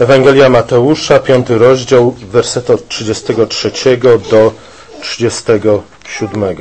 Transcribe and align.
Ewangelia 0.00 0.48
Mateusza, 0.48 1.18
piąty 1.18 1.58
rozdział, 1.58 2.10
werset 2.10 2.70
od 2.70 2.88
33 2.88 3.72
do 4.30 4.52
37. 5.00 6.44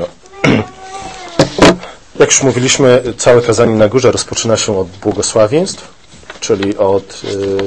Jak 2.19 2.29
już 2.29 2.43
mówiliśmy, 2.43 3.03
całe 3.17 3.41
kazanie 3.41 3.75
na 3.75 3.87
górze 3.87 4.11
rozpoczyna 4.11 4.57
się 4.57 4.79
od 4.79 4.87
błogosławieństw, 4.87 5.87
czyli 6.39 6.77
od 6.77 7.21
y, 7.23 7.57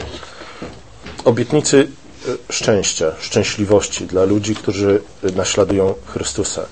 obietnicy 1.24 1.88
y, 2.28 2.52
szczęścia, 2.52 3.12
szczęśliwości 3.20 4.06
dla 4.06 4.24
ludzi, 4.24 4.54
którzy 4.54 5.02
naśladują 5.36 5.94
Chrystusa. 6.06 6.62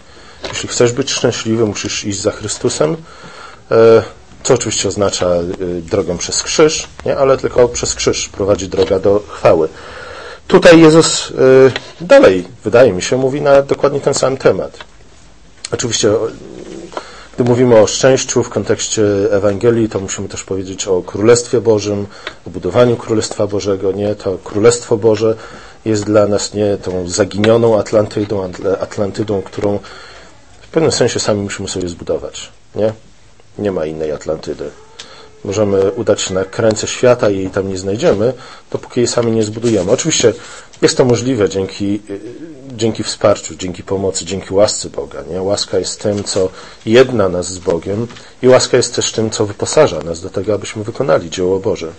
Jeśli 0.48 0.68
chcesz 0.68 0.92
być 0.92 1.12
szczęśliwy, 1.12 1.66
musisz 1.66 2.04
iść 2.04 2.20
za 2.20 2.30
Chrystusem. 2.30 2.92
Y, 2.92 3.76
co 4.42 4.54
oczywiście 4.54 4.88
oznacza 4.88 5.26
y, 5.60 5.82
drogę 5.82 6.18
przez 6.18 6.42
krzyż, 6.42 6.88
nie? 7.06 7.16
ale 7.16 7.38
tylko 7.38 7.68
przez 7.68 7.94
krzyż 7.94 8.28
prowadzi 8.28 8.68
droga 8.68 8.98
do 8.98 9.22
chwały. 9.28 9.68
Tutaj 10.48 10.80
Jezus 10.80 11.30
y, 11.30 11.34
dalej, 12.00 12.48
wydaje 12.64 12.92
mi 12.92 13.02
się, 13.02 13.16
mówi 13.16 13.40
na 13.40 13.62
dokładnie 13.62 14.00
ten 14.00 14.14
sam 14.14 14.36
temat. 14.36 14.78
Oczywiście, 15.72 16.12
gdy 17.34 17.44
mówimy 17.44 17.80
o 17.80 17.86
szczęściu 17.86 18.42
w 18.42 18.48
kontekście 18.48 19.02
Ewangelii, 19.30 19.88
to 19.88 20.00
musimy 20.00 20.28
też 20.28 20.44
powiedzieć 20.44 20.88
o 20.88 21.02
Królestwie 21.02 21.60
Bożym, 21.60 22.06
o 22.46 22.50
budowaniu 22.50 22.96
Królestwa 22.96 23.46
Bożego. 23.46 23.92
Nie, 23.92 24.14
to 24.14 24.38
Królestwo 24.44 24.96
Boże 24.96 25.36
jest 25.84 26.04
dla 26.04 26.26
nas 26.26 26.54
nie 26.54 26.76
tą 26.76 27.08
zaginioną 27.08 27.78
Atlantydą, 27.78 28.50
Atlantydą, 28.80 29.42
którą 29.42 29.78
w 30.60 30.68
pewnym 30.68 30.92
sensie 30.92 31.20
sami 31.20 31.42
musimy 31.42 31.68
sobie 31.68 31.88
zbudować. 31.88 32.48
Nie? 32.74 32.92
Nie 33.58 33.72
ma 33.72 33.86
innej 33.86 34.12
Atlantydy. 34.12 34.70
Możemy 35.44 35.90
udać 35.90 36.22
się 36.22 36.34
na 36.34 36.44
krańce 36.44 36.86
świata 36.86 37.30
i 37.30 37.36
jej 37.36 37.50
tam 37.50 37.68
nie 37.68 37.78
znajdziemy, 37.78 38.32
dopóki 38.70 39.00
jej 39.00 39.06
sami 39.06 39.32
nie 39.32 39.42
zbudujemy. 39.42 39.90
Oczywiście 39.90 40.32
jest 40.82 40.96
to 40.96 41.04
możliwe 41.04 41.48
dzięki, 41.48 42.00
dzięki 42.76 43.02
wsparciu, 43.02 43.54
dzięki 43.54 43.82
pomocy, 43.82 44.24
dzięki 44.24 44.54
łasce 44.54 44.90
Boga. 44.90 45.22
Nie? 45.30 45.42
Łaska 45.42 45.78
jest 45.78 46.00
tym, 46.00 46.24
co 46.24 46.48
jedna 46.86 47.28
nas 47.28 47.46
z 47.52 47.58
Bogiem 47.58 48.06
i 48.42 48.48
łaska 48.48 48.76
jest 48.76 48.94
też 48.94 49.12
tym, 49.12 49.30
co 49.30 49.46
wyposaża 49.46 49.98
nas 50.00 50.20
do 50.20 50.30
tego, 50.30 50.54
abyśmy 50.54 50.84
wykonali 50.84 51.30
dzieło 51.30 51.60
Boże. 51.60 51.92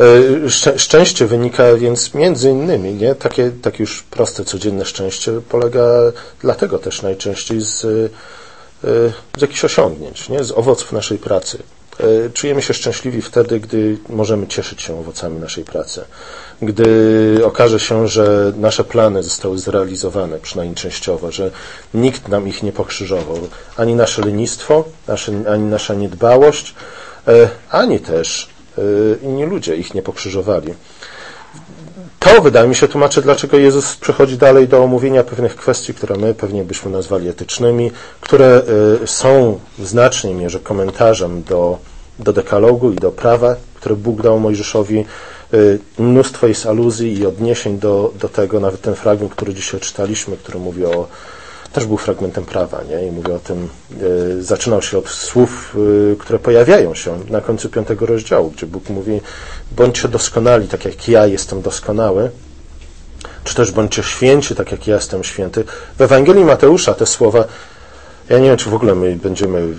E, 0.00 0.78
szczęście 0.78 1.26
wynika 1.26 1.74
więc 1.74 2.14
między 2.14 2.50
innymi, 2.50 2.94
nie? 2.94 3.14
Takie, 3.14 3.52
takie 3.62 3.82
już 3.82 4.02
proste, 4.02 4.44
codzienne 4.44 4.84
szczęście 4.84 5.40
polega 5.48 5.88
dlatego 6.40 6.78
też 6.78 7.02
najczęściej 7.02 7.60
z 7.60 7.86
z 9.36 9.42
jakichś 9.42 9.64
osiągnięć, 9.64 10.28
nie? 10.28 10.44
z 10.44 10.52
owoców 10.52 10.92
naszej 10.92 11.18
pracy. 11.18 11.58
E, 12.00 12.30
czujemy 12.30 12.62
się 12.62 12.74
szczęśliwi 12.74 13.22
wtedy, 13.22 13.60
gdy 13.60 13.98
możemy 14.08 14.46
cieszyć 14.46 14.82
się 14.82 14.98
owocami 14.98 15.40
naszej 15.40 15.64
pracy. 15.64 16.04
Gdy 16.62 17.40
okaże 17.44 17.80
się, 17.80 18.08
że 18.08 18.52
nasze 18.56 18.84
plany 18.84 19.22
zostały 19.22 19.58
zrealizowane, 19.58 20.38
przynajmniej 20.38 20.76
częściowo, 20.76 21.32
że 21.32 21.50
nikt 21.94 22.28
nam 22.28 22.48
ich 22.48 22.62
nie 22.62 22.72
pokrzyżował. 22.72 23.38
Ani 23.76 23.94
nasze 23.94 24.22
lenistwo, 24.22 24.84
ani 25.50 25.64
nasza 25.64 25.94
niedbałość, 25.94 26.74
e, 27.28 27.48
ani 27.70 28.00
też 28.00 28.48
e, 28.78 28.82
inni 29.22 29.44
ludzie 29.44 29.76
ich 29.76 29.94
nie 29.94 30.02
pokrzyżowali. 30.02 30.74
To, 32.26 32.42
wydaje 32.42 32.68
mi 32.68 32.74
się, 32.74 32.88
tłumaczy, 32.88 33.22
dlaczego 33.22 33.56
Jezus 33.56 33.96
przechodzi 33.96 34.38
dalej 34.38 34.68
do 34.68 34.84
omówienia 34.84 35.24
pewnych 35.24 35.56
kwestii, 35.56 35.94
które 35.94 36.16
my 36.16 36.34
pewnie 36.34 36.64
byśmy 36.64 36.90
nazwali 36.90 37.28
etycznymi, 37.28 37.90
które 38.20 38.62
y, 39.02 39.06
są 39.06 39.60
w 39.78 39.86
znacznej 39.86 40.34
mierze 40.34 40.60
komentarzem 40.60 41.42
do, 41.42 41.78
do 42.18 42.32
dekalogu 42.32 42.92
i 42.92 42.96
do 42.96 43.12
prawa, 43.12 43.56
które 43.74 43.96
Bóg 43.96 44.22
dał 44.22 44.40
Mojżeszowi. 44.40 45.04
Y, 45.54 45.78
mnóstwo 45.98 46.46
jest 46.46 46.66
aluzji 46.66 47.18
i 47.18 47.26
odniesień 47.26 47.78
do, 47.78 48.12
do 48.20 48.28
tego, 48.28 48.60
nawet 48.60 48.80
ten 48.80 48.94
fragment, 48.94 49.32
który 49.32 49.54
dzisiaj 49.54 49.80
czytaliśmy, 49.80 50.36
który 50.36 50.58
mówi 50.58 50.84
o 50.84 51.08
też 51.76 51.86
był 51.86 51.96
fragmentem 51.96 52.44
prawa, 52.44 52.82
nie? 52.82 53.06
I 53.06 53.10
mówię 53.10 53.34
o 53.34 53.38
tym, 53.38 53.68
e, 54.38 54.42
zaczynał 54.42 54.82
się 54.82 54.98
od 54.98 55.08
słów, 55.08 55.76
e, 56.12 56.16
które 56.16 56.38
pojawiają 56.38 56.94
się 56.94 57.18
na 57.30 57.40
końcu 57.40 57.68
piątego 57.68 58.06
rozdziału, 58.06 58.50
gdzie 58.50 58.66
Bóg 58.66 58.88
mówi, 58.88 59.20
bądźcie 59.72 60.08
doskonali, 60.08 60.68
tak 60.68 60.84
jak 60.84 61.08
ja 61.08 61.26
jestem 61.26 61.62
doskonały, 61.62 62.30
czy 63.44 63.54
też 63.54 63.72
bądźcie 63.72 64.02
święci, 64.02 64.54
tak 64.54 64.72
jak 64.72 64.86
ja 64.86 64.94
jestem 64.94 65.24
święty. 65.24 65.64
W 65.98 66.02
Ewangelii 66.02 66.44
Mateusza 66.44 66.94
te 66.94 67.06
słowa, 67.06 67.44
ja 68.28 68.38
nie 68.38 68.48
wiem, 68.48 68.56
czy 68.56 68.70
w 68.70 68.74
ogóle 68.74 68.94
my 68.94 69.16
będziemy, 69.16 69.74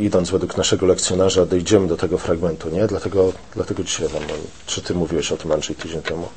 idąc 0.00 0.30
według 0.30 0.56
naszego 0.56 0.86
lekcjonarza, 0.86 1.46
dojdziemy 1.46 1.88
do 1.88 1.96
tego 1.96 2.18
fragmentu, 2.18 2.70
nie? 2.70 2.86
Dlatego, 2.86 3.32
dlatego 3.54 3.84
dzisiaj 3.84 4.08
wam, 4.08 4.22
czy 4.66 4.82
ty 4.82 4.94
mówiłeś 4.94 5.32
o 5.32 5.36
tym, 5.36 5.52
Andrzej, 5.52 5.76
tydzień 5.76 6.02
temu? 6.02 6.28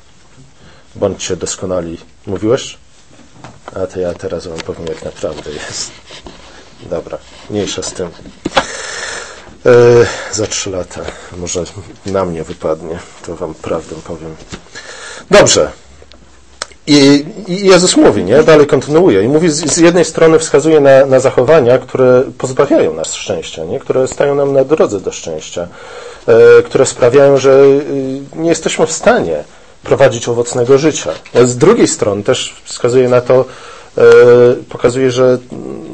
Bądźcie 0.96 1.36
doskonali. 1.36 1.98
Mówiłeś? 2.26 2.78
A 3.74 3.86
to 3.86 4.00
ja 4.00 4.14
teraz 4.14 4.46
wam 4.46 4.58
powiem, 4.58 4.86
jak 4.86 5.04
naprawdę 5.04 5.50
jest. 5.50 5.90
Dobra, 6.90 7.18
mniejsza 7.50 7.82
z 7.82 7.92
tym. 7.92 8.08
E, 9.66 9.70
za 10.32 10.46
trzy 10.46 10.70
lata. 10.70 11.00
Może 11.36 11.64
na 12.06 12.24
mnie 12.24 12.44
wypadnie, 12.44 12.98
to 13.26 13.36
wam 13.36 13.54
prawdę 13.54 13.96
powiem. 14.04 14.36
Dobrze. 15.30 15.72
I, 16.86 17.24
I 17.48 17.66
Jezus 17.66 17.96
mówi, 17.96 18.24
nie? 18.24 18.42
Dalej 18.42 18.66
kontynuuje. 18.66 19.22
I 19.22 19.28
mówi, 19.28 19.50
z, 19.50 19.72
z 19.72 19.76
jednej 19.76 20.04
strony 20.04 20.38
wskazuje 20.38 20.80
na, 20.80 21.06
na, 21.06 21.20
zachowania, 21.20 21.78
które 21.78 22.22
pozbawiają 22.38 22.94
nas 22.94 23.14
szczęścia, 23.14 23.64
nie? 23.64 23.80
Które 23.80 24.08
stają 24.08 24.34
nam 24.34 24.52
na 24.52 24.64
drodze 24.64 25.00
do 25.00 25.12
szczęścia. 25.12 25.68
E, 26.26 26.62
które 26.62 26.86
sprawiają, 26.86 27.36
że 27.36 27.50
y, 27.50 28.20
nie 28.36 28.48
jesteśmy 28.48 28.86
w 28.86 28.92
stanie 28.92 29.44
prowadzić 29.82 30.28
owocnego 30.28 30.78
życia. 30.78 31.10
Z 31.44 31.56
drugiej 31.56 31.88
strony 31.88 32.22
też 32.22 32.54
wskazuje 32.64 33.08
na 33.08 33.20
to, 33.20 33.44
e, 33.98 34.02
pokazuje, 34.68 35.10
że 35.10 35.38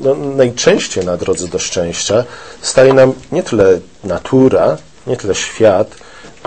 no, 0.02 0.14
najczęściej 0.14 1.04
na 1.04 1.16
drodze 1.16 1.48
do 1.48 1.58
szczęścia 1.58 2.24
staje 2.62 2.92
nam 2.92 3.12
nie 3.32 3.42
tyle 3.42 3.80
natura, 4.04 4.76
nie 5.06 5.16
tyle 5.16 5.34
świat, 5.34 5.96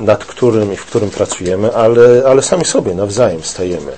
nad 0.02 0.26
którym 0.26 0.74
i 0.74 0.78
w 0.78 0.86
którym 0.86 1.10
pracujemy, 1.10 1.76
ale, 1.76 2.24
ale 2.28 2.42
sami 2.42 2.66
sobie 2.66 2.96
nawzajem 2.96 3.44
stajemy 3.44 3.92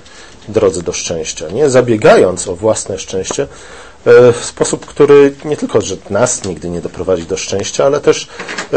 w 0.48 0.52
drodze 0.52 0.82
do 0.82 0.92
szczęścia. 0.92 1.48
Nie 1.48 1.70
zabiegając 1.70 2.48
o 2.48 2.56
własne 2.56 2.98
szczęście 2.98 3.42
e, 3.42 4.32
w 4.32 4.44
sposób, 4.44 4.86
który 4.86 5.34
nie 5.44 5.56
tylko, 5.56 5.80
że 5.80 5.96
nas 6.10 6.44
nigdy 6.44 6.70
nie 6.70 6.80
doprowadzi 6.80 7.22
do 7.22 7.36
szczęścia, 7.36 7.84
ale 7.84 8.00
też 8.00 8.28
e, 8.72 8.76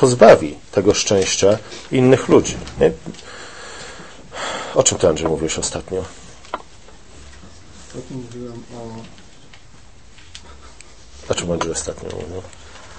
pozbawi 0.00 0.56
tego 0.72 0.94
szczęścia 0.94 1.58
innych 1.92 2.28
ludzi. 2.28 2.56
Nie? 2.80 2.92
O 4.74 4.82
czym 4.82 4.98
ty, 4.98 5.08
Andrzej, 5.08 5.28
mówiłeś 5.28 5.58
ostatnio? 5.58 6.02
Ostatnio 7.86 8.16
mówiłem 8.16 8.62
o... 8.76 8.78
O 11.32 11.34
czym 11.34 11.52
Andrzej 11.52 11.72
ostatnio 11.72 12.08
mówił? 12.10 12.42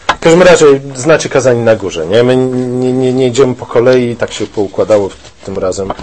W 0.07 0.19
każdym 0.19 0.41
razie 0.41 0.65
znacie 0.95 1.29
kazanie 1.29 1.61
na 1.61 1.75
górze, 1.75 2.07
nie? 2.07 2.23
My 2.23 2.35
nie, 2.37 2.93
nie, 2.93 3.13
nie 3.13 3.27
idziemy 3.27 3.55
po 3.55 3.65
kolei, 3.65 4.15
tak 4.15 4.33
się 4.33 4.47
poukładało 4.47 5.09
tym 5.45 5.57
razem. 5.57 5.93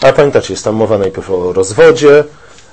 Ale 0.00 0.12
pamiętacie, 0.12 0.52
jest 0.52 0.64
tam 0.64 0.74
mowa 0.74 0.98
najpierw 0.98 1.30
o 1.30 1.52
rozwodzie, 1.52 2.24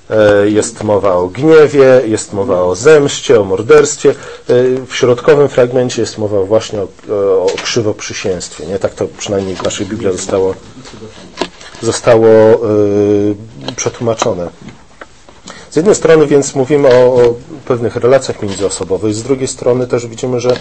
e, 0.09 0.49
jest 0.49 0.83
mowa 0.83 1.13
o 1.13 1.27
gniewie, 1.27 2.01
jest 2.05 2.33
mowa 2.33 2.61
o 2.61 2.75
zemście, 2.75 3.41
o 3.41 3.43
morderstwie. 3.43 4.09
E, 4.09 4.15
w 4.87 4.95
środkowym 4.95 5.49
fragmencie 5.49 6.01
jest 6.01 6.17
mowa 6.17 6.41
właśnie 6.41 6.79
o, 6.81 6.85
o 7.43 7.47
krzywoprzysięstwie. 7.63 8.65
Nie? 8.65 8.79
Tak 8.79 8.93
to 8.93 9.07
przynajmniej 9.17 9.55
w 9.55 9.63
naszej 9.63 9.85
Biblii 9.85 10.11
zostało 10.11 10.55
zostało 11.85 12.27
y, 12.27 13.35
przetłumaczone. 13.75 14.49
Z 15.71 15.75
jednej 15.75 15.95
strony 15.95 16.27
więc 16.27 16.55
mówimy 16.55 16.87
o, 16.87 17.15
o, 17.15 17.33
pewnych 17.65 17.95
relacjach 17.95 18.41
międzyosobowych, 18.41 19.13
z 19.13 19.23
drugiej 19.23 19.47
strony 19.47 19.87
też 19.87 20.07
widzimy, 20.07 20.39
że 20.39 20.55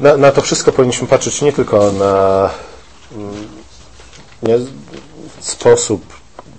na, 0.00 0.16
na 0.16 0.32
to 0.32 0.42
wszystko 0.42 0.72
powinniśmy 0.72 1.08
patrzeć 1.08 1.42
nie 1.42 1.52
tylko 1.52 1.92
na 1.92 2.50
mm, 3.12 3.48
nie, 4.42 4.58
sposób 5.40 6.02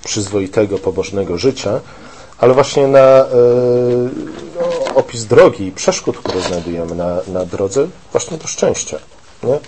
przyzwoitego, 0.04 0.78
pobożnego 0.78 1.38
życia, 1.38 1.80
ale 2.38 2.54
właśnie 2.54 2.88
na 2.88 3.26
y, 3.26 4.96
opis 4.96 5.26
drogi 5.26 5.66
i 5.66 5.72
przeszkód, 5.72 6.18
które 6.18 6.42
znajdujemy 6.42 6.96
na, 6.96 7.18
na 7.28 7.46
drodze 7.46 7.88
właśnie 8.12 8.38
do 8.38 8.48
szczęścia. 8.48 8.98
Nie? 9.44 9.60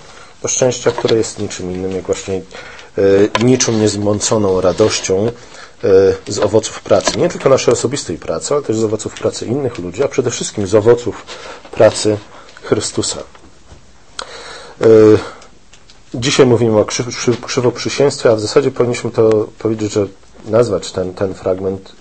Do 0.41 0.47
szczęścia, 0.47 0.91
które 0.91 1.17
jest 1.17 1.39
niczym 1.39 1.71
innym, 1.71 1.91
jak 1.91 2.05
właśnie 2.05 2.33
E, 2.35 2.82
niczym 3.43 3.81
niezmąconą 3.81 4.61
radością 4.61 5.27
e, 5.27 6.31
z 6.31 6.39
owoców 6.39 6.81
pracy. 6.81 7.17
Nie 7.17 7.29
tylko 7.29 7.49
naszej 7.49 7.73
osobistej 7.73 8.17
pracy, 8.17 8.53
ale 8.53 8.63
też 8.63 8.77
z 8.77 8.83
owoców 8.83 9.13
pracy 9.13 9.45
innych 9.45 9.77
ludzi, 9.77 10.03
a 10.03 10.07
przede 10.07 10.31
wszystkim 10.31 10.67
z 10.67 10.75
owoców 10.75 11.25
pracy 11.71 12.17
Chrystusa. 12.63 13.19
E, 14.81 14.85
dzisiaj 16.13 16.45
mówimy 16.45 16.79
o 16.79 16.85
krzywoprzysięstwie, 17.45 18.31
a 18.31 18.35
w 18.35 18.39
zasadzie 18.39 18.71
powinniśmy 18.71 19.11
to 19.11 19.47
powiedzieć, 19.59 19.91
że 19.91 20.07
nazwać 20.45 20.91
ten, 20.91 21.13
ten 21.13 21.33
fragment 21.33 21.95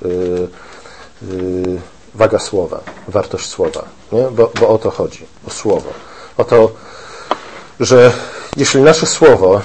waga 2.14 2.38
słowa, 2.38 2.80
wartość 3.08 3.48
słowa, 3.48 3.84
nie? 4.12 4.22
Bo, 4.22 4.50
bo 4.60 4.68
o 4.68 4.78
to 4.78 4.90
chodzi, 4.90 5.26
o 5.46 5.50
słowo. 5.50 5.90
O 6.36 6.44
to, 6.44 6.72
że 7.80 8.12
jeśli 8.56 8.80
nasze 8.80 9.06
słowo 9.06 9.60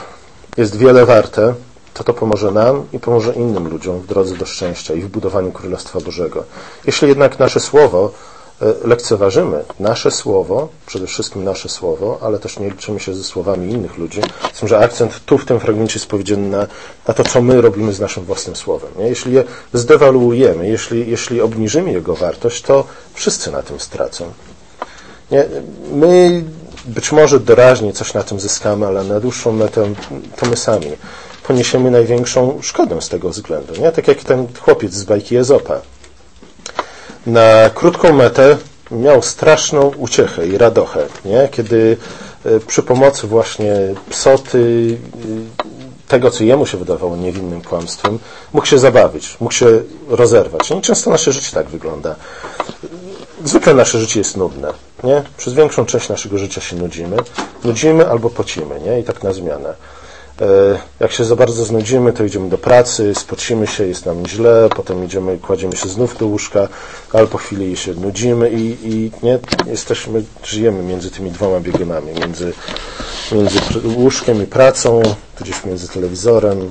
jest 0.57 0.75
wiele 0.75 1.05
warte, 1.05 1.53
to 1.93 2.03
to 2.03 2.13
pomoże 2.13 2.51
nam 2.51 2.83
i 2.93 2.99
pomoże 2.99 3.33
innym 3.33 3.67
ludziom 3.67 3.99
w 3.99 4.05
drodze 4.05 4.35
do 4.35 4.45
szczęścia 4.45 4.93
i 4.93 5.01
w 5.01 5.07
budowaniu 5.07 5.51
Królestwa 5.51 5.99
Bożego. 5.99 6.43
Jeśli 6.85 7.07
jednak 7.07 7.39
nasze 7.39 7.59
słowo 7.59 8.11
e, 8.61 8.87
lekceważymy, 8.87 9.63
nasze 9.79 10.11
słowo, 10.11 10.69
przede 10.85 11.07
wszystkim 11.07 11.43
nasze 11.43 11.69
słowo, 11.69 12.19
ale 12.21 12.39
też 12.39 12.59
nie 12.59 12.69
liczymy 12.69 12.99
się 12.99 13.15
ze 13.15 13.23
słowami 13.23 13.71
innych 13.71 13.97
ludzi, 13.97 14.21
z 14.53 14.59
tym, 14.59 14.67
że 14.67 14.79
akcent 14.79 15.25
tu 15.25 15.37
w 15.37 15.45
tym 15.45 15.59
fragmencie 15.59 15.99
jest 15.99 16.07
powiedziany 16.07 16.49
na, 16.49 16.67
na 17.07 17.13
to, 17.13 17.23
co 17.23 17.41
my 17.41 17.61
robimy 17.61 17.93
z 17.93 17.99
naszym 17.99 18.23
własnym 18.23 18.55
słowem. 18.55 18.89
Nie? 18.97 19.07
Jeśli 19.07 19.33
je 19.33 19.43
zdewaluujemy, 19.73 20.67
jeśli, 20.67 21.09
jeśli 21.09 21.41
obniżymy 21.41 21.91
jego 21.91 22.15
wartość, 22.15 22.61
to 22.61 22.83
wszyscy 23.13 23.51
na 23.51 23.63
tym 23.63 23.79
stracą. 23.79 24.31
Nie? 25.31 25.45
My 25.91 26.43
być 26.87 27.11
może 27.11 27.39
doraźnie 27.39 27.93
coś 27.93 28.13
na 28.13 28.23
tym 28.23 28.39
zyskamy, 28.39 28.87
ale 28.87 29.03
na 29.03 29.19
dłuższą 29.19 29.51
metę 29.51 29.93
to 30.35 30.45
my 30.45 30.57
sami 30.57 30.91
poniesiemy 31.47 31.91
największą 31.91 32.59
szkodę 32.61 33.01
z 33.01 33.09
tego 33.09 33.29
względu. 33.29 33.81
Nie? 33.81 33.91
Tak 33.91 34.07
jak 34.07 34.23
ten 34.23 34.47
chłopiec 34.61 34.93
z 34.93 35.03
bajki 35.03 35.37
Ezopa. 35.37 35.81
Na 37.27 37.69
krótką 37.69 38.13
metę 38.13 38.57
miał 38.91 39.21
straszną 39.21 39.91
uciechę 39.97 40.47
i 40.47 40.57
radochę, 40.57 41.07
nie? 41.25 41.49
kiedy 41.51 41.97
e, 42.45 42.59
przy 42.59 42.83
pomocy 42.83 43.27
właśnie 43.27 43.73
psoty, 44.09 44.97
e, 45.15 46.07
tego, 46.07 46.31
co 46.31 46.43
jemu 46.43 46.65
się 46.65 46.77
wydawało 46.77 47.17
niewinnym 47.17 47.61
kłamstwem, 47.61 48.19
mógł 48.53 48.67
się 48.67 48.79
zabawić, 48.79 49.37
mógł 49.39 49.53
się 49.53 49.81
rozerwać. 50.07 50.69
Nie? 50.69 50.81
Często 50.81 51.09
nasze 51.09 51.31
życie 51.31 51.51
tak 51.53 51.67
wygląda. 51.69 52.15
Zwykle 53.47 53.73
nasze 53.73 53.99
życie 53.99 54.19
jest 54.19 54.37
nudne. 54.37 54.73
Nie? 55.03 55.23
Przez 55.37 55.53
większą 55.53 55.85
część 55.85 56.09
naszego 56.09 56.37
życia 56.37 56.61
się 56.61 56.75
nudzimy. 56.75 57.17
Nudzimy 57.63 58.09
albo 58.09 58.29
pocimy, 58.29 58.79
nie? 58.79 58.99
I 58.99 59.03
tak 59.03 59.23
na 59.23 59.33
zmianę. 59.33 59.73
E, 60.41 60.45
jak 60.99 61.11
się 61.11 61.25
za 61.25 61.35
bardzo 61.35 61.65
znudzimy, 61.65 62.13
to 62.13 62.23
idziemy 62.23 62.49
do 62.49 62.57
pracy, 62.57 63.15
spocimy 63.15 63.67
się, 63.67 63.87
jest 63.87 64.05
nam 64.05 64.27
źle, 64.27 64.69
potem 64.75 65.05
idziemy, 65.05 65.37
kładziemy 65.37 65.75
się 65.75 65.89
znów 65.89 66.17
do 66.17 66.25
łóżka, 66.25 66.67
ale 67.13 67.27
po 67.27 67.37
chwili 67.37 67.77
się 67.77 67.93
nudzimy 67.93 68.49
i, 68.49 68.77
i 68.83 69.11
nie, 69.23 69.39
jesteśmy, 69.65 70.23
żyjemy 70.43 70.83
między 70.83 71.11
tymi 71.11 71.31
dwoma 71.31 71.59
biegunami, 71.59 72.13
między, 72.13 72.53
między 73.31 73.59
łóżkiem 73.97 74.43
i 74.43 74.45
pracą, 74.45 75.01
tudzież 75.37 75.65
między 75.65 75.87
telewizorem 75.87 76.69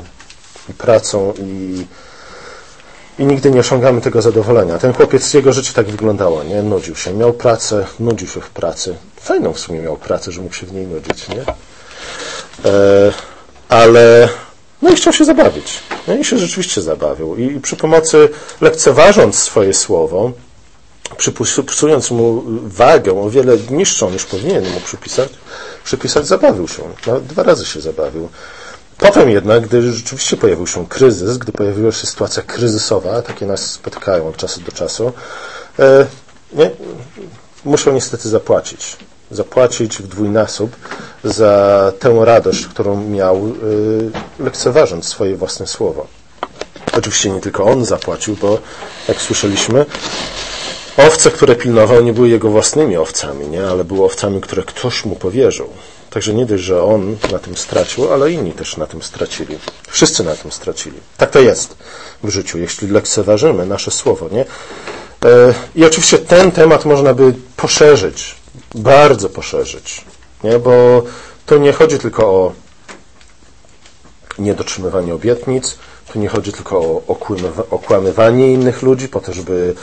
i 0.68 0.72
pracą 0.72 1.32
i, 1.38 1.86
i 3.18 3.26
nigdy 3.26 3.50
nie 3.50 3.60
osiągamy 3.60 4.00
tego 4.00 4.22
zadowolenia. 4.22 4.78
Ten 4.78 4.92
chłopiec, 4.92 5.34
jego 5.34 5.52
życie 5.52 5.72
tak 5.72 5.86
wyglądało, 5.86 6.44
nie? 6.44 6.62
Nudził 6.62 6.96
się, 6.96 7.14
miał 7.14 7.32
pracę, 7.32 7.86
nudził 8.00 8.28
się 8.28 8.40
w 8.40 8.50
pracy. 8.50 8.96
Fajną 9.20 9.52
w 9.52 9.58
sumie 9.58 9.80
miał 9.80 9.96
pracę, 9.96 10.32
że 10.32 10.40
mógł 10.40 10.54
się 10.54 10.66
w 10.66 10.72
niej 10.72 10.86
nudzić, 10.86 11.28
nie? 11.28 11.44
E, 12.70 13.12
ale 13.68 14.28
no 14.82 14.90
i 14.90 14.96
chciał 14.96 15.12
się 15.12 15.24
zabawić. 15.24 15.78
No 16.08 16.14
i 16.14 16.24
się 16.24 16.38
rzeczywiście 16.38 16.82
zabawił. 16.82 17.36
I 17.36 17.60
przy 17.60 17.76
pomocy, 17.76 18.28
lekceważąc 18.60 19.38
swoje 19.38 19.74
słowo, 19.74 20.32
przypisując 21.16 22.10
mu 22.10 22.42
wagę 22.62 23.20
o 23.20 23.30
wiele 23.30 23.56
niższą 23.70 24.10
niż 24.10 24.24
powinien 24.24 24.64
mu 24.64 24.80
przypisać, 24.80 25.28
przypisać 25.84 26.26
zabawił 26.26 26.68
się. 26.68 26.82
Nawet 27.06 27.26
dwa 27.26 27.42
razy 27.42 27.66
się 27.66 27.80
zabawił. 27.80 28.28
Potem 28.98 29.30
jednak, 29.30 29.66
gdy 29.66 29.92
rzeczywiście 29.92 30.36
pojawił 30.36 30.66
się 30.66 30.86
kryzys, 30.86 31.38
gdy 31.38 31.52
pojawiła 31.52 31.92
się 31.92 32.06
sytuacja 32.06 32.42
kryzysowa, 32.42 33.22
takie 33.22 33.46
nas 33.46 33.70
spotykają 33.70 34.28
od 34.28 34.36
czasu 34.36 34.60
do 34.60 34.72
czasu, 34.72 35.12
e, 35.78 36.06
nie, 36.52 36.70
muszą 37.64 37.92
niestety 37.92 38.28
zapłacić 38.28 38.96
zapłacić 39.30 39.98
w 39.98 40.06
dwójnasób 40.06 40.76
za 41.24 41.92
tę 41.98 42.24
radość, 42.24 42.66
którą 42.66 43.08
miał, 43.08 43.46
y, 43.46 44.10
lekceważąc 44.38 45.08
swoje 45.08 45.36
własne 45.36 45.66
słowo. 45.66 46.06
Oczywiście 46.92 47.30
nie 47.30 47.40
tylko 47.40 47.64
on 47.64 47.84
zapłacił, 47.84 48.36
bo 48.40 48.58
jak 49.08 49.22
słyszeliśmy, 49.22 49.86
owce, 50.96 51.30
które 51.30 51.56
pilnował, 51.56 52.02
nie 52.02 52.12
były 52.12 52.28
jego 52.28 52.50
własnymi 52.50 52.96
owcami, 52.96 53.48
nie? 53.48 53.66
ale 53.66 53.84
były 53.84 54.04
owcami, 54.04 54.40
które 54.40 54.62
ktoś 54.62 55.04
mu 55.04 55.16
powierzył. 55.16 55.68
Także 56.16 56.34
nie 56.34 56.46
dość, 56.46 56.64
że 56.64 56.82
on 56.82 57.16
na 57.32 57.38
tym 57.38 57.56
stracił, 57.56 58.12
ale 58.12 58.32
inni 58.32 58.52
też 58.52 58.76
na 58.76 58.86
tym 58.86 59.02
stracili. 59.02 59.58
Wszyscy 59.88 60.24
na 60.24 60.36
tym 60.36 60.52
stracili. 60.52 60.96
Tak 61.16 61.30
to 61.30 61.40
jest 61.40 61.76
w 62.22 62.28
życiu, 62.28 62.58
jeśli 62.58 62.88
lekceważymy 62.88 63.66
nasze 63.66 63.90
słowo. 63.90 64.28
Nie? 64.32 64.40
E, 65.24 65.54
I 65.74 65.84
oczywiście 65.84 66.18
ten 66.18 66.52
temat 66.52 66.84
można 66.84 67.14
by 67.14 67.34
poszerzyć 67.56 68.34
bardzo 68.74 69.28
poszerzyć, 69.28 70.04
nie? 70.44 70.58
bo 70.58 71.02
to 71.46 71.58
nie 71.58 71.72
chodzi 71.72 71.98
tylko 71.98 72.26
o 72.26 72.52
niedotrzymywanie 74.38 75.14
obietnic, 75.14 75.78
tu 76.12 76.18
nie 76.18 76.28
chodzi 76.28 76.52
tylko 76.52 76.78
o 76.78 77.02
okłamywanie 77.70 78.52
innych 78.52 78.82
ludzi 78.82 79.08
po 79.08 79.20
to, 79.20 79.32
żeby 79.32 79.74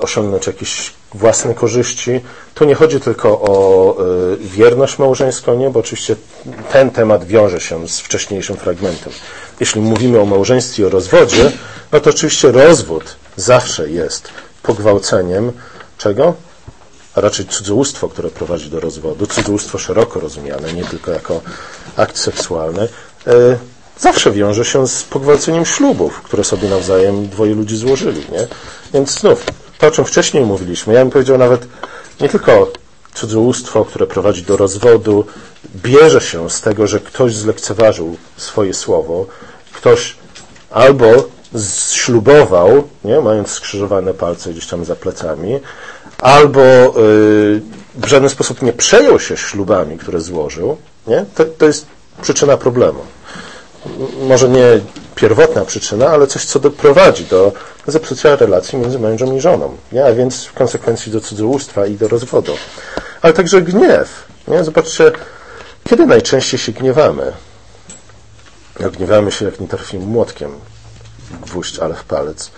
osiągnąć 0.00 0.46
jakieś 0.46 0.92
własne 1.14 1.54
korzyści. 1.54 2.20
Tu 2.54 2.64
nie 2.64 2.74
chodzi 2.74 3.00
tylko 3.00 3.40
o 3.40 3.96
e, 3.98 4.36
wierność 4.36 4.98
małżeńską, 4.98 5.58
nie? 5.58 5.70
bo 5.70 5.80
oczywiście 5.80 6.16
ten 6.72 6.90
temat 6.90 7.24
wiąże 7.24 7.60
się 7.60 7.88
z 7.88 8.00
wcześniejszym 8.00 8.56
fragmentem. 8.56 9.12
Jeśli 9.60 9.80
mówimy 9.80 10.20
o 10.20 10.24
małżeństwie 10.24 10.82
i 10.82 10.86
o 10.86 10.90
rozwodzie, 10.90 11.52
no 11.92 12.00
to 12.00 12.10
oczywiście 12.10 12.52
rozwód 12.52 13.16
zawsze 13.36 13.90
jest 13.90 14.28
pogwałceniem 14.62 15.52
czego? 15.98 16.34
a 17.14 17.20
raczej 17.20 17.46
cudzołóstwo, 17.46 18.08
które 18.08 18.30
prowadzi 18.30 18.70
do 18.70 18.80
rozwodu, 18.80 19.26
cudzołóstwo 19.26 19.78
szeroko 19.78 20.20
rozumiane, 20.20 20.72
nie 20.72 20.84
tylko 20.84 21.10
jako 21.10 21.40
akt 21.96 22.18
seksualny, 22.18 22.88
e, 23.26 23.58
zawsze 23.98 24.32
wiąże 24.32 24.64
się 24.64 24.88
z 24.88 25.02
pogwałceniem 25.02 25.64
ślubów, 25.64 26.22
które 26.22 26.44
sobie 26.44 26.68
nawzajem 26.68 27.28
dwoje 27.28 27.54
ludzi 27.54 27.76
złożyli. 27.76 28.20
Nie? 28.32 28.46
Więc 28.94 29.20
znów, 29.20 29.44
to 29.78 29.86
o 29.86 29.90
czym 29.90 30.04
wcześniej 30.04 30.44
mówiliśmy, 30.44 30.94
ja 30.94 31.00
bym 31.00 31.10
powiedział 31.10 31.38
nawet 31.38 31.66
nie 32.20 32.28
tylko 32.28 32.72
cudzołóstwo, 33.14 33.84
które 33.84 34.06
prowadzi 34.06 34.42
do 34.42 34.56
rozwodu, 34.56 35.24
bierze 35.76 36.20
się 36.20 36.50
z 36.50 36.60
tego, 36.60 36.86
że 36.86 37.00
ktoś 37.00 37.34
zlekceważył 37.34 38.16
swoje 38.36 38.74
słowo, 38.74 39.26
ktoś 39.72 40.16
albo 40.70 41.28
ślubował, 41.92 42.88
nie, 43.04 43.20
mając 43.20 43.48
skrzyżowane 43.48 44.14
palce 44.14 44.50
gdzieś 44.50 44.66
tam 44.66 44.84
za 44.84 44.96
plecami, 44.96 45.60
albo 46.18 46.60
y, 46.60 46.92
w 47.94 48.06
żaden 48.06 48.28
sposób 48.28 48.62
nie 48.62 48.72
przejął 48.72 49.20
się 49.20 49.36
ślubami, 49.36 49.98
które 49.98 50.20
złożył, 50.20 50.76
nie? 51.06 51.24
To, 51.34 51.44
to 51.44 51.66
jest 51.66 51.86
przyczyna 52.22 52.56
problemu. 52.56 53.00
Może 54.28 54.48
nie 54.48 54.80
pierwotna 55.14 55.64
przyczyna, 55.64 56.08
ale 56.08 56.26
coś, 56.26 56.44
co 56.44 56.58
doprowadzi 56.58 57.24
do 57.24 57.52
zepsucia 57.86 58.36
relacji 58.36 58.78
między 58.78 58.98
mężem 58.98 59.36
i 59.36 59.40
żoną, 59.40 59.76
nie? 59.92 60.04
a 60.04 60.12
więc 60.12 60.44
w 60.44 60.52
konsekwencji 60.52 61.12
do 61.12 61.20
cudzołóstwa 61.20 61.86
i 61.86 61.96
do 61.96 62.08
rozwodu. 62.08 62.52
Ale 63.22 63.32
także 63.32 63.62
gniew. 63.62 64.08
Nie? 64.48 64.64
Zobaczcie, 64.64 65.12
kiedy 65.84 66.06
najczęściej 66.06 66.60
się 66.60 66.72
gniewamy? 66.72 67.32
Jak 68.80 68.92
gniewamy 68.92 69.32
się, 69.32 69.44
jak 69.44 69.60
nie 69.60 69.68
trafimy 69.68 70.06
młotkiem 70.06 70.50
w 71.46 71.82
ale 71.82 71.94
w 71.94 72.04
palec. 72.04 72.50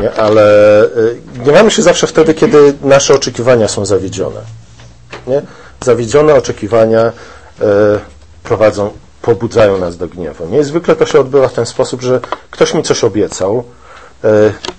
Nie? 0.00 0.12
Ale 0.12 0.84
y, 0.84 1.20
gniewamy 1.34 1.70
się 1.70 1.82
zawsze 1.82 2.06
wtedy, 2.06 2.34
kiedy 2.34 2.74
nasze 2.82 3.14
oczekiwania 3.14 3.68
są 3.68 3.86
zawiedzione. 3.86 4.40
Nie? 5.26 5.42
Zawiedzione 5.84 6.34
oczekiwania 6.34 7.06
y, 7.06 7.64
prowadzą, 8.42 8.90
pobudzają 9.22 9.78
nas 9.78 9.96
do 9.96 10.08
gniewu. 10.08 10.46
Niezwykle 10.46 10.96
to 10.96 11.06
się 11.06 11.20
odbywa 11.20 11.48
w 11.48 11.52
ten 11.52 11.66
sposób, 11.66 12.02
że 12.02 12.20
ktoś 12.50 12.74
mi 12.74 12.82
coś 12.82 13.04
obiecał, 13.04 13.64
y, 14.24 14.28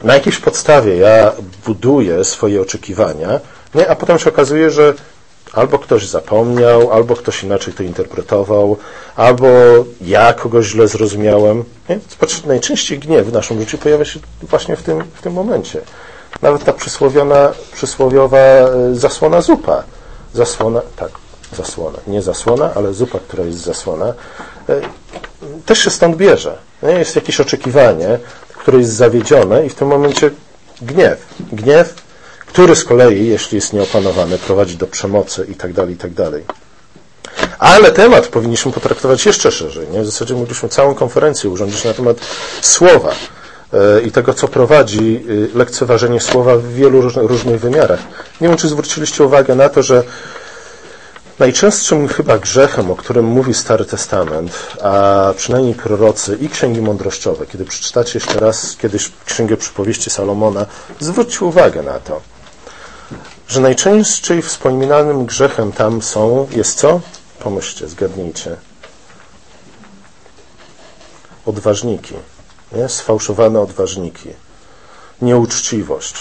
na 0.04 0.14
jakiejś 0.14 0.38
podstawie 0.38 0.98
ja 0.98 1.32
buduję 1.66 2.26
swoje 2.26 2.62
oczekiwania, 2.62 3.40
nie? 3.76 3.90
a 3.90 3.96
potem 3.96 4.20
się 4.20 4.30
okazuje, 4.30 4.72
że 4.72 4.94
Albo 5.54 5.80
ktoś 5.80 6.08
zapomniał, 6.08 6.92
albo 6.92 7.16
ktoś 7.16 7.44
inaczej 7.44 7.74
to 7.74 7.84
interpretował, 7.84 8.78
albo 9.16 9.48
ja 10.02 10.34
kogoś 10.34 10.66
źle 10.66 10.88
zrozumiałem. 10.88 11.64
Nie? 11.90 12.00
Najczęściej 12.46 13.00
gniew 13.00 13.28
w 13.28 13.34
naszym 13.34 13.60
życiu 13.60 13.78
pojawia 13.78 14.06
się 14.06 14.20
właśnie 14.42 14.76
w 14.76 14.84
tym, 14.84 15.04
w 15.14 15.22
tym 15.22 15.34
momencie. 15.34 15.82
Nawet 16.42 16.64
ta 16.64 16.74
przysłowiona, 16.74 17.52
przysłowiowa 17.74 18.38
e, 18.38 18.96
zasłona 18.96 19.42
zupa. 19.42 19.84
Zasłona, 20.34 20.82
tak, 20.96 21.12
zasłona. 21.58 21.98
Nie 22.08 22.22
zasłona, 22.22 22.74
ale 22.76 22.94
zupa, 22.94 23.20
która 23.20 23.44
jest 23.44 23.60
zasłona, 23.60 24.14
e, 24.70 24.82
też 25.66 25.80
się 25.80 25.90
stąd 25.90 26.16
bierze. 26.16 26.58
Jest 26.84 27.16
jakieś 27.16 27.40
oczekiwanie, 27.40 28.20
które 28.58 28.78
jest 28.78 28.94
zawiedzione 28.94 29.66
i 29.66 29.70
w 29.70 29.76
tym 29.76 29.88
momencie 29.88 30.32
gniew. 30.82 31.26
Gniew 31.52 31.94
który 32.50 32.76
z 32.76 32.84
kolei, 32.84 33.28
jeśli 33.28 33.56
jest 33.56 33.74
nieopanowany, 33.74 34.38
prowadzi 34.38 34.78
do 34.78 34.88
przemocy 34.88 35.46
itd., 35.50 35.74
tak 35.74 35.90
itd. 35.90 36.32
Tak 36.32 36.56
Ale 37.60 37.92
temat 37.92 38.28
powinniśmy 38.28 38.72
potraktować 38.72 39.26
jeszcze 39.26 39.52
szerzej. 39.52 39.88
Nie? 39.88 40.02
W 40.02 40.06
zasadzie 40.06 40.36
mogliśmy 40.36 40.70
całą 40.70 40.96
konferencję 40.96 41.50
urządzić 41.50 41.84
na 41.84 41.94
temat 41.94 42.18
słowa 42.62 43.12
e, 43.74 44.02
i 44.02 44.12
tego, 44.12 44.34
co 44.34 44.48
prowadzi 44.48 45.26
e, 45.54 45.58
lekceważenie 45.58 46.20
słowa 46.20 46.56
w 46.56 46.68
wielu 46.68 47.02
różnych 47.16 47.60
wymiarach. 47.60 48.00
Nie 48.42 48.48
wiem, 48.48 48.58
czy 48.58 48.68
zwróciliście 48.68 49.24
uwagę 49.24 49.56
na 49.56 49.70
to, 49.70 49.84
że 49.84 50.04
Najczęstszym 51.40 52.08
chyba 52.08 52.38
grzechem, 52.38 52.92
o 52.92 52.96
którym 52.96 53.26
mówi 53.26 53.54
Stary 53.54 53.86
Testament, 53.86 54.52
a 54.84 55.34
przynajmniej 55.38 55.76
prorocy 55.76 56.38
i 56.42 56.50
księgi 56.50 56.82
mądrościowe, 56.82 57.46
kiedy 57.48 57.66
przeczytacie 57.66 58.12
jeszcze 58.14 58.40
raz 58.40 58.76
kiedyś 58.76 59.12
księgę 59.26 59.58
przypowieści 59.58 60.10
Salomona, 60.10 60.66
zwróćcie 61.00 61.46
uwagę 61.46 61.84
na 61.84 62.00
to, 62.00 62.22
że 63.48 63.62
najczęściej 63.62 64.42
wspominanym 64.42 65.26
grzechem 65.26 65.72
tam 65.72 66.02
są, 66.02 66.48
jest 66.52 66.80
co? 66.80 67.02
Pomyślcie, 67.40 67.88
zgadnijcie. 67.88 68.56
Odważniki, 71.46 72.16
nie? 72.72 72.90
sfałszowane 72.90 73.62
odważniki, 73.62 74.30
nieuczciwość, 75.22 76.16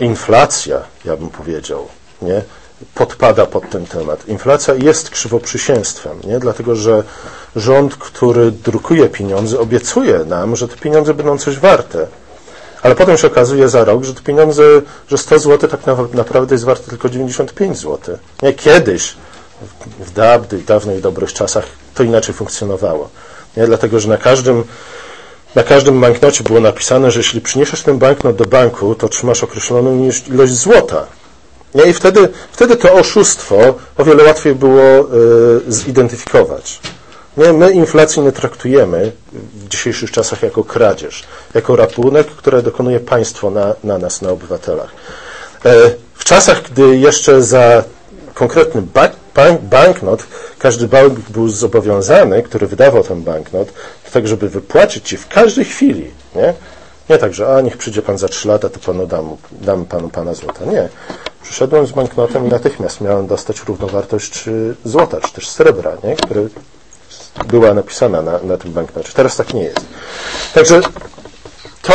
inflacja, 0.00 0.82
ja 1.04 1.16
bym 1.16 1.28
powiedział, 1.28 1.88
nie? 2.22 2.42
Podpada 2.94 3.46
pod 3.46 3.70
ten 3.70 3.86
temat. 3.86 4.28
Inflacja 4.28 4.74
jest 4.74 5.10
krzywoprzysięstwem, 5.10 6.20
nie? 6.24 6.38
dlatego 6.38 6.76
że 6.76 7.02
rząd, 7.56 7.96
który 7.96 8.50
drukuje 8.50 9.08
pieniądze, 9.08 9.60
obiecuje 9.60 10.18
nam, 10.18 10.56
że 10.56 10.68
te 10.68 10.76
pieniądze 10.76 11.14
będą 11.14 11.38
coś 11.38 11.58
warte. 11.58 12.06
Ale 12.82 12.94
potem 12.94 13.18
się 13.18 13.26
okazuje 13.26 13.68
za 13.68 13.84
rok, 13.84 14.04
że 14.04 14.14
te 14.14 14.20
pieniądze, 14.20 14.62
że 15.08 15.18
100 15.18 15.38
zł 15.38 15.70
tak 15.70 15.80
naprawdę 16.14 16.54
jest 16.54 16.64
warte 16.64 16.90
tylko 16.90 17.08
95 17.08 17.78
zł. 17.78 18.18
Nie 18.42 18.52
kiedyś, 18.52 19.16
w 20.00 20.12
dawnych, 20.66 21.00
dobrych 21.00 21.32
czasach 21.32 21.66
to 21.94 22.02
inaczej 22.02 22.34
funkcjonowało. 22.34 23.08
Nie? 23.56 23.66
Dlatego, 23.66 24.00
że 24.00 24.08
na 24.08 24.18
każdym, 24.18 24.64
na 25.54 25.62
każdym 25.62 26.00
banknocie 26.00 26.44
było 26.44 26.60
napisane, 26.60 27.10
że 27.10 27.20
jeśli 27.20 27.40
przyniesiesz 27.40 27.82
ten 27.82 27.98
banknot 27.98 28.36
do 28.36 28.44
banku, 28.44 28.94
to 28.94 29.08
trzymasz 29.08 29.44
określoną 29.44 30.10
ilość 30.28 30.52
złota. 30.52 31.06
Nie? 31.74 31.84
I 31.84 31.92
wtedy, 31.92 32.28
wtedy 32.52 32.76
to 32.76 32.92
oszustwo 32.92 33.74
o 33.96 34.04
wiele 34.04 34.24
łatwiej 34.24 34.54
było 34.54 34.82
y, 34.82 35.72
zidentyfikować. 35.72 36.80
Nie? 37.36 37.52
My 37.52 37.72
inflacji 37.72 38.22
nie 38.22 38.32
traktujemy 38.32 39.12
w 39.32 39.68
dzisiejszych 39.68 40.10
czasach 40.10 40.42
jako 40.42 40.64
kradzież, 40.64 41.24
jako 41.54 41.76
rapunek, 41.76 42.26
które 42.26 42.62
dokonuje 42.62 43.00
państwo 43.00 43.50
na, 43.50 43.74
na 43.84 43.98
nas, 43.98 44.22
na 44.22 44.30
obywatelach. 44.30 44.90
E, 45.64 45.90
w 46.14 46.24
czasach, 46.24 46.62
gdy 46.62 46.96
jeszcze 46.96 47.42
za 47.42 47.84
konkretny 48.34 48.82
bank, 48.82 49.12
bank, 49.34 49.60
banknot 49.60 50.26
każdy 50.58 50.88
bank 50.88 51.18
był 51.18 51.48
zobowiązany, 51.48 52.42
który 52.42 52.66
wydawał 52.66 53.04
ten 53.04 53.22
banknot, 53.22 53.68
do 54.04 54.10
tego, 54.12 54.28
żeby 54.28 54.48
wypłacić 54.48 55.08
ci 55.08 55.16
w 55.16 55.28
każdej 55.28 55.64
chwili, 55.64 56.10
nie? 56.34 56.54
Nie 57.10 57.18
tak, 57.18 57.34
że 57.34 57.56
a 57.56 57.60
niech 57.60 57.76
przyjdzie 57.76 58.02
pan 58.02 58.18
za 58.18 58.28
trzy 58.28 58.48
lata, 58.48 58.68
to 58.68 58.78
panu 58.78 59.06
dam, 59.06 59.36
dam 59.52 59.84
panu 59.84 60.08
pana 60.08 60.34
złota. 60.34 60.64
Nie. 60.64 60.88
Przyszedłem 61.44 61.86
z 61.86 61.92
banknotem 61.92 62.46
i 62.46 62.48
natychmiast 62.48 63.00
miałem 63.00 63.26
dostać 63.26 63.60
równowartość 63.60 64.44
złota, 64.84 65.20
czy 65.20 65.32
też 65.32 65.48
srebra, 65.48 65.92
nie? 66.04 66.16
który 66.16 66.48
była 67.46 67.74
napisana 67.74 68.22
na, 68.22 68.38
na 68.38 68.56
tym 68.56 68.72
banknocie. 68.72 69.12
Teraz 69.14 69.36
tak 69.36 69.54
nie 69.54 69.62
jest. 69.62 69.86
Także 70.54 70.80
to 71.82 71.94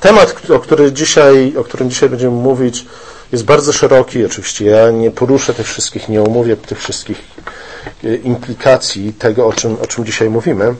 temat, 0.00 0.50
o, 0.50 0.58
który 0.58 0.92
dzisiaj, 0.92 1.54
o 1.56 1.64
którym 1.64 1.90
dzisiaj 1.90 2.08
będziemy 2.08 2.36
mówić, 2.36 2.86
jest 3.32 3.44
bardzo 3.44 3.72
szeroki. 3.72 4.24
Oczywiście 4.24 4.64
ja 4.64 4.90
nie 4.90 5.10
poruszę 5.10 5.54
tych 5.54 5.66
wszystkich, 5.66 6.08
nie 6.08 6.22
omówię 6.22 6.56
tych 6.56 6.78
wszystkich 6.78 7.18
e, 8.04 8.14
implikacji 8.14 9.12
tego, 9.12 9.46
o 9.46 9.52
czym, 9.52 9.76
o 9.82 9.86
czym 9.86 10.04
dzisiaj 10.04 10.30
mówimy. 10.30 10.74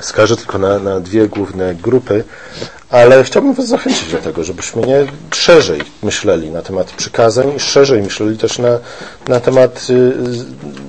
Wskażę 0.00 0.36
tylko 0.36 0.58
na, 0.58 0.78
na 0.78 1.00
dwie 1.00 1.28
główne 1.28 1.74
grupy, 1.74 2.24
ale 2.90 3.24
chciałbym 3.24 3.54
Was 3.54 3.66
zachęcić 3.66 4.12
do 4.12 4.18
tego, 4.18 4.44
żebyśmy 4.44 4.82
nie 4.82 5.06
szerzej 5.30 5.80
myśleli 6.02 6.50
na 6.50 6.62
temat 6.62 6.92
przykazań 6.92 7.54
i 7.56 7.60
szerzej 7.60 8.02
myśleli 8.02 8.38
też 8.38 8.58
na, 8.58 8.78
na 9.28 9.40
temat 9.40 9.86
y, 9.90 10.14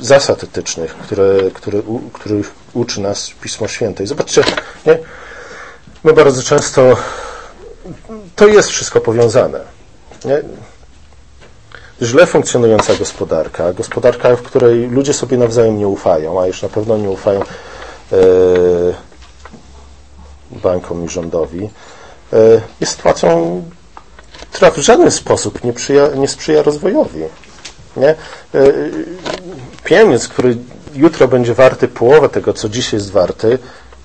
zasad 0.02 0.44
etycznych, 0.44 0.96
które, 0.96 1.52
które, 1.54 1.82
u, 1.82 2.00
których 2.00 2.52
uczy 2.74 3.02
nas 3.02 3.32
Pismo 3.42 3.68
Święte. 3.68 4.04
I 4.04 4.08
zobaczcie, 4.08 4.44
nie? 4.86 4.98
my 6.04 6.14
bardzo 6.14 6.44
często 6.44 6.98
to 8.36 8.48
jest 8.48 8.70
wszystko 8.70 9.02
powiązane. 9.02 9.60
Nie? 10.26 10.42
Źle 12.02 12.26
funkcjonująca 12.26 12.96
gospodarka, 12.96 13.74
gospodarka, 13.74 14.36
w 14.36 14.42
której 14.42 14.90
ludzie 14.90 15.14
sobie 15.14 15.38
nawzajem 15.38 15.78
nie 15.78 15.88
ufają, 15.88 16.42
a 16.42 16.48
już 16.48 16.62
na 16.62 16.70
pewno 16.70 16.98
nie 16.98 17.10
ufają 17.10 17.42
e, 17.42 17.46
bankom 20.52 21.06
i 21.06 21.10
rządowi, 21.10 21.70
jest 22.80 22.92
sytuacją, 22.92 23.64
która 24.52 24.72
w 24.72 24.78
żaden 24.78 25.12
sposób 25.12 25.64
nie, 25.64 25.74
przyja, 25.74 26.08
nie 26.08 26.28
sprzyja 26.28 26.64
rozwojowi. 26.64 27.24
Nie? 27.98 28.10
E, 28.10 28.16
pieniądz, 29.84 30.28
który 30.28 30.58
jutro 30.96 31.28
będzie 31.28 31.54
warty 31.54 31.88
połowę 31.88 32.30
tego, 32.30 32.54
co 32.54 32.70
dziś 32.70 32.94
jest 32.94 33.12
warty, 33.12 33.60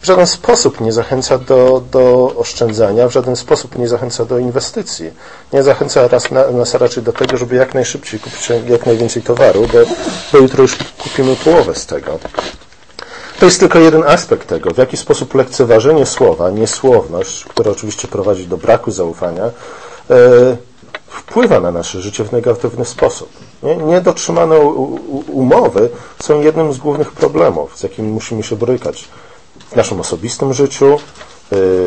w 0.05 0.07
żaden 0.07 0.27
sposób 0.27 0.81
nie 0.81 0.93
zachęca 0.93 1.39
do, 1.39 1.83
do 1.91 2.35
oszczędzania, 2.37 3.09
w 3.09 3.13
żaden 3.13 3.37
sposób 3.37 3.79
nie 3.79 3.89
zachęca 3.89 4.25
do 4.25 4.39
inwestycji. 4.39 5.11
Nie 5.53 5.63
zachęca 5.63 6.09
raz, 6.09 6.31
na, 6.31 6.51
nas 6.51 6.75
raczej 6.75 7.03
do 7.03 7.13
tego, 7.13 7.37
żeby 7.37 7.57
jak 7.57 7.75
najszybciej 7.75 8.21
kupić 8.21 8.49
jak 8.69 8.87
najwięcej 8.87 9.23
towaru, 9.23 9.61
bo, 9.73 9.79
bo 10.33 10.39
jutro 10.39 10.63
już 10.63 10.77
kupimy 10.99 11.37
połowę 11.37 11.75
z 11.75 11.87
tego. 11.87 12.19
To 13.39 13.45
jest 13.45 13.61
tylko 13.61 13.79
jeden 13.79 14.03
aspekt 14.03 14.49
tego, 14.49 14.71
w 14.71 14.79
jaki 14.79 14.97
sposób 14.97 15.35
lekceważenie 15.35 16.07
słowa, 16.07 16.51
niesłowność, 16.51 17.45
która 17.45 17.71
oczywiście 17.71 18.09
prowadzi 18.09 18.47
do 18.47 18.57
braku 18.57 18.91
zaufania, 18.91 19.45
e, 19.45 19.51
wpływa 21.07 21.61
na 21.61 21.71
nasze 21.71 22.01
życie 22.01 22.25
w 22.25 22.33
negatywny 22.33 22.85
sposób. 22.85 23.29
Nie? 23.63 23.77
Niedotrzymane 23.77 24.59
umowy 25.27 25.91
są 26.23 26.41
jednym 26.41 26.73
z 26.73 26.79
głównych 26.79 27.13
problemów, 27.13 27.79
z 27.79 27.83
jakimi 27.83 28.09
musimy 28.09 28.43
się 28.43 28.57
borykać 28.57 29.09
w 29.71 29.77
naszym 29.77 30.01
osobistym 30.01 30.55
życiu, 30.55 30.95
e, 30.95 30.99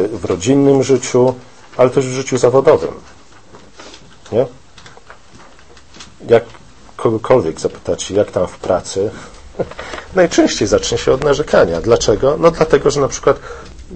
w 0.08 0.26
rodzinnym 0.26 0.84
życiu, 0.84 1.34
ale 1.78 1.90
też 1.90 2.08
w 2.08 2.12
życiu 2.12 2.38
zawodowym. 2.38 2.94
Nie? 4.32 4.46
Jak 6.30 6.44
kogokolwiek 6.98 7.60
zapytać, 7.60 8.12
jak 8.12 8.32
tam 8.32 8.48
w 8.48 8.58
pracy, 8.58 9.12
najczęściej 10.16 10.68
zacznie 10.68 10.98
się 10.98 11.12
od 11.12 11.24
narzekania. 11.24 11.82
Dlaczego? 11.82 12.38
No 12.40 12.52
dlatego, 12.52 12.92
że 12.92 13.02
na 13.02 13.08
przykład 13.08 13.40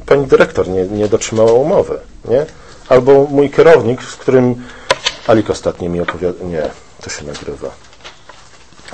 pani 0.06 0.28
dyrektor 0.28 0.68
nie, 0.68 0.86
nie 0.86 1.08
dotrzymała 1.08 1.54
umowy, 1.54 2.00
nie? 2.26 2.46
Albo 2.90 3.28
mój 3.30 3.50
kierownik, 3.50 4.04
z 4.04 4.16
którym 4.16 4.56
Alik 5.28 5.50
ostatnio 5.50 5.90
mi 5.90 6.02
opowiadał, 6.02 6.48
nie, 6.48 6.70
to 7.02 7.10
się 7.10 7.26
nagrywa. 7.26 7.70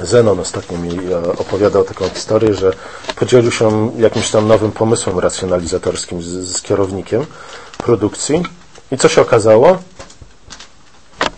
Zenon 0.04 0.40
ostatnio 0.40 0.78
mi 0.78 0.90
e, 0.90 1.32
opowiadał 1.38 1.84
taką 1.84 2.10
historię, 2.10 2.54
że 2.54 2.74
podzielił 3.16 3.52
się 3.52 3.92
jakimś 3.98 4.30
tam 4.30 4.48
nowym 4.48 4.72
pomysłem 4.72 5.20
racjonalizatorskim 5.20 6.22
z, 6.22 6.26
z 6.26 6.62
kierownikiem 6.62 7.26
produkcji 7.78 8.44
i 8.92 8.98
co 8.98 9.08
się 9.08 9.22
okazało? 9.22 9.78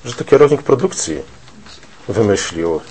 Że 0.05 0.13
to 0.13 0.23
kierownik 0.23 0.63
produkcji 0.63 1.21
wymyślił 2.07 2.81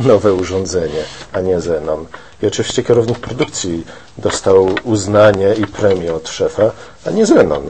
nowe 0.00 0.34
urządzenie, 0.34 1.04
a 1.32 1.40
nie 1.40 1.60
Zenon. 1.60 2.06
I 2.42 2.46
oczywiście 2.46 2.82
kierownik 2.82 3.18
produkcji 3.18 3.84
dostał 4.18 4.74
uznanie 4.84 5.54
i 5.54 5.66
premię 5.66 6.14
od 6.14 6.28
szefa, 6.28 6.70
a 7.06 7.10
nie 7.10 7.26
Zenon. 7.26 7.68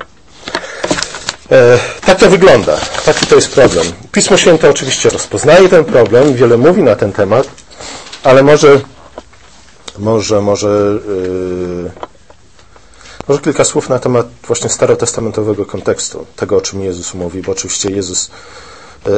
E, 1.51 1.79
tak 2.07 2.19
to 2.19 2.31
wygląda. 2.31 2.77
Taki 3.05 3.27
to 3.27 3.35
jest 3.35 3.55
problem. 3.55 3.87
Pismo 4.13 4.37
Święte 4.37 4.71
oczywiście 4.71 5.11
rozpoznaje 5.11 5.69
ten 5.69 5.85
problem, 5.85 6.35
wiele 6.35 6.57
mówi 6.57 6.83
na 6.83 6.97
ten 6.97 7.13
temat, 7.13 7.49
ale 8.23 8.43
może, 8.43 8.81
może, 9.99 10.41
może, 10.41 10.69
yy, 11.09 11.91
może 13.29 13.41
kilka 13.41 13.65
słów 13.65 13.89
na 13.89 13.99
temat 13.99 14.27
właśnie 14.47 14.71
starotestamentowego 14.71 15.67
kontekstu, 15.67 16.27
tego 16.37 16.57
o 16.57 16.61
czym 16.61 16.81
Jezus 16.81 17.15
mówi, 17.15 17.43
bo 17.43 17.53
oczywiście 17.53 17.91
Jezus 17.91 18.31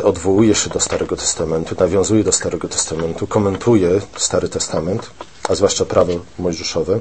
odwołuje 0.02 0.54
się 0.54 0.70
do 0.70 0.80
Starego 0.80 1.16
Testamentu, 1.16 1.74
nawiązuje 1.78 2.24
do 2.24 2.32
Starego 2.32 2.68
Testamentu, 2.68 3.26
komentuje 3.26 4.00
Stary 4.16 4.48
Testament, 4.48 5.10
a 5.48 5.54
zwłaszcza 5.54 5.84
prawo 5.84 6.12
mojżeszowe. 6.38 7.00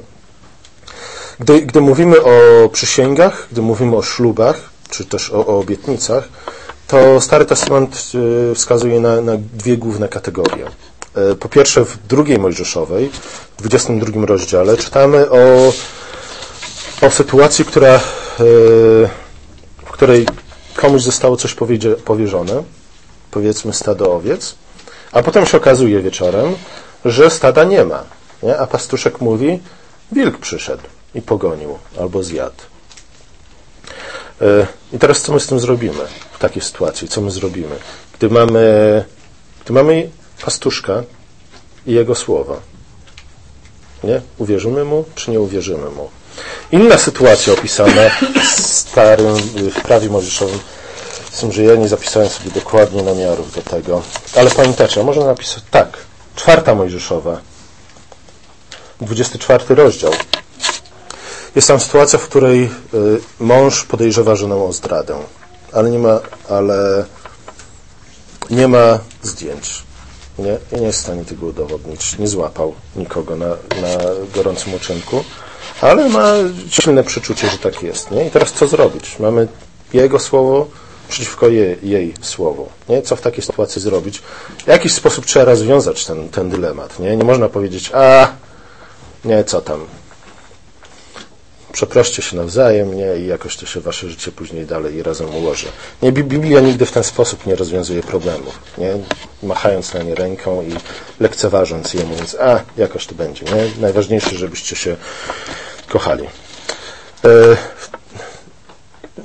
Gdy, 1.40 1.60
gdy 1.60 1.80
mówimy 1.80 2.22
o 2.22 2.68
przysięgach, 2.72 3.48
gdy 3.52 3.62
mówimy 3.62 3.96
o 3.96 4.02
ślubach, 4.02 4.60
czy 4.90 5.04
też 5.04 5.30
o, 5.30 5.46
o 5.46 5.58
obietnicach, 5.58 6.28
to 6.86 7.20
Stary 7.20 7.44
Testament 7.44 8.12
e, 8.50 8.54
wskazuje 8.54 9.00
na, 9.00 9.20
na 9.20 9.32
dwie 9.36 9.76
główne 9.76 10.08
kategorie. 10.08 10.66
E, 11.14 11.34
po 11.34 11.48
pierwsze, 11.48 11.84
w 11.84 12.06
drugiej 12.06 12.38
Mojżeszowej, 12.38 13.10
w 13.58 13.62
22 13.62 14.26
rozdziale, 14.26 14.76
czytamy 14.76 15.30
o, 15.30 15.72
o 17.02 17.10
sytuacji, 17.10 17.64
która, 17.64 18.00
w 19.86 19.90
której 19.90 20.26
komuś 20.78 21.02
zostało 21.02 21.36
coś 21.36 21.56
powierzone, 22.04 22.62
powiedzmy 23.30 23.72
stado 23.72 24.14
owiec, 24.14 24.54
a 25.12 25.22
potem 25.22 25.46
się 25.46 25.56
okazuje 25.56 26.02
wieczorem, 26.02 26.54
że 27.04 27.30
stada 27.30 27.64
nie 27.64 27.84
ma. 27.84 28.04
Nie? 28.42 28.58
A 28.58 28.66
pastuszek 28.66 29.20
mówi, 29.20 29.60
wilk 30.12 30.38
przyszedł 30.38 30.82
i 31.14 31.22
pogonił 31.22 31.78
albo 32.00 32.22
zjadł. 32.22 32.62
E, 34.40 34.66
I 34.92 34.98
teraz 34.98 35.22
co 35.22 35.32
my 35.32 35.40
z 35.40 35.46
tym 35.46 35.60
zrobimy 35.60 36.04
w 36.32 36.38
takiej 36.38 36.62
sytuacji? 36.62 37.08
Co 37.08 37.20
my 37.20 37.30
zrobimy? 37.30 37.76
Gdy 38.18 38.30
mamy, 38.30 39.04
gdy 39.64 39.72
mamy 39.72 40.10
pastuszka, 40.44 41.02
i 41.86 41.92
Jego 41.92 42.14
słowa. 42.14 42.56
Nie? 44.04 44.20
Uwierzymy 44.38 44.84
Mu, 44.84 45.04
czy 45.14 45.30
nie 45.30 45.40
uwierzymy 45.40 45.90
Mu? 45.90 46.08
Inna 46.72 46.98
sytuacja 46.98 47.52
opisana 47.52 48.10
w 48.46 48.60
starym, 48.60 49.36
w 49.70 49.82
prawie 49.82 50.08
mojżeszowym, 50.08 50.58
tym, 51.40 51.52
że 51.52 51.62
ja 51.62 51.74
nie 51.74 51.88
zapisałem 51.88 52.28
sobie 52.28 52.50
dokładnie 52.50 53.02
namiarów 53.02 53.54
do 53.54 53.62
tego, 53.62 54.02
ale 54.36 54.50
pamiętacie, 54.50 55.04
można 55.04 55.24
napisać 55.24 55.62
tak, 55.70 55.98
czwarta 56.36 56.74
mojżeszowa, 56.74 57.40
24 59.00 59.74
rozdział. 59.74 60.12
Jest 61.56 61.68
tam 61.68 61.80
sytuacja, 61.80 62.18
w 62.18 62.28
której 62.28 62.64
y, 62.64 62.68
mąż 63.40 63.84
podejrzewa 63.84 64.36
żonę 64.36 64.56
o 64.56 64.72
zdradę, 64.72 65.18
ale 65.72 65.90
nie 65.90 65.98
ma, 65.98 66.20
ale 66.48 67.04
nie 68.50 68.68
ma 68.68 68.98
zdjęć. 69.22 69.82
Nie, 70.38 70.58
nie 70.72 70.86
jest 70.86 70.98
w 70.98 71.02
stanie 71.02 71.24
tego 71.24 71.46
udowodnić. 71.46 72.18
Nie 72.18 72.28
złapał 72.28 72.74
nikogo 72.96 73.36
na, 73.36 73.48
na 73.48 73.98
gorącym 74.34 74.74
uczynku, 74.74 75.24
ale 75.80 76.08
ma 76.08 76.32
silne 76.70 77.04
przeczucie, 77.04 77.50
że 77.50 77.58
tak 77.58 77.82
jest. 77.82 78.10
Nie? 78.10 78.26
I 78.26 78.30
teraz 78.30 78.52
co 78.52 78.66
zrobić? 78.66 79.18
Mamy 79.18 79.48
jego 79.92 80.18
słowo 80.18 80.66
przeciwko 81.08 81.48
jej, 81.48 81.78
jej 81.82 82.14
słowu. 82.20 82.68
Nie? 82.88 83.02
Co 83.02 83.16
w 83.16 83.20
takiej 83.20 83.42
sytuacji 83.42 83.82
zrobić? 83.82 84.18
W 84.64 84.66
jakiś 84.66 84.92
sposób 84.92 85.26
trzeba 85.26 85.44
rozwiązać 85.44 86.06
ten, 86.06 86.28
ten 86.28 86.50
dylemat. 86.50 86.98
Nie? 86.98 87.16
nie 87.16 87.24
można 87.24 87.48
powiedzieć, 87.48 87.90
a 87.94 88.28
nie, 89.24 89.44
co 89.44 89.60
tam, 89.60 89.80
przeproście 91.78 92.22
się 92.22 92.36
nawzajem, 92.36 92.94
nie, 92.94 93.16
i 93.16 93.26
jakoś 93.26 93.56
to 93.56 93.66
się 93.66 93.80
wasze 93.80 94.08
życie 94.08 94.32
później 94.32 94.66
dalej 94.66 95.02
razem 95.02 95.34
ułoży. 95.34 95.66
Nie, 96.02 96.12
Biblia 96.12 96.60
nigdy 96.60 96.86
w 96.86 96.92
ten 96.92 97.04
sposób 97.04 97.46
nie 97.46 97.56
rozwiązuje 97.56 98.02
problemów, 98.02 98.58
nie, 98.78 98.94
machając 99.42 99.94
na 99.94 100.02
nie 100.02 100.14
ręką 100.14 100.62
i 100.62 100.72
lekceważąc 101.20 101.94
je, 101.94 102.04
mówiąc, 102.04 102.36
a, 102.40 102.60
jakoś 102.76 103.06
to 103.06 103.14
będzie, 103.14 103.44
nie, 103.44 103.80
najważniejsze, 103.80 104.36
żebyście 104.36 104.76
się 104.76 104.96
kochali. 105.88 106.24
E, 106.24 106.28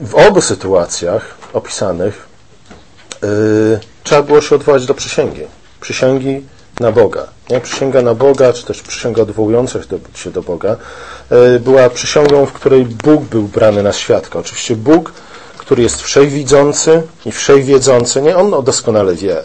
w 0.01 0.15
obu 0.15 0.41
sytuacjach 0.41 1.37
opisanych 1.53 2.27
e, 3.23 3.27
trzeba 4.03 4.21
było 4.21 4.41
się 4.41 4.55
odwołać 4.55 4.85
do 4.85 4.93
przysięgi. 4.93 5.41
Przysięgi 5.81 6.45
na 6.79 6.91
Boga. 6.91 7.27
Nie? 7.49 7.59
Przysięga 7.59 8.01
na 8.01 8.15
Boga, 8.15 8.53
czy 8.53 8.65
też 8.65 8.81
przysięga 8.81 9.21
odwołująca 9.21 9.79
się 10.15 10.31
do 10.31 10.41
Boga, 10.41 10.75
e, 11.29 11.59
była 11.59 11.89
przysięgą, 11.89 12.45
w 12.45 12.53
której 12.53 12.85
Bóg 12.85 13.23
był 13.23 13.43
brany 13.43 13.83
na 13.83 13.93
świadka. 13.93 14.39
Oczywiście 14.39 14.75
Bóg, 14.75 15.13
który 15.57 15.83
jest 15.83 16.01
wszechwidzący 16.01 17.01
i 17.25 17.31
wszechwiedzący, 17.31 18.21
nie? 18.21 18.37
On 18.37 18.63
doskonale 18.63 19.15
wie, 19.15 19.43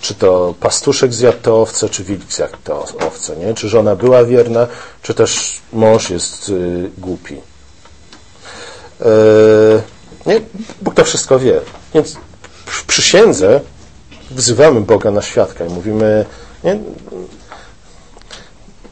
czy 0.00 0.14
to 0.14 0.54
pastuszek 0.60 1.14
zjadł 1.14 1.38
te 1.38 1.52
owce, 1.52 1.88
czy 1.88 2.04
wilk 2.04 2.32
zjadł 2.32 2.56
te 2.64 2.74
owce, 3.06 3.36
nie? 3.36 3.54
Czy 3.54 3.68
żona 3.68 3.96
była 3.96 4.24
wierna, 4.24 4.66
czy 5.02 5.14
też 5.14 5.60
mąż 5.72 6.10
jest 6.10 6.48
y, 6.48 6.90
głupi. 6.98 7.40
E, 9.00 9.08
nie? 10.26 10.40
Bóg 10.82 10.94
to 10.94 11.04
wszystko 11.04 11.38
wie. 11.38 11.60
Więc 11.94 12.16
w 12.66 12.84
przysiędze 12.84 13.60
wzywamy 14.30 14.80
Boga 14.80 15.10
na 15.10 15.22
świadka 15.22 15.64
i 15.64 15.68
mówimy, 15.68 16.26
nie? 16.66 16.78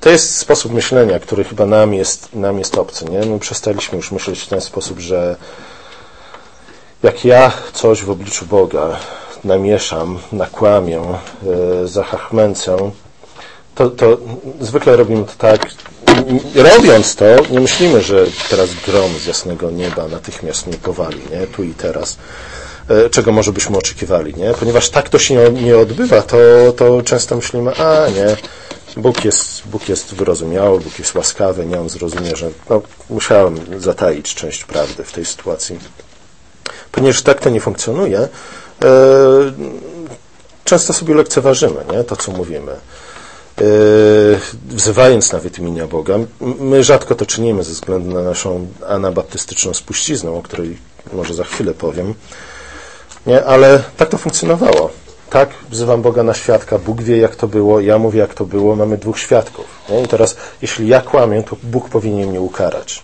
To 0.00 0.10
jest 0.10 0.36
sposób 0.36 0.72
myślenia, 0.72 1.18
który 1.18 1.44
chyba 1.44 1.66
nam 1.66 1.94
jest, 1.94 2.34
nam 2.34 2.58
jest 2.58 2.78
obcy. 2.78 3.04
Nie? 3.04 3.20
My 3.20 3.38
przestaliśmy 3.38 3.96
już 3.96 4.12
myśleć 4.12 4.40
w 4.40 4.48
ten 4.48 4.60
sposób, 4.60 4.98
że 4.98 5.36
jak 7.02 7.24
ja 7.24 7.52
coś 7.72 8.02
w 8.02 8.10
obliczu 8.10 8.46
Boga 8.46 8.96
namieszam, 9.44 10.18
nakłamię, 10.32 11.00
yy, 11.80 11.88
zachachmęcę, 11.88 12.90
to, 13.74 13.90
to 13.90 14.18
zwykle 14.60 14.96
robimy 14.96 15.24
to 15.24 15.32
tak. 15.38 15.66
Robiąc 16.54 17.16
to, 17.16 17.24
nie 17.50 17.60
myślimy, 17.60 18.02
że 18.02 18.26
teraz 18.50 18.70
grom 18.86 19.10
z 19.18 19.26
jasnego 19.26 19.70
nieba 19.70 20.08
natychmiast 20.08 20.66
mnie 20.66 20.76
powali, 20.76 21.20
nie? 21.30 21.46
tu 21.46 21.62
i 21.62 21.74
teraz. 21.74 22.16
E, 22.88 23.10
czego 23.10 23.32
może 23.32 23.52
byśmy 23.52 23.78
oczekiwali, 23.78 24.34
nie? 24.34 24.54
Ponieważ 24.54 24.90
tak 24.90 25.08
to 25.08 25.18
się 25.18 25.52
nie 25.52 25.78
odbywa, 25.78 26.22
to, 26.22 26.36
to 26.76 27.02
często 27.02 27.36
myślimy, 27.36 27.76
a 27.76 28.08
nie, 28.08 28.36
Bóg 28.96 29.24
jest, 29.24 29.62
Bóg 29.66 29.88
jest 29.88 30.14
wyrozumiały, 30.14 30.80
Bóg 30.80 30.98
jest 30.98 31.14
łaskawy, 31.14 31.66
nie 31.66 31.80
on 31.80 31.88
zrozumie, 31.88 32.36
że 32.36 32.50
no, 32.70 32.82
musiałem 33.10 33.80
zataić 33.80 34.34
część 34.34 34.64
prawdy 34.64 35.04
w 35.04 35.12
tej 35.12 35.24
sytuacji. 35.24 35.78
Ponieważ 36.92 37.22
tak 37.22 37.40
to 37.40 37.50
nie 37.50 37.60
funkcjonuje, 37.60 38.18
e, 38.18 38.28
często 40.64 40.92
sobie 40.92 41.14
lekceważymy 41.14 41.84
nie? 41.92 42.04
to, 42.04 42.16
co 42.16 42.32
mówimy. 42.32 42.72
E, 42.72 43.64
wzywając 44.68 45.32
nawet 45.32 45.58
imienia 45.58 45.86
Boga. 45.86 46.14
My 46.40 46.84
rzadko 46.84 47.14
to 47.14 47.26
czynimy 47.26 47.64
ze 47.64 47.72
względu 47.72 48.14
na 48.14 48.22
naszą 48.22 48.66
anabaptystyczną 48.88 49.74
spuściznę, 49.74 50.30
o 50.30 50.42
której 50.42 50.78
może 51.12 51.34
za 51.34 51.44
chwilę 51.44 51.74
powiem. 51.74 52.14
Nie? 53.26 53.44
Ale 53.44 53.82
tak 53.96 54.08
to 54.08 54.18
funkcjonowało. 54.18 54.90
Tak, 55.30 55.50
wzywam 55.70 56.02
Boga 56.02 56.22
na 56.22 56.34
świadka, 56.34 56.78
Bóg 56.78 57.02
wie 57.02 57.16
jak 57.16 57.36
to 57.36 57.48
było, 57.48 57.80
ja 57.80 57.98
mówię 57.98 58.20
jak 58.20 58.34
to 58.34 58.44
było, 58.44 58.76
mamy 58.76 58.98
dwóch 58.98 59.18
świadków. 59.18 59.66
Nie? 59.88 60.02
I 60.02 60.08
teraz, 60.08 60.36
jeśli 60.62 60.88
ja 60.88 61.00
kłamię, 61.00 61.42
to 61.42 61.56
Bóg 61.62 61.88
powinien 61.88 62.28
mnie 62.28 62.40
ukarać. 62.40 63.02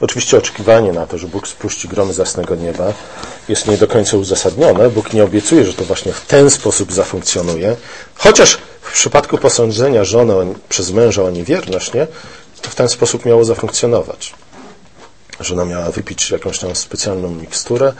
Oczywiście 0.00 0.38
oczekiwanie 0.38 0.92
na 0.92 1.06
to, 1.06 1.18
że 1.18 1.26
Bóg 1.26 1.48
spuści 1.48 1.88
gromy 1.88 2.12
z 2.12 2.18
jasnego 2.18 2.54
nieba 2.54 2.92
jest 3.48 3.66
nie 3.66 3.76
do 3.76 3.88
końca 3.88 4.16
uzasadnione. 4.16 4.90
Bóg 4.90 5.12
nie 5.12 5.24
obiecuje, 5.24 5.64
że 5.64 5.74
to 5.74 5.84
właśnie 5.84 6.12
w 6.12 6.26
ten 6.26 6.50
sposób 6.50 6.92
zafunkcjonuje. 6.92 7.76
Chociaż 8.14 8.58
w 8.80 8.92
przypadku 8.92 9.38
posądzenia 9.38 10.04
żony 10.04 10.54
przez 10.68 10.90
męża 10.90 11.22
o 11.22 11.30
niewierność, 11.30 11.92
nie, 11.92 12.06
to 12.62 12.70
w 12.70 12.74
ten 12.74 12.88
sposób 12.88 13.24
miało 13.24 13.44
zafunkcjonować. 13.44 14.34
Żona 15.40 15.64
miała 15.64 15.90
wypić 15.90 16.30
jakąś 16.30 16.58
tam 16.58 16.76
specjalną 16.76 17.30
miksturę, 17.30 17.92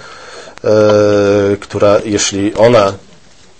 która, 1.60 2.00
jeśli 2.04 2.54
ona 2.54 2.94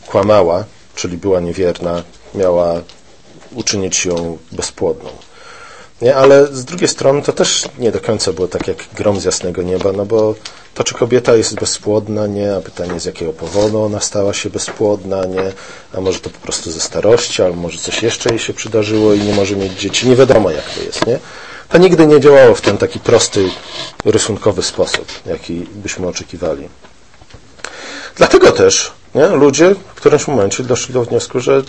kłamała, 0.07 0.65
czyli 0.95 1.17
była 1.17 1.41
niewierna, 1.41 2.03
miała 2.35 2.81
uczynić 3.55 4.05
ją 4.07 4.39
bezpłodną. 4.53 5.11
Nie, 6.03 6.17
ale 6.17 6.47
z 6.47 6.65
drugiej 6.65 6.89
strony 6.89 7.23
to 7.23 7.33
też 7.33 7.69
nie 7.79 7.93
do 7.93 8.01
końca 8.01 8.33
było 8.33 8.49
tak 8.49 8.69
jak 8.69 8.77
grom 8.97 9.21
z 9.21 9.25
jasnego 9.25 9.63
nieba, 9.63 9.93
no 9.93 10.07
bo 10.07 10.35
to, 10.75 10.85
czy 10.85 10.95
kobieta 10.95 11.37
jest 11.37 11.55
bezpłodna, 11.55 12.27
nie, 12.27 12.57
a 12.57 12.61
pytanie 12.61 13.01
z 13.01 13.05
jakiego 13.05 13.33
powodu 13.33 13.83
ona 13.83 14.01
stała 14.01 14.33
się 14.33 14.51
bezpłodna, 14.51 15.25
nie, 15.25 15.53
a 15.95 16.01
może 16.01 16.21
to 16.21 16.31
po 16.31 16.39
prostu 16.39 16.71
ze 16.71 16.81
starości, 16.81 17.43
albo 17.43 17.57
może 17.57 17.79
coś 17.79 18.03
jeszcze 18.03 18.31
jej 18.31 18.39
się 18.39 18.55
przydarzyło 18.55 19.15
i 19.15 19.21
nie 19.21 19.35
może 19.35 19.57
mieć 19.57 19.73
dzieci, 19.73 20.09
nie 20.09 20.17
wiadomo 20.17 20.51
jak 20.51 20.71
to 20.75 20.83
jest, 20.83 21.07
nie. 21.07 21.19
To 21.69 21.79
nigdy 21.79 22.07
nie 22.07 22.21
działało 22.21 22.55
w 22.55 22.61
ten 22.61 22.79
taki 22.79 23.01
prosty, 23.01 23.51
rysunkowy 24.05 24.63
sposób, 24.63 25.07
jaki 25.27 25.55
byśmy 25.55 26.07
oczekiwali. 26.07 26.69
Dlatego 28.17 28.53
też 28.53 28.93
nie, 29.15 29.27
ludzie 29.27 29.75
w 29.75 29.95
którymś 29.95 30.29
momencie 30.29 30.63
doszli 30.63 30.95
do 30.95 31.05
wniosku, 31.05 31.41
że 31.41 31.63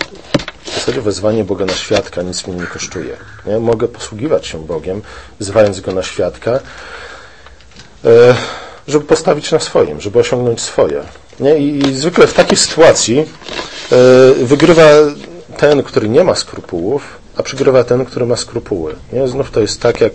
w 0.63 0.75
zasadzie 0.75 1.01
wezwanie 1.01 1.43
Boga 1.43 1.65
na 1.65 1.73
świadka 1.73 2.21
nic 2.21 2.47
mi 2.47 2.55
nie 2.55 2.67
kosztuje. 2.67 3.17
Nie? 3.45 3.59
Mogę 3.59 3.87
posługiwać 3.87 4.47
się 4.47 4.65
Bogiem, 4.65 5.01
wzywając 5.39 5.79
Go 5.79 5.91
na 5.91 6.03
świadka, 6.03 6.51
e, 8.05 8.35
żeby 8.87 9.05
postawić 9.05 9.51
na 9.51 9.59
swoim, 9.59 10.01
żeby 10.01 10.19
osiągnąć 10.19 10.61
swoje. 10.61 11.03
Nie? 11.39 11.57
I 11.57 11.93
zwykle 11.93 12.27
w 12.27 12.33
takiej 12.33 12.57
sytuacji 12.57 13.19
e, 13.19 13.25
wygrywa 14.45 14.83
ten, 15.57 15.83
który 15.83 16.09
nie 16.09 16.23
ma 16.23 16.35
skrupułów, 16.35 17.03
a 17.37 17.43
przegrywa 17.43 17.83
ten, 17.83 18.05
który 18.05 18.25
ma 18.25 18.35
skrupuły. 18.35 18.95
Nie? 19.13 19.27
Znów 19.27 19.51
to 19.51 19.59
jest 19.59 19.81
tak, 19.81 20.01
jak 20.01 20.13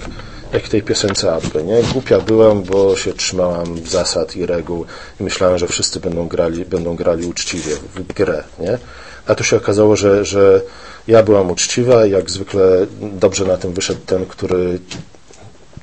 jak 0.53 0.63
w 0.63 0.69
tej 0.69 0.83
piosence 0.83 1.33
Abby, 1.33 1.65
nie? 1.65 1.83
Głupia 1.83 2.21
byłam, 2.21 2.63
bo 2.63 2.97
się 2.97 3.13
trzymałam 3.13 3.87
zasad 3.87 4.37
i 4.37 4.47
reguł 4.47 4.85
i 5.21 5.25
myślałem, 5.25 5.59
że 5.59 5.67
wszyscy 5.67 6.01
będą 6.01 6.29
grali, 6.29 6.65
będą 6.65 6.97
grali 6.97 7.27
uczciwie 7.27 7.77
w 7.95 8.13
grę, 8.13 8.45
nie? 8.59 8.79
A 9.27 9.35
tu 9.35 9.45
się 9.45 9.57
okazało, 9.57 9.97
że, 9.97 10.25
że 10.25 10.63
ja 11.09 11.23
byłam 11.23 11.51
uczciwa 11.51 12.07
i 12.07 12.11
jak 12.11 12.31
zwykle 12.31 12.87
dobrze 13.01 13.45
na 13.45 13.57
tym 13.57 13.73
wyszedł 13.73 14.01
ten, 14.07 14.27
który 14.27 14.79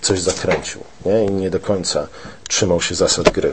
coś 0.01 0.19
zakręcił, 0.19 0.83
nie? 1.05 1.25
I 1.25 1.31
nie 1.31 1.49
do 1.49 1.59
końca 1.59 2.07
trzymał 2.47 2.81
się 2.81 2.95
zasad 2.95 3.29
gry. 3.29 3.51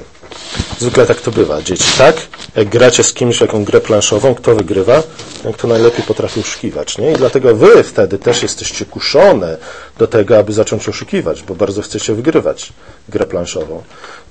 Zwykle 0.78 1.06
tak 1.06 1.20
to 1.20 1.30
bywa. 1.30 1.62
Dzieci, 1.62 1.92
tak? 1.98 2.16
Jak 2.56 2.68
gracie 2.68 3.04
z 3.04 3.12
kimś 3.12 3.40
jaką 3.40 3.64
grę 3.64 3.80
planszową, 3.80 4.34
kto 4.34 4.54
wygrywa? 4.54 5.02
Jak 5.44 5.56
to 5.56 5.68
najlepiej 5.68 6.04
potrafi 6.04 6.40
oszukiwać, 6.40 6.98
nie? 6.98 7.12
I 7.12 7.16
dlatego 7.16 7.56
wy 7.56 7.82
wtedy 7.82 8.18
też 8.18 8.42
jesteście 8.42 8.84
kuszone 8.84 9.56
do 9.98 10.06
tego, 10.06 10.38
aby 10.38 10.52
zacząć 10.52 10.88
oszukiwać, 10.88 11.42
bo 11.42 11.54
bardzo 11.54 11.82
chcecie 11.82 12.14
wygrywać 12.14 12.72
grę 13.08 13.26
planszową. 13.26 13.82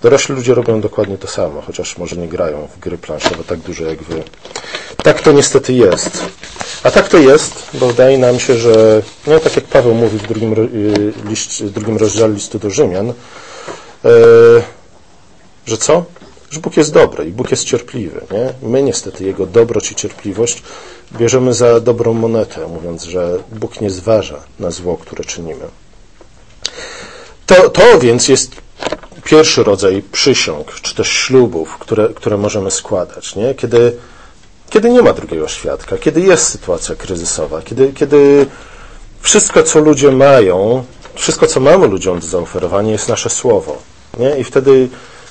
Dorośli 0.01 0.35
ludzie 0.35 0.53
robią 0.53 0.81
dokładnie 0.81 1.17
to 1.17 1.27
samo, 1.27 1.61
chociaż 1.61 1.97
może 1.97 2.15
nie 2.15 2.27
grają 2.27 2.67
w 2.75 2.79
gry 2.79 2.97
planszowe 2.97 3.43
tak 3.43 3.59
dużo 3.59 3.85
jak 3.85 4.03
wy. 4.03 4.23
Tak 5.03 5.21
to 5.21 5.31
niestety 5.31 5.73
jest. 5.73 6.23
A 6.83 6.91
tak 6.91 7.07
to 7.07 7.17
jest, 7.17 7.69
bo 7.73 7.87
wydaje 7.87 8.17
nam 8.17 8.39
się, 8.39 8.57
że, 8.57 9.01
no 9.27 9.39
tak 9.39 9.55
jak 9.55 9.65
Paweł 9.65 9.93
mówi 9.93 10.17
w 10.17 10.27
drugim, 10.27 10.53
y, 10.53 11.13
liść, 11.29 11.63
w 11.63 11.71
drugim 11.71 11.97
rozdziale 11.97 12.33
listu 12.33 12.59
do 12.59 12.69
Rzymian, 12.69 13.08
E, 14.05 14.09
że 15.65 15.77
co? 15.77 16.05
że 16.49 16.59
Bóg 16.59 16.77
jest 16.77 16.93
dobry 16.93 17.25
i 17.25 17.31
Bóg 17.31 17.51
jest 17.51 17.63
cierpliwy. 17.63 18.21
Nie? 18.31 18.69
My 18.69 18.83
niestety 18.83 19.23
Jego 19.23 19.45
dobroć 19.45 19.91
i 19.91 19.95
cierpliwość 19.95 20.63
bierzemy 21.13 21.53
za 21.53 21.79
dobrą 21.79 22.13
monetę, 22.13 22.67
mówiąc, 22.67 23.03
że 23.03 23.37
Bóg 23.51 23.81
nie 23.81 23.89
zważa 23.89 24.39
na 24.59 24.71
zło, 24.71 24.97
które 24.97 25.23
czynimy. 25.23 25.65
To, 27.45 27.69
to 27.69 27.99
więc 27.99 28.27
jest 28.27 28.51
pierwszy 29.23 29.63
rodzaj 29.63 30.03
przysiąg, 30.11 30.73
czy 30.81 30.95
też 30.95 31.07
ślubów, 31.07 31.77
które, 31.77 32.09
które 32.15 32.37
możemy 32.37 32.71
składać. 32.71 33.35
Nie? 33.35 33.55
Kiedy, 33.55 33.95
kiedy 34.69 34.89
nie 34.89 35.01
ma 35.01 35.13
drugiego 35.13 35.47
świadka, 35.47 35.97
kiedy 35.97 36.21
jest 36.21 36.43
sytuacja 36.43 36.95
kryzysowa, 36.95 37.61
kiedy, 37.61 37.93
kiedy 37.93 38.45
wszystko, 39.21 39.63
co 39.63 39.79
ludzie 39.79 40.11
mają, 40.11 40.83
wszystko, 41.15 41.47
co 41.47 41.59
mamy 41.59 41.87
ludziom 41.87 42.19
do 42.19 42.27
zaoferowania, 42.27 42.91
jest 42.91 43.09
nasze 43.09 43.29
słowo. 43.29 43.77
Nie? 44.19 44.37
I 44.37 44.43
wtedy 44.43 44.89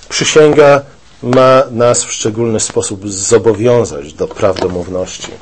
przysięga 0.08 0.82
ma 1.22 1.62
nas 1.70 2.04
w 2.04 2.12
szczególny 2.12 2.60
sposób 2.60 3.08
zobowiązać 3.10 4.12
do 4.12 4.28
prawdomówności. 4.28 5.32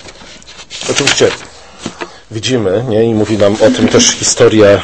Oczywiście 0.91 1.29
widzimy, 2.31 2.85
nie? 2.89 3.05
i 3.05 3.15
mówi 3.15 3.39
nam 3.39 3.55
o 3.55 3.71
tym 3.71 3.89
też 3.89 4.11
historia 4.11 4.83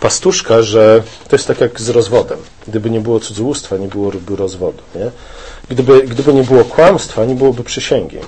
pastuszka, 0.00 0.62
że 0.62 1.02
to 1.28 1.36
jest 1.36 1.48
tak 1.48 1.60
jak 1.60 1.80
z 1.80 1.88
rozwodem. 1.88 2.38
Gdyby 2.68 2.90
nie 2.90 3.00
było 3.00 3.20
cudzołóstwa, 3.20 3.76
nie 3.76 3.88
byłoby 3.88 4.36
rozwodu. 4.36 4.82
Nie? 4.94 5.10
Gdyby, 5.68 6.02
gdyby 6.02 6.34
nie 6.34 6.42
było 6.42 6.64
kłamstwa, 6.64 7.24
nie 7.24 7.34
byłoby 7.34 7.64
przysięgi. 7.64 8.18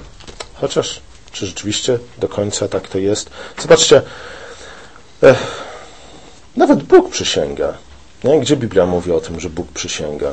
Chociaż, 0.54 1.00
czy 1.32 1.46
rzeczywiście 1.46 1.98
do 2.18 2.28
końca 2.28 2.68
tak 2.68 2.88
to 2.88 2.98
jest? 2.98 3.30
Zobaczcie, 3.58 4.02
eh, 5.22 5.36
nawet 6.56 6.82
Bóg 6.82 7.10
przysięga. 7.10 7.74
Nie? 8.24 8.40
Gdzie 8.40 8.56
Biblia 8.56 8.86
mówi 8.86 9.12
o 9.12 9.20
tym, 9.20 9.40
że 9.40 9.50
Bóg 9.50 9.72
przysięga? 9.72 10.32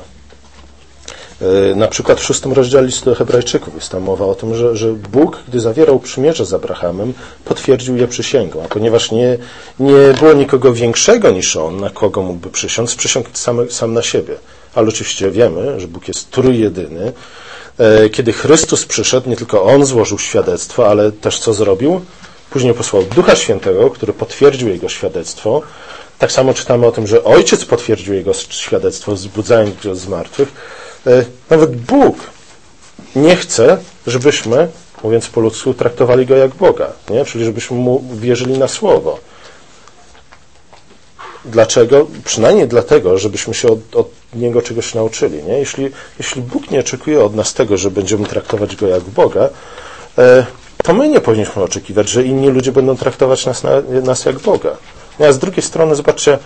E, 1.42 1.76
na 1.76 1.88
przykład 1.88 2.20
w 2.20 2.24
szóstym 2.24 2.54
rozdziale 2.54 2.86
listu 2.86 3.16
Hebrajczyków 3.16 3.76
jest 3.76 3.90
tam 3.90 4.04
mowa 4.04 4.26
o 4.26 4.36
tym, 4.36 4.56
że, 4.56 4.76
że 4.76 4.94
Bóg, 4.94 5.44
gdy 5.48 5.60
zawierał 5.60 6.00
przymierze 6.00 6.46
z 6.46 6.54
Abrahamem, 6.54 7.14
potwierdził 7.46 7.98
je 7.98 8.08
przysięgą. 8.08 8.64
A 8.64 8.68
ponieważ 8.68 9.12
nie, 9.12 9.38
nie 9.80 10.14
było 10.20 10.34
nikogo 10.34 10.74
większego 10.74 11.32
niż 11.32 11.56
on, 11.56 11.80
na 11.80 11.90
kogo 11.90 12.22
mógłby 12.22 12.50
przysiąc, 12.50 12.96
przysiągł 12.96 13.30
sam, 13.34 13.72
sam 13.72 13.94
na 13.94 14.02
siebie. 14.02 14.36
Ale 14.76 14.88
oczywiście 14.88 15.32
wiemy, 15.32 15.80
że 15.80 15.88
Bóg 15.88 16.08
jest 16.08 16.32
trójjedyny. 16.32 17.14
E, 17.78 18.10
kiedy 18.10 18.34
Chrystus 18.34 18.86
przyszedł, 18.86 19.30
nie 19.30 19.36
tylko 19.36 19.64
On 19.64 19.86
złożył 19.86 20.20
świadectwo, 20.20 20.88
ale 20.88 21.12
też 21.12 21.40
co 21.40 21.54
zrobił? 21.54 22.02
Później 22.50 22.74
posłał 22.74 23.04
Ducha 23.04 23.36
Świętego, 23.36 23.90
który 23.90 24.14
potwierdził 24.14 24.70
Jego 24.70 24.90
świadectwo. 24.90 25.62
Tak 26.20 26.32
samo 26.32 26.54
czytamy 26.54 26.88
o 26.88 26.92
tym, 26.92 27.08
że 27.08 27.24
Ojciec 27.24 27.66
potwierdził 27.66 28.14
Jego 28.14 28.34
świadectwo, 28.34 29.12
wzbudzając 29.12 29.84
go 29.84 29.96
z 29.96 30.08
martwych. 30.08 30.52
E, 31.08 31.26
nawet 31.50 31.76
Bóg 31.76 32.18
nie 33.16 33.36
chce, 33.36 33.78
żebyśmy, 34.08 34.68
mówiąc 35.04 35.28
po 35.28 35.42
ludzku, 35.42 35.74
traktowali 35.74 36.26
Go 36.26 36.36
jak 36.36 36.56
Boga, 36.56 36.92
nie? 37.10 37.26
czyli 37.26 37.46
żebyśmy 37.46 37.78
Mu 37.78 38.04
wierzyli 38.14 38.58
na 38.58 38.68
Słowo. 38.68 39.20
Dlaczego? 41.46 42.08
Przynajmniej 42.26 42.68
dlatego, 42.68 43.18
żebyśmy 43.18 43.54
się 43.54 43.68
od, 43.68 43.96
od, 43.96 44.10
Niego 44.34 44.62
czegoś 44.62 44.94
nauczyli. 44.94 45.44
Nie? 45.44 45.54
Jeśli, 45.54 45.92
jeśli 46.20 46.42
Bóg 46.42 46.72
nie 46.72 46.80
oczekuje 46.80 47.24
od 47.24 47.36
nas 47.36 47.54
tego, 47.54 47.78
że 47.78 47.92
będziemy 47.92 48.26
traktować 48.26 48.76
Go 48.76 48.88
jak 48.88 49.04
Boga, 49.04 49.50
e, 50.18 50.46
to 50.90 50.94
my 50.94 51.10
nie 51.10 51.22
powinniśmy 51.22 51.64
oczekiwać, 51.64 52.10
że 52.10 52.24
inni 52.24 52.50
ludzie 52.50 52.72
będą 52.72 52.98
traktować 52.98 53.46
nas, 53.46 53.64
na, 53.64 53.70
nas 54.04 54.26
jak 54.26 54.40
Boga. 54.40 54.78
A 55.20 55.32
z 55.32 55.40
drugiej 55.40 55.64
strony, 55.64 55.96
zobaczcie, 55.96 56.38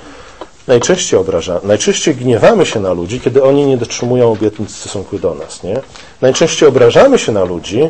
najczęściej 0.68 1.20
obraża, 1.20 1.60
najczęściej 1.64 2.16
gniewamy 2.16 2.66
się 2.66 2.80
na 2.80 2.94
ludzi, 2.94 3.20
kiedy 3.20 3.44
oni 3.44 3.66
nie 3.66 3.78
dotrzymują 3.78 4.32
obietnic 4.32 4.72
w 4.72 4.78
stosunku 4.78 5.20
do 5.20 5.36
nas, 5.36 5.64
nie? 5.64 5.82
Najczęściej 6.22 6.70
obrażamy 6.70 7.20
się 7.20 7.32
na 7.32 7.44
ludzi, 7.44 7.90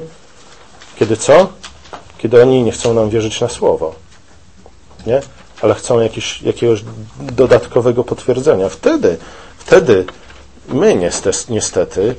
kiedy 0.99 1.17
co? 1.17 1.47
Kiedy 2.17 2.41
oni 2.41 2.63
nie 2.63 2.71
chcą 2.71 2.93
nam 2.93 3.09
wierzyć 3.09 3.41
na 3.41 3.49
słowo, 3.49 3.95
nie? 5.07 5.21
Ale 5.61 5.73
chcą 5.73 5.99
jakieś, 5.99 6.41
jakiegoś 6.41 6.83
dodatkowego 7.19 8.03
potwierdzenia. 8.03 8.69
Wtedy, 8.69 9.17
wtedy 9.57 10.05
my 10.67 10.95
niestety, 10.95 11.37
niestety 11.49 12.15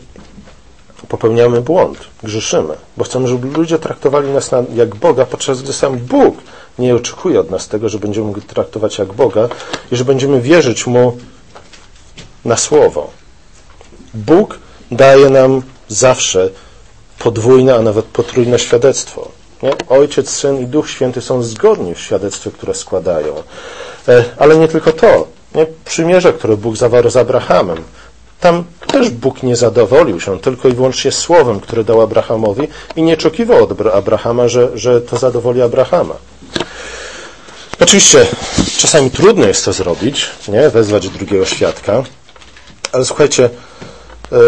popełniamy 1.08 1.60
błąd, 1.60 1.98
grzeszymy, 2.22 2.74
bo 2.96 3.04
chcemy, 3.04 3.28
żeby 3.28 3.48
ludzie 3.48 3.78
traktowali 3.78 4.28
nas 4.28 4.50
jak 4.74 4.94
Boga, 4.94 5.26
podczas 5.26 5.62
gdy 5.62 5.72
sam 5.72 5.98
Bóg 5.98 6.36
nie 6.78 6.94
oczekuje 6.94 7.40
od 7.40 7.50
nas 7.50 7.68
tego, 7.68 7.88
że 7.88 7.98
będziemy 7.98 8.32
go 8.32 8.40
traktować 8.40 8.98
jak 8.98 9.12
Boga 9.12 9.48
i 9.92 9.96
że 9.96 10.04
będziemy 10.04 10.40
wierzyć 10.40 10.86
Mu 10.86 11.16
na 12.44 12.56
słowo. 12.56 13.10
Bóg 14.14 14.58
daje 14.90 15.30
nam 15.30 15.62
zawsze 15.88 16.50
podwójne, 17.18 17.74
a 17.74 17.82
nawet 17.82 18.04
potrójne 18.04 18.58
świadectwo. 18.58 19.28
Nie? 19.62 19.72
Ojciec, 19.88 20.30
Syn 20.30 20.60
i 20.60 20.66
Duch 20.66 20.90
Święty 20.90 21.20
są 21.20 21.42
zgodni 21.42 21.94
w 21.94 22.00
świadectwie, 22.00 22.50
które 22.50 22.74
składają. 22.74 23.34
E, 24.08 24.24
ale 24.38 24.58
nie 24.58 24.68
tylko 24.68 24.92
to. 24.92 25.26
Nie? 25.54 25.66
Przymierze, 25.84 26.32
które 26.32 26.56
Bóg 26.56 26.76
zawarł 26.76 27.10
z 27.10 27.16
Abrahamem, 27.16 27.82
tam 28.40 28.64
też 28.86 29.10
Bóg 29.10 29.42
nie 29.42 29.56
zadowolił 29.56 30.20
się 30.20 30.40
tylko 30.40 30.68
i 30.68 30.72
wyłącznie 30.72 31.12
słowem, 31.12 31.60
które 31.60 31.84
dał 31.84 32.00
Abrahamowi 32.00 32.68
i 32.96 33.02
nie 33.02 33.14
oczekiwał 33.14 33.64
od 33.64 33.86
Abrahama, 33.86 34.48
że, 34.48 34.78
że 34.78 35.00
to 35.00 35.16
zadowoli 35.16 35.62
Abrahama. 35.62 36.14
Oczywiście 37.80 38.26
czasami 38.78 39.10
trudno 39.10 39.46
jest 39.46 39.64
to 39.64 39.72
zrobić, 39.72 40.26
nie? 40.48 40.70
wezwać 40.70 41.08
drugiego 41.08 41.44
świadka, 41.44 42.02
ale 42.92 43.04
słuchajcie, 43.04 43.50
yy, 44.32 44.38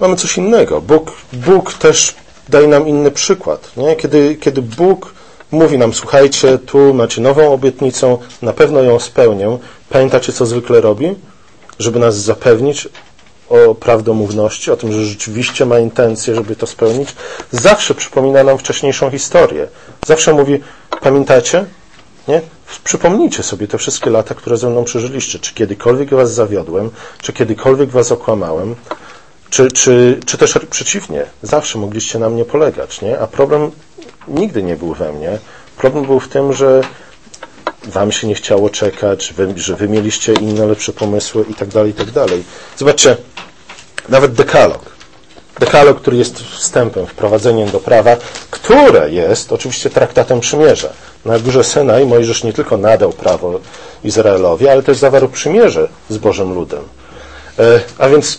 mamy 0.00 0.16
coś 0.16 0.38
innego. 0.38 0.80
Bóg, 0.80 1.12
Bóg 1.32 1.72
też 1.74 2.14
daje 2.48 2.68
nam 2.68 2.88
inny 2.88 3.10
przykład. 3.10 3.76
Nie? 3.76 3.96
Kiedy, 3.96 4.36
kiedy 4.36 4.62
Bóg 4.62 5.14
mówi 5.50 5.78
nam, 5.78 5.94
słuchajcie, 5.94 6.58
tu 6.58 6.94
macie 6.94 7.20
nową 7.20 7.52
obietnicę, 7.52 8.16
na 8.42 8.52
pewno 8.52 8.82
ją 8.82 8.98
spełnię. 8.98 9.58
Pamiętacie, 9.88 10.32
co 10.32 10.46
zwykle 10.46 10.80
robi? 10.80 11.14
Żeby 11.78 11.98
nas 11.98 12.16
zapewnić 12.16 12.88
o 13.52 13.74
prawdomówności, 13.74 14.70
o 14.70 14.76
tym, 14.76 14.92
że 14.92 15.04
rzeczywiście 15.04 15.66
ma 15.66 15.78
intencję, 15.78 16.34
żeby 16.34 16.56
to 16.56 16.66
spełnić. 16.66 17.08
Zawsze 17.50 17.94
przypomina 17.94 18.44
nam 18.44 18.58
wcześniejszą 18.58 19.10
historię. 19.10 19.68
Zawsze 20.06 20.32
mówi, 20.32 20.60
pamiętacie? 21.00 21.64
Nie? 22.28 22.40
Przypomnijcie 22.84 23.42
sobie 23.42 23.68
te 23.68 23.78
wszystkie 23.78 24.10
lata, 24.10 24.34
które 24.34 24.56
ze 24.56 24.70
mną 24.70 24.84
przeżyliście. 24.84 25.38
Czy 25.38 25.54
kiedykolwiek 25.54 26.10
was 26.10 26.34
zawiodłem, 26.34 26.90
czy 27.22 27.32
kiedykolwiek 27.32 27.90
was 27.90 28.12
okłamałem, 28.12 28.74
czy, 29.50 29.70
czy, 29.70 30.20
czy 30.26 30.38
też 30.38 30.58
przeciwnie, 30.70 31.24
zawsze 31.42 31.78
mogliście 31.78 32.18
na 32.18 32.30
mnie 32.30 32.44
polegać. 32.44 33.00
Nie? 33.00 33.18
A 33.18 33.26
problem 33.26 33.70
nigdy 34.28 34.62
nie 34.62 34.76
był 34.76 34.94
we 34.94 35.12
mnie. 35.12 35.38
Problem 35.76 36.04
był 36.04 36.20
w 36.20 36.28
tym, 36.28 36.52
że 36.52 36.82
wam 37.84 38.12
się 38.12 38.26
nie 38.26 38.34
chciało 38.34 38.70
czekać, 38.70 39.32
wy, 39.36 39.52
że 39.56 39.76
wy 39.76 39.88
mieliście 39.88 40.32
inne, 40.32 40.66
lepsze 40.66 40.92
pomysły 40.92 41.44
i 41.50 41.54
tak 41.54 41.68
dalej, 41.68 41.90
i 41.90 41.94
tak 41.94 42.10
dalej. 42.10 42.44
Zobaczcie, 42.76 43.16
nawet 44.08 44.32
dekalog. 44.32 44.92
Dekalog, 45.60 46.00
który 46.00 46.16
jest 46.16 46.42
wstępem, 46.42 47.06
wprowadzeniem 47.06 47.70
do 47.70 47.80
prawa, 47.80 48.16
które 48.50 49.10
jest 49.10 49.52
oczywiście 49.52 49.90
traktatem 49.90 50.40
przymierza. 50.40 50.88
Na 51.24 51.38
górze 51.38 51.64
Synaj 51.64 52.06
Mojżesz 52.06 52.44
nie 52.44 52.52
tylko 52.52 52.76
nadał 52.76 53.12
prawo 53.12 53.60
Izraelowi, 54.04 54.68
ale 54.68 54.82
też 54.82 54.98
zawarł 54.98 55.28
przymierze 55.28 55.88
z 56.08 56.18
Bożym 56.18 56.54
ludem. 56.54 56.82
E, 57.58 57.80
a 57.98 58.08
więc 58.08 58.38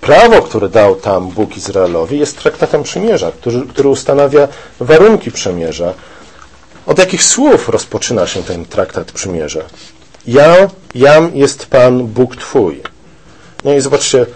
prawo, 0.00 0.42
które 0.42 0.68
dał 0.68 0.96
tam 0.96 1.28
Bóg 1.28 1.56
Izraelowi, 1.56 2.18
jest 2.18 2.38
traktatem 2.38 2.82
przymierza, 2.82 3.32
który, 3.32 3.66
który 3.66 3.88
ustanawia 3.88 4.48
warunki 4.80 5.30
przymierza. 5.30 5.94
Od 6.86 6.98
jakich 6.98 7.22
słów 7.22 7.68
rozpoczyna 7.68 8.26
się 8.26 8.42
ten 8.42 8.64
traktat 8.64 9.12
przymierza? 9.12 9.60
Ja, 10.26 10.68
jam 10.94 11.36
jest 11.36 11.66
Pan 11.66 12.06
Bóg 12.06 12.36
Twój. 12.36 12.82
No 13.64 13.72
i 13.72 13.80
zobaczcie, 13.80 14.26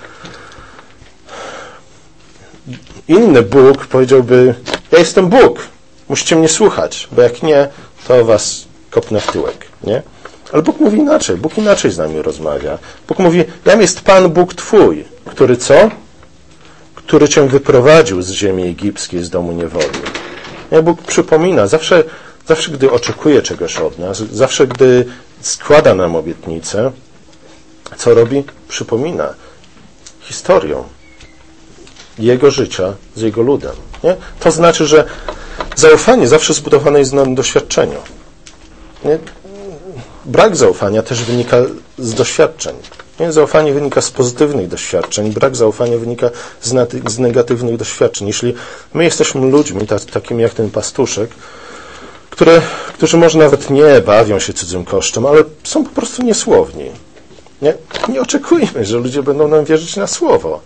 inny 3.08 3.42
Bóg 3.42 3.86
powiedziałby, 3.86 4.54
ja 4.92 4.98
jestem 4.98 5.28
Bóg, 5.28 5.68
musicie 6.08 6.36
mnie 6.36 6.48
słuchać, 6.48 7.08
bo 7.12 7.22
jak 7.22 7.42
nie, 7.42 7.68
to 8.08 8.24
was 8.24 8.64
kopnę 8.90 9.20
w 9.20 9.32
tyłek, 9.32 9.66
nie? 9.84 10.02
Ale 10.52 10.62
Bóg 10.62 10.80
mówi 10.80 10.98
inaczej, 10.98 11.36
Bóg 11.36 11.58
inaczej 11.58 11.90
z 11.90 11.98
nami 11.98 12.22
rozmawia. 12.22 12.78
Bóg 13.08 13.18
mówi, 13.18 13.44
jam 13.64 13.80
jest 13.80 14.00
Pan 14.00 14.30
Bóg 14.30 14.54
Twój, 14.54 15.04
który 15.24 15.56
co? 15.56 15.90
Który 16.94 17.28
Cię 17.28 17.48
wyprowadził 17.48 18.22
z 18.22 18.30
ziemi 18.30 18.62
egipskiej, 18.62 19.24
z 19.24 19.30
domu 19.30 19.52
niewoli. 19.52 19.86
Nie? 20.72 20.82
Bóg 20.82 21.02
przypomina, 21.02 21.66
zawsze, 21.66 22.04
zawsze 22.48 22.70
gdy 22.70 22.90
oczekuje 22.90 23.42
czegoś 23.42 23.76
od 23.76 23.98
nas, 23.98 24.18
zawsze 24.18 24.66
gdy 24.66 25.04
składa 25.40 25.94
nam 25.94 26.16
obietnicę, 26.16 26.92
co 27.96 28.14
robi? 28.14 28.44
Przypomina 28.68 29.34
historią 30.20 30.84
jego 32.18 32.50
życia 32.50 32.94
z 33.16 33.20
jego 33.20 33.42
ludem. 33.42 33.72
Nie? 34.04 34.16
To 34.40 34.50
znaczy, 34.50 34.86
że 34.86 35.04
zaufanie 35.76 36.28
zawsze 36.28 36.54
zbudowane 36.54 36.98
jest 36.98 37.12
na 37.12 37.26
doświadczeniu. 37.26 37.98
Nie? 39.04 39.18
Brak 40.24 40.56
zaufania 40.56 41.02
też 41.02 41.24
wynika 41.24 41.56
z 41.98 42.14
doświadczeń. 42.14 42.76
Nie? 43.20 43.32
Zaufanie 43.32 43.72
wynika 43.72 44.00
z 44.00 44.10
pozytywnych 44.10 44.68
doświadczeń, 44.68 45.32
brak 45.32 45.56
zaufania 45.56 45.98
wynika 45.98 46.30
z, 46.60 46.92
z 47.12 47.18
negatywnych 47.18 47.76
doświadczeń. 47.76 48.26
Jeśli 48.26 48.54
my 48.94 49.04
jesteśmy 49.04 49.50
ludźmi 49.50 49.86
tak, 49.86 50.04
takimi 50.04 50.42
jak 50.42 50.54
ten 50.54 50.70
pastuszek, 50.70 51.30
które, 52.38 52.62
którzy 52.94 53.16
może 53.16 53.38
nawet 53.38 53.70
nie 53.70 54.00
bawią 54.06 54.38
się 54.38 54.52
cudzym 54.52 54.84
kosztem, 54.84 55.26
ale 55.26 55.44
są 55.64 55.84
po 55.84 55.90
prostu 55.90 56.22
niesłowni. 56.22 56.90
Nie, 57.62 57.74
nie 58.08 58.20
oczekujmy, 58.20 58.84
że 58.84 58.98
ludzie 58.98 59.22
będą 59.22 59.48
nam 59.48 59.64
wierzyć 59.64 59.96
na 59.96 60.06
słowo. 60.06 60.60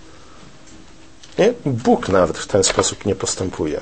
Nie? 1.38 1.52
Bóg 1.66 2.08
nawet 2.08 2.38
w 2.38 2.46
ten 2.46 2.64
sposób 2.64 3.06
nie 3.06 3.14
postępuje. 3.14 3.80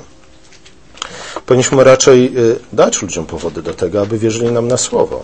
Powinniśmy 1.46 1.84
raczej 1.84 2.38
y, 2.38 2.58
dać 2.72 3.02
ludziom 3.02 3.26
powody 3.26 3.62
do 3.62 3.74
tego, 3.74 4.00
aby 4.00 4.18
wierzyli 4.18 4.52
nam 4.52 4.68
na 4.68 4.76
słowo. 4.76 5.22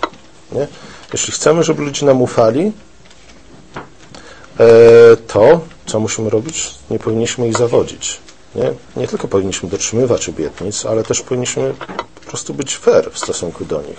Nie? 0.53 0.67
Jeśli 1.13 1.33
chcemy, 1.33 1.65
żeby 1.65 1.83
ludzie 1.83 2.07
nam 2.07 2.23
ufali, 2.23 2.73
e, 4.61 4.67
to 5.27 5.61
co 5.87 6.01
musimy 6.01 6.31
robić? 6.31 6.75
Nie 6.91 6.99
powinniśmy 6.99 7.49
ich 7.49 7.59
zawodzić. 7.59 8.19
Nie? 8.55 8.73
nie 8.97 9.09
tylko 9.09 9.29
powinniśmy 9.29 9.69
dotrzymywać 9.69 10.29
obietnic, 10.29 10.87
ale 10.87 11.03
też 11.03 11.23
powinniśmy 11.23 11.75
po 12.27 12.31
prostu 12.31 12.55
być 12.55 12.77
fair 12.77 13.11
w 13.13 13.19
stosunku 13.19 13.65
do 13.65 13.83
nich. 13.83 13.99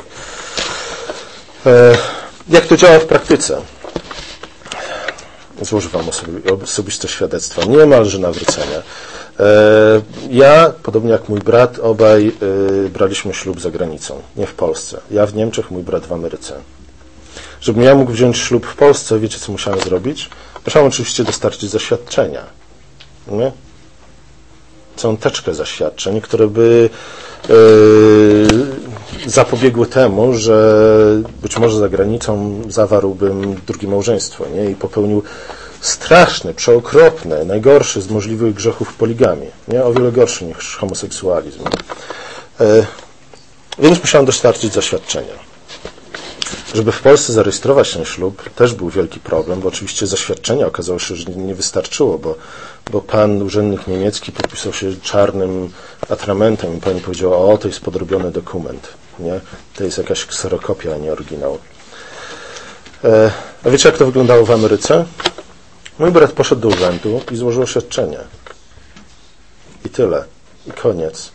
E, 1.66 1.98
jak 2.50 2.68
to 2.68 2.78
działa 2.78 3.00
w 3.00 3.06
praktyce? 3.06 3.62
Złożę 5.62 5.90
Wam 5.90 6.06
osobiste 6.64 7.08
świadectwa, 7.08 7.64
niemalże 7.64 8.20
nawrócenia. 8.20 8.82
E, 9.40 9.44
ja, 10.30 10.74
podobnie 10.84 11.12
jak 11.12 11.30
mój 11.30 11.40
brat, 11.40 11.80
obaj 11.80 12.28
e, 12.86 12.90
braliśmy 12.90 13.34
ślub 13.34 13.62
za 13.62 13.72
granicą, 13.72 14.22
nie 14.36 14.48
w 14.48 14.54
Polsce. 14.54 15.00
Ja 15.12 15.26
w 15.26 15.36
Niemczech, 15.36 15.72
mój 15.72 15.84
brat 15.84 16.06
w 16.06 16.14
Ameryce. 16.14 16.54
Żebym 17.62 17.84
ja 17.84 17.96
mógł 17.96 18.12
wziąć 18.12 18.38
ślub 18.38 18.66
w 18.66 18.76
Polsce, 18.76 19.20
wiecie 19.20 19.40
co 19.40 19.52
musiałem 19.52 19.80
zrobić? 19.80 20.30
Musiałem 20.66 20.88
oczywiście 20.88 21.24
dostarczyć 21.24 21.70
zaświadczenia. 21.70 22.44
Nie? 23.28 23.52
Całą 24.96 25.18
teczkę 25.18 25.54
zaświadczeń, 25.54 26.22
które 26.22 26.48
by 26.48 26.90
zapobiegły 29.26 29.86
temu, 29.86 30.34
że 30.34 31.22
być 31.42 31.58
może 31.58 31.80
za 31.80 31.90
granicą 31.90 32.62
zawarłbym 32.70 33.56
drugie 33.68 33.88
małżeństwo 33.88 34.46
nie? 34.56 34.72
i 34.72 34.76
popełnił 34.76 35.24
straszny, 35.82 36.54
przeokropny, 36.54 37.46
najgorszy 37.46 38.02
z 38.02 38.10
możliwych 38.10 38.54
grzechów 38.54 38.94
poligami. 38.94 39.48
Nie? 39.68 39.84
O 39.84 39.94
wiele 39.94 40.12
gorszy 40.12 40.46
niż 40.46 40.76
homoseksualizm. 40.76 41.60
Yy, 42.60 42.86
więc 43.80 44.00
musiałem 44.00 44.26
dostarczyć 44.26 44.74
zaświadczenia. 44.74 45.34
Żeby 46.74 46.92
w 46.92 47.02
Polsce 47.02 47.34
zarejestrować 47.34 47.94
ten 47.94 48.06
ślub, 48.06 48.50
też 48.50 48.74
był 48.74 48.90
wielki 48.90 49.20
problem, 49.20 49.60
bo 49.60 49.68
oczywiście 49.68 50.08
zaświadczenie 50.08 50.68
okazało 50.68 51.00
się, 51.00 51.16
że 51.16 51.32
nie 51.32 51.56
wystarczyło, 51.56 52.18
bo, 52.18 52.36
bo 52.92 53.02
pan 53.02 53.42
urzędnik 53.42 53.88
niemiecki 53.88 54.32
podpisał 54.32 54.74
się 54.74 54.96
czarnym 55.02 55.72
atramentem 56.10 56.78
i 56.78 56.82
pani 56.82 57.02
powiedziała, 57.02 57.38
o, 57.38 57.58
to 57.58 57.68
jest 57.68 57.82
podrobiony 57.82 58.32
dokument. 58.32 58.88
Nie? 59.20 59.40
To 59.76 59.84
jest 59.84 59.98
jakaś 59.98 60.26
kserokopia, 60.26 60.94
a 60.96 60.98
nie 60.98 61.12
oryginał. 61.12 61.58
E, 63.04 63.32
a 63.66 63.70
wiecie, 63.70 63.90
jak 63.90 63.98
to 63.98 64.06
wyglądało 64.06 64.46
w 64.46 64.52
Ameryce? 64.52 65.06
Mój 66.00 66.12
brat 66.12 66.32
poszedł 66.32 66.62
do 66.62 66.68
urzędu 66.68 67.22
i 67.32 67.36
złożył 67.36 67.64
oświadczenie. 67.64 68.20
I 69.86 69.90
tyle. 69.90 70.24
I 70.68 70.72
koniec. 70.72 71.32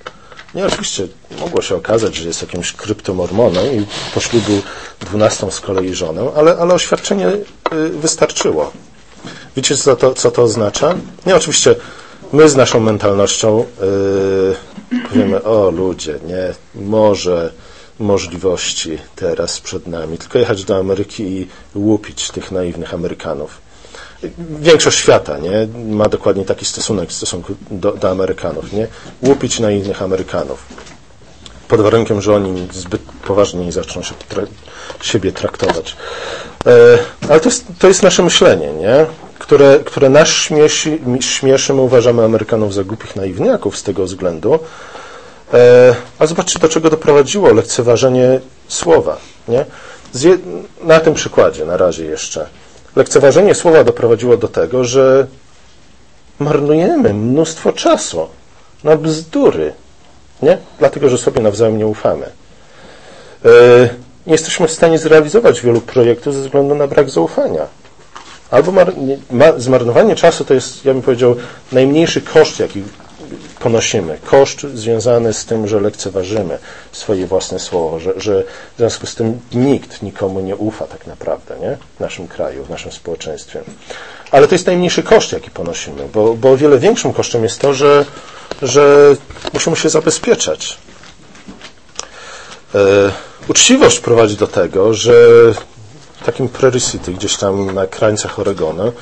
Nie, 0.54 0.66
oczywiście 0.66 1.08
mogło 1.40 1.62
się 1.62 1.76
okazać, 1.76 2.16
że 2.16 2.28
jest 2.28 2.42
jakimś 2.42 2.72
kryptomormonem 2.72 3.66
i 3.66 3.86
poślubił 4.14 4.62
dwunastą 5.00 5.50
z 5.50 5.60
kolei 5.60 5.94
żonę, 5.94 6.30
ale, 6.36 6.56
ale 6.56 6.74
oświadczenie 6.74 7.28
y, 7.28 7.44
wystarczyło. 7.88 8.72
Wiecie, 9.56 9.76
co 9.76 9.96
to, 9.96 10.14
co 10.14 10.30
to 10.30 10.42
oznacza? 10.42 10.94
Nie, 11.26 11.36
oczywiście 11.36 11.74
my 12.32 12.48
z 12.48 12.56
naszą 12.56 12.80
mentalnością 12.80 13.64
yy, 14.92 15.00
powiemy, 15.08 15.42
o 15.42 15.70
ludzie, 15.70 16.18
nie, 16.26 16.54
może 16.74 17.52
możliwości 17.98 18.98
teraz 19.16 19.60
przed 19.60 19.86
nami, 19.86 20.18
tylko 20.18 20.38
jechać 20.38 20.64
do 20.64 20.76
Ameryki 20.76 21.22
i 21.22 21.48
łupić 21.74 22.30
tych 22.30 22.52
naiwnych 22.52 22.94
Amerykanów 22.94 23.60
większość 24.60 24.98
świata 24.98 25.38
nie, 25.38 25.68
ma 25.94 26.08
dokładnie 26.08 26.44
taki 26.44 26.64
stosunek 26.64 27.08
w 27.08 27.12
stosunku 27.12 27.54
do, 27.70 27.92
do 27.92 28.10
Amerykanów. 28.10 28.72
Nie? 28.72 28.86
Łupić 29.22 29.60
na 29.60 29.70
innych 29.70 30.02
Amerykanów. 30.02 30.66
Pod 31.68 31.80
warunkiem, 31.80 32.22
że 32.22 32.34
oni 32.34 32.68
zbyt 32.72 33.02
poważnie 33.26 33.64
nie 33.64 33.72
zaczną 33.72 34.02
się 34.02 34.14
siebie 35.00 35.32
traktować. 35.32 35.96
E, 36.66 36.98
ale 37.28 37.40
to 37.40 37.48
jest, 37.48 37.64
to 37.78 37.88
jest 37.88 38.02
nasze 38.02 38.22
myślenie, 38.22 38.72
nie? 38.72 39.06
Które, 39.38 39.78
które 39.78 40.08
nas 40.08 40.28
śmieszy, 40.28 40.98
śmieszy, 41.20 41.74
my 41.74 41.80
uważamy 41.80 42.24
Amerykanów 42.24 42.74
za 42.74 42.84
głupich 42.84 43.16
naiwniaków 43.16 43.78
z 43.78 43.82
tego 43.82 44.04
względu. 44.04 44.58
E, 45.54 45.94
a 46.18 46.26
zobaczcie, 46.26 46.58
do 46.58 46.68
czego 46.68 46.90
doprowadziło 46.90 47.52
lekceważenie 47.52 48.40
słowa. 48.68 49.16
Nie? 49.48 49.64
na 50.84 51.00
tym 51.00 51.14
przykładzie, 51.14 51.64
na 51.64 51.76
razie 51.76 52.04
jeszcze. 52.04 52.46
Lekceważenie 52.96 53.54
słowa 53.54 53.84
doprowadziło 53.84 54.36
do 54.36 54.48
tego, 54.48 54.84
że 54.84 55.26
marnujemy 56.38 57.14
mnóstwo 57.14 57.72
czasu 57.72 58.28
na 58.84 58.96
bzdury, 58.96 59.72
nie? 60.42 60.58
Dlatego, 60.78 61.08
że 61.08 61.18
sobie 61.18 61.40
nawzajem 61.40 61.78
nie 61.78 61.86
ufamy. 61.86 62.26
E, 63.44 63.48
nie 64.26 64.32
jesteśmy 64.32 64.68
w 64.68 64.72
stanie 64.72 64.98
zrealizować 64.98 65.60
wielu 65.60 65.80
projektów 65.80 66.34
ze 66.34 66.40
względu 66.40 66.74
na 66.74 66.86
brak 66.86 67.10
zaufania. 67.10 67.66
Albo 68.50 68.72
zmarnowanie 69.56 70.16
czasu 70.16 70.44
to 70.44 70.54
jest, 70.54 70.84
ja 70.84 70.92
bym 70.92 71.02
powiedział, 71.02 71.36
najmniejszy 71.72 72.20
koszt, 72.20 72.60
jaki 72.60 72.82
ponosimy. 73.58 74.18
Koszt 74.24 74.60
związany 74.60 75.32
z 75.32 75.44
tym, 75.44 75.68
że 75.68 75.80
lekceważymy 75.80 76.58
swoje 76.92 77.26
własne 77.26 77.58
słowo, 77.58 78.00
że, 78.00 78.12
że 78.16 78.42
w 78.74 78.78
związku 78.78 79.06
z 79.06 79.14
tym 79.14 79.40
nikt 79.54 80.02
nikomu 80.02 80.40
nie 80.40 80.56
ufa 80.56 80.86
tak 80.86 81.06
naprawdę 81.06 81.58
nie? 81.60 81.76
w 81.96 82.00
naszym 82.00 82.28
kraju, 82.28 82.64
w 82.64 82.70
naszym 82.70 82.92
społeczeństwie. 82.92 83.60
Ale 84.30 84.48
to 84.48 84.54
jest 84.54 84.66
najmniejszy 84.66 85.02
koszt, 85.02 85.32
jaki 85.32 85.50
ponosimy, 85.50 86.08
bo, 86.14 86.34
bo 86.34 86.50
o 86.50 86.56
wiele 86.56 86.78
większym 86.78 87.12
kosztem 87.12 87.42
jest 87.42 87.58
to, 87.58 87.74
że, 87.74 88.04
że 88.62 89.16
musimy 89.54 89.76
się 89.76 89.88
zabezpieczać. 89.88 90.78
E, 92.74 92.78
uczciwość 93.48 94.00
prowadzi 94.00 94.36
do 94.36 94.46
tego, 94.46 94.94
że 94.94 95.12
w 96.20 96.24
takim 96.24 96.48
Prairie 96.48 96.80
City, 96.80 97.12
gdzieś 97.12 97.36
tam 97.36 97.74
na 97.74 97.86
krańcach 97.86 98.38
Oregonu, 98.38 98.92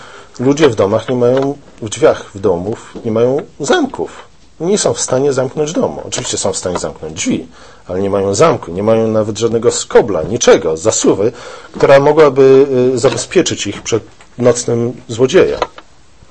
ludzie 0.40 0.68
w 0.68 0.74
domach 0.74 1.08
nie 1.08 1.16
mają, 1.16 1.58
w 1.82 1.88
drzwiach 1.88 2.30
w 2.34 2.40
domów 2.40 2.94
nie 3.04 3.10
mają 3.10 3.42
zamków 3.60 4.30
nie 4.60 4.78
są 4.78 4.94
w 4.94 5.00
stanie 5.00 5.32
zamknąć 5.32 5.72
domu. 5.72 6.02
Oczywiście 6.04 6.38
są 6.38 6.52
w 6.52 6.56
stanie 6.56 6.78
zamknąć 6.78 7.14
drzwi, 7.14 7.46
ale 7.88 8.00
nie 8.00 8.10
mają 8.10 8.34
zamku, 8.34 8.72
nie 8.72 8.82
mają 8.82 9.08
nawet 9.08 9.38
żadnego 9.38 9.70
skobla, 9.70 10.22
niczego, 10.22 10.76
zasuwy, 10.76 11.32
która 11.72 12.00
mogłaby 12.00 12.66
y, 12.94 12.98
zabezpieczyć 12.98 13.66
ich 13.66 13.82
przed 13.82 14.02
nocnym 14.38 14.92
złodziejem. 15.08 15.60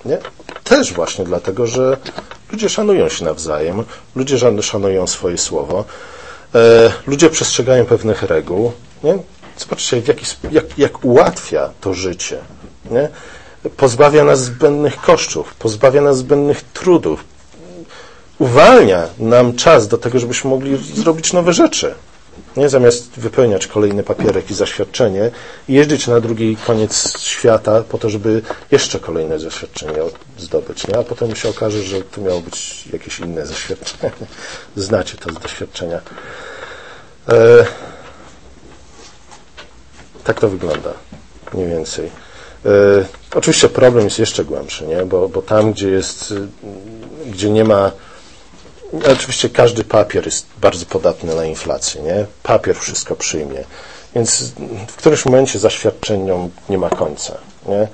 Nie? 0.06 0.18
Też 0.64 0.94
właśnie 0.94 1.26
dlatego, 1.26 1.68
że 1.68 1.98
ludzie 2.52 2.70
szanują 2.70 3.10
się 3.10 3.26
nawzajem, 3.26 3.84
ludzie 4.16 4.38
szanują 4.62 5.08
swoje 5.08 5.38
słowo, 5.38 5.86
ludzie 7.08 7.30
przestrzegają 7.30 7.86
pewnych 7.86 8.24
reguł. 8.24 8.72
Nie? 9.04 9.18
Zobaczcie, 9.58 10.02
jak, 10.08 10.18
jak, 10.52 10.78
jak 10.78 11.06
ułatwia 11.06 11.70
to 11.82 11.94
życie. 11.94 12.38
Nie? 12.92 13.10
Pozbawia 13.78 14.24
nas 14.24 14.44
zbędnych 14.44 15.02
kosztów, 15.02 15.54
pozbawia 15.54 16.02
nas 16.02 16.18
zbędnych 16.18 16.62
trudów, 16.62 17.24
uwalnia 18.40 19.08
nam 19.20 19.56
czas 19.56 19.88
do 19.88 19.98
tego, 19.98 20.20
żebyśmy 20.20 20.50
mogli 20.50 20.78
zrobić 20.78 21.34
nowe 21.34 21.54
rzeczy. 21.54 21.96
Nie 22.58 22.70
zamiast 22.70 23.20
wypełniać 23.20 23.68
kolejny 23.68 24.04
papierek 24.04 24.52
i 24.52 24.54
zaświadczenie 24.54 25.32
jeździć 25.68 26.08
na 26.08 26.20
drugi 26.20 26.58
koniec 26.68 27.20
świata 27.20 27.84
po 27.90 27.98
to, 27.98 28.10
żeby 28.10 28.42
jeszcze 28.72 29.00
kolejne 29.00 29.40
zaświadczenie 29.40 30.00
zdobyć. 30.38 30.88
Nie? 30.88 30.98
A 30.98 31.04
potem 31.04 31.36
się 31.36 31.50
okaże, 31.50 31.84
że 31.84 32.02
to 32.02 32.22
miało 32.22 32.42
być 32.42 32.88
jakieś 32.94 33.20
inne 33.20 33.46
zaświadczenie. 33.46 34.12
Znacie 34.76 35.18
to 35.18 35.34
z 35.34 35.40
doświadczenia. 35.40 36.02
E, 37.30 37.66
tak 40.24 40.40
to 40.40 40.50
wygląda. 40.50 40.94
Mniej 41.54 41.68
więcej. 41.68 42.12
E, 42.66 42.70
oczywiście 43.36 43.70
problem 43.70 44.06
jest 44.06 44.20
jeszcze 44.20 44.46
głębszy, 44.46 44.88
nie? 44.88 45.06
Bo, 45.06 45.30
bo 45.30 45.42
tam, 45.42 45.74
gdzie 45.74 45.90
jest, 45.90 46.34
gdzie 47.26 47.50
nie 47.50 47.64
ma 47.64 47.92
Oczywiście 49.12 49.50
każdy 49.50 49.84
papier 49.84 50.26
jest 50.26 50.46
bardzo 50.62 50.86
podatny 50.86 51.36
na 51.36 51.46
inflację, 51.46 52.02
nie? 52.02 52.26
Papier 52.44 52.76
wszystko 52.76 53.16
przyjmie. 53.16 53.64
Więc 54.16 54.52
w 54.88 54.96
którymś 54.96 55.26
momencie 55.26 55.60
zaświadczeniom 55.60 56.50
nie 56.70 56.78
ma 56.78 56.90
końca, 56.90 57.38
nie? 57.68 57.88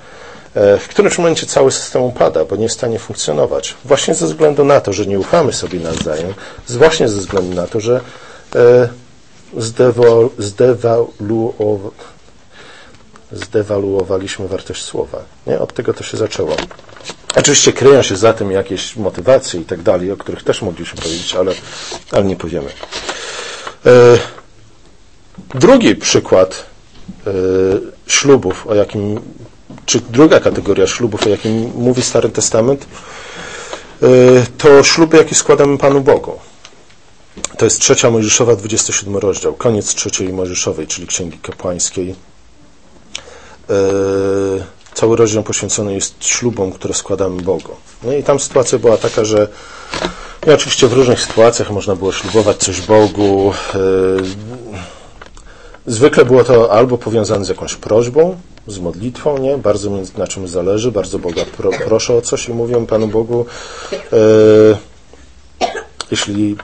E, 0.54 0.78
w 0.78 0.88
którymś 0.88 1.18
momencie 1.18 1.46
cały 1.46 1.72
system 1.72 2.02
upada, 2.02 2.44
bo 2.44 2.56
nie 2.56 2.62
jest 2.62 2.74
w 2.74 2.78
stanie 2.78 2.98
funkcjonować. 2.98 3.74
Właśnie 3.84 4.14
ze 4.14 4.26
względu 4.26 4.64
na 4.64 4.80
to, 4.80 4.92
że 4.92 5.06
nie 5.06 5.18
ufamy 5.18 5.52
sobie 5.52 5.80
nawzajem, 5.80 6.34
właśnie 6.68 7.08
ze 7.08 7.20
względu 7.20 7.54
na 7.54 7.66
to, 7.66 7.80
że 7.80 8.00
e, 8.54 8.88
zdewaluowaliśmy 13.32 14.48
wartość 14.48 14.84
słowa. 14.84 15.18
Nie? 15.46 15.58
Od 15.58 15.74
tego 15.74 15.94
to 15.94 16.04
się 16.04 16.16
zaczęło. 16.16 16.56
Oczywiście 17.36 17.72
kryją 17.72 18.02
się 18.02 18.16
za 18.16 18.32
tym 18.32 18.50
jakieś 18.50 18.96
motywacje 18.96 19.60
i 19.60 19.64
tak 19.64 19.82
dalej, 19.82 20.12
o 20.12 20.16
których 20.16 20.44
też 20.44 20.62
mogliśmy 20.62 21.02
powiedzieć, 21.02 21.34
ale, 21.34 21.52
ale 22.12 22.24
nie 22.24 22.36
powiemy. 22.36 22.70
E, 23.86 24.18
drugi 25.54 25.96
przykład 25.96 26.66
e, 27.26 27.30
ślubów, 28.06 28.66
o 28.66 28.74
jakim, 28.74 29.20
czy 29.86 30.00
druga 30.00 30.40
kategoria 30.40 30.86
ślubów, 30.86 31.26
o 31.26 31.28
jakim 31.28 31.72
mówi 31.74 32.02
Stary 32.02 32.28
Testament, 32.28 32.86
e, 34.02 34.06
to 34.58 34.82
śluby, 34.82 35.16
jakie 35.16 35.34
składamy 35.34 35.78
Panu 35.78 36.00
Bogu. 36.00 36.38
To 37.58 37.64
jest 37.64 37.80
trzecia 37.80 38.10
Mojżeszowa, 38.10 38.56
27 38.56 39.16
rozdział, 39.16 39.54
koniec 39.54 39.94
trzeciej 39.94 40.32
Mojżeszowej, 40.32 40.86
czyli 40.86 41.06
Księgi 41.06 41.38
Kapłańskiej. 41.38 42.14
Cały 44.96 45.16
rozdział 45.16 45.42
poświęcony 45.42 45.94
jest 45.94 46.24
ślubom, 46.24 46.72
które 46.72 46.94
składamy 46.94 47.42
Bogu. 47.42 47.72
No 48.02 48.12
i 48.12 48.22
tam 48.22 48.40
sytuacja 48.40 48.78
była 48.78 48.96
taka, 48.96 49.24
że 49.24 49.48
i 50.46 50.50
oczywiście 50.50 50.86
w 50.86 50.92
różnych 50.92 51.20
sytuacjach 51.20 51.70
można 51.70 51.96
było 51.96 52.12
ślubować 52.12 52.56
coś 52.56 52.80
Bogu. 52.80 53.52
Zwykle 55.86 56.24
było 56.24 56.44
to 56.44 56.72
albo 56.72 56.98
powiązane 56.98 57.44
z 57.44 57.48
jakąś 57.48 57.74
prośbą, 57.74 58.36
z 58.66 58.78
modlitwą, 58.78 59.38
nie? 59.38 59.58
Bardzo 59.58 59.90
mi 59.90 60.02
na 60.18 60.26
czym 60.26 60.48
zależy, 60.48 60.92
bardzo 60.92 61.18
Boga 61.18 61.42
pro, 61.56 61.70
proszę 61.86 62.14
o 62.14 62.22
coś 62.22 62.48
i 62.48 62.54
mówię 62.54 62.86
Panu 62.86 63.06
Bogu, 63.08 63.46
e, 63.92 63.96
jeśli 66.10 66.56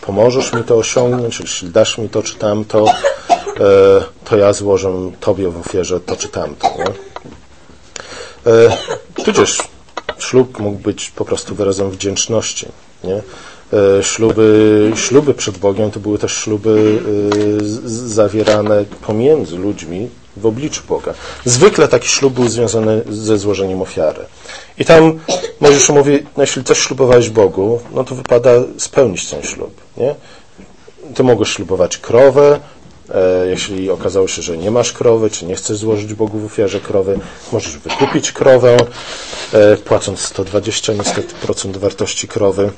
pomożesz 0.00 0.52
mi 0.52 0.64
to 0.64 0.76
osiągnąć, 0.76 1.40
jeśli 1.40 1.70
dasz 1.70 1.98
mi 1.98 2.08
to 2.08 2.22
czy 2.22 2.34
tamto, 2.34 2.84
e, 2.90 4.04
to 4.24 4.36
ja 4.36 4.52
złożę 4.52 4.92
Tobie 5.20 5.48
w 5.48 5.58
ofierze 5.58 6.00
to 6.00 6.16
czy 6.16 6.28
tamto. 6.28 6.68
Nie? 6.78 7.05
E, 8.46 8.76
tudzież 9.24 9.62
ślub 10.18 10.58
mógł 10.58 10.78
być 10.78 11.10
po 11.10 11.24
prostu 11.24 11.54
wyrazem 11.54 11.90
wdzięczności. 11.90 12.66
Nie? 13.04 13.22
E, 13.72 14.02
śluby, 14.02 14.92
śluby 14.96 15.34
przed 15.34 15.58
Bogiem 15.58 15.90
to 15.90 16.00
były 16.00 16.18
też 16.18 16.32
śluby 16.32 16.98
e, 17.60 17.64
zawierane 18.08 18.84
pomiędzy 19.06 19.56
ludźmi 19.56 20.08
w 20.36 20.46
obliczu 20.46 20.82
Boga. 20.88 21.14
Zwykle 21.44 21.88
taki 21.88 22.08
ślub 22.08 22.34
był 22.34 22.48
związany 22.48 23.02
ze 23.08 23.38
złożeniem 23.38 23.82
ofiary. 23.82 24.24
I 24.78 24.84
tam 24.84 25.18
Mojżesz 25.60 25.88
mówi, 25.88 26.18
no 26.36 26.42
jeśli 26.42 26.64
coś 26.64 26.78
ślubowałeś 26.78 27.30
Bogu, 27.30 27.80
no 27.94 28.04
to 28.04 28.14
wypada 28.14 28.50
spełnić 28.78 29.26
ten 29.30 29.42
ślub. 29.42 29.80
Nie? 29.96 30.14
Ty 31.14 31.22
mogłeś 31.22 31.48
ślubować 31.48 31.98
krowę, 31.98 32.54
e, 32.54 32.60
jeśli 33.48 33.90
okazało 33.90 34.28
się, 34.28 34.42
że 34.42 34.56
nie 34.58 34.70
masz 34.70 34.92
krowy, 34.92 35.30
czy 35.30 35.46
nie 35.46 35.54
chcesz 35.54 35.76
złożyć 35.76 36.14
Bogu 36.14 36.38
w 36.38 36.44
ofierze 36.44 36.80
krowy, 36.80 37.18
możesz 37.52 37.78
wykupić 37.78 38.32
krowę, 38.32 38.76
płacąc 39.84 40.20
120 40.20 40.92
niestety 40.92 41.34
procent 41.34 41.76
wartości 41.76 42.28
krowy. 42.28 42.70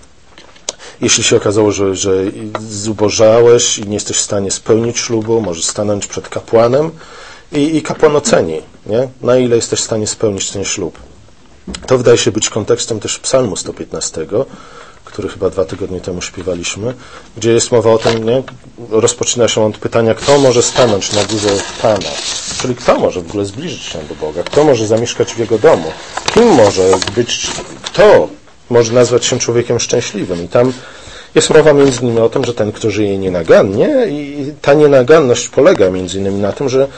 Jeśli 1.00 1.24
się 1.24 1.36
okazało, 1.36 1.72
że, 1.72 1.96
że 1.96 2.24
zubożałeś 2.68 3.78
i 3.78 3.88
nie 3.88 3.94
jesteś 3.94 4.16
w 4.16 4.20
stanie 4.20 4.50
spełnić 4.50 4.98
ślubu, 4.98 5.40
możesz 5.40 5.64
stanąć 5.64 6.06
przed 6.06 6.28
kapłanem 6.28 6.90
i, 7.52 7.76
i 7.76 7.82
kapłan 7.82 8.16
oceni, 8.16 8.62
nie? 8.86 9.08
na 9.20 9.38
ile 9.38 9.56
jesteś 9.56 9.80
w 9.80 9.84
stanie 9.84 10.06
spełnić 10.06 10.50
ten 10.50 10.64
ślub. 10.64 10.98
To 11.86 11.98
wydaje 11.98 12.18
się 12.18 12.32
być 12.32 12.50
kontekstem 12.50 13.00
też 13.00 13.18
psalmu 13.18 13.56
115, 13.56 14.26
który 15.08 15.28
chyba 15.28 15.50
dwa 15.50 15.64
tygodnie 15.64 16.00
temu 16.00 16.22
śpiewaliśmy, 16.22 16.94
gdzie 17.36 17.52
jest 17.52 17.72
mowa 17.72 17.90
o 17.90 17.98
tym, 17.98 18.24
nie? 18.24 18.42
rozpoczyna 18.90 19.48
się 19.48 19.64
od 19.64 19.78
pytania, 19.78 20.14
kto 20.14 20.38
może 20.38 20.62
stanąć 20.62 21.12
na 21.12 21.24
górze 21.24 21.48
Pana, 21.82 22.10
czyli 22.60 22.74
kto 22.74 22.98
może 22.98 23.20
w 23.20 23.28
ogóle 23.28 23.44
zbliżyć 23.44 23.82
się 23.82 23.98
do 24.08 24.14
Boga, 24.14 24.42
kto 24.42 24.64
może 24.64 24.86
zamieszkać 24.86 25.34
w 25.34 25.38
Jego 25.38 25.58
domu, 25.58 25.92
kim 26.34 26.48
może 26.48 26.90
być, 27.16 27.46
kto 27.82 28.28
może 28.70 28.92
nazwać 28.92 29.24
się 29.24 29.38
człowiekiem 29.38 29.80
szczęśliwym. 29.80 30.44
I 30.44 30.48
tam 30.48 30.72
jest 31.34 31.50
mowa 31.50 31.72
między 31.72 32.02
innymi 32.02 32.18
o 32.18 32.28
tym, 32.28 32.44
że 32.44 32.54
ten, 32.54 32.72
kto 32.72 32.90
żyje 32.90 33.18
nienagannie 33.18 34.06
i 34.08 34.52
ta 34.62 34.74
nienaganność 34.74 35.48
polega 35.48 35.90
między 35.90 36.18
innymi 36.18 36.40
na 36.40 36.52
tym, 36.52 36.68
że 36.68 36.88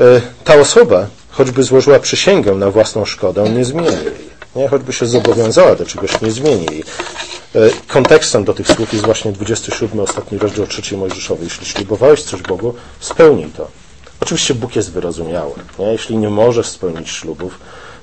e, 0.00 0.20
ta 0.44 0.54
osoba, 0.54 1.06
choćby 1.30 1.62
złożyła 1.62 1.98
przysięgę 1.98 2.54
na 2.54 2.70
własną 2.70 3.04
szkodę, 3.04 3.50
nie 3.50 3.64
zmieni 3.64 3.86
jej. 3.86 4.36
Nie? 4.56 4.68
Choćby 4.68 4.92
się 4.92 5.06
zobowiązała 5.06 5.74
do 5.74 5.86
czegoś, 5.86 6.20
nie 6.20 6.30
zmieni 6.30 6.66
jej. 6.70 6.84
E, 7.56 7.70
kontekstem 7.88 8.44
do 8.44 8.54
tych 8.54 8.68
słów 8.68 8.92
jest 8.92 9.04
właśnie 9.04 9.32
27 9.32 10.00
ostatni 10.00 10.38
rozdział 10.38 10.66
3 10.66 10.96
Mojżeszowy. 10.96 11.44
Jeśli 11.44 11.66
ślubowałeś 11.66 12.22
coś 12.22 12.42
Bogu, 12.42 12.74
spełnij 13.00 13.50
to. 13.50 13.68
Oczywiście 14.20 14.54
Bóg 14.54 14.76
jest 14.76 14.92
wyrozumiały. 14.92 15.52
Nie? 15.78 15.86
Jeśli 15.86 16.16
nie 16.16 16.28
możesz 16.28 16.66
spełnić 16.66 17.10
ślubów, 17.10 17.58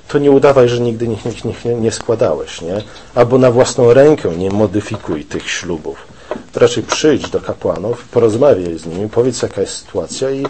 to 0.08 0.18
nie 0.18 0.30
udawaj, 0.30 0.68
że 0.68 0.80
nigdy 0.80 1.08
nich, 1.08 1.24
nich, 1.44 1.64
nie, 1.64 1.74
nie 1.74 1.92
składałeś, 1.92 2.60
nie? 2.60 2.82
Albo 3.14 3.38
na 3.38 3.50
własną 3.50 3.94
rękę 3.94 4.28
nie 4.36 4.50
modyfikuj 4.50 5.24
tych 5.24 5.50
ślubów. 5.50 6.06
Raczej 6.54 6.82
przyjdź 6.82 7.30
do 7.30 7.40
kapłanów, 7.40 8.04
porozmawiaj 8.04 8.78
z 8.78 8.86
nimi, 8.86 9.08
powiedz 9.08 9.42
jaka 9.42 9.60
jest 9.60 9.76
sytuacja 9.76 10.30
i 10.30 10.46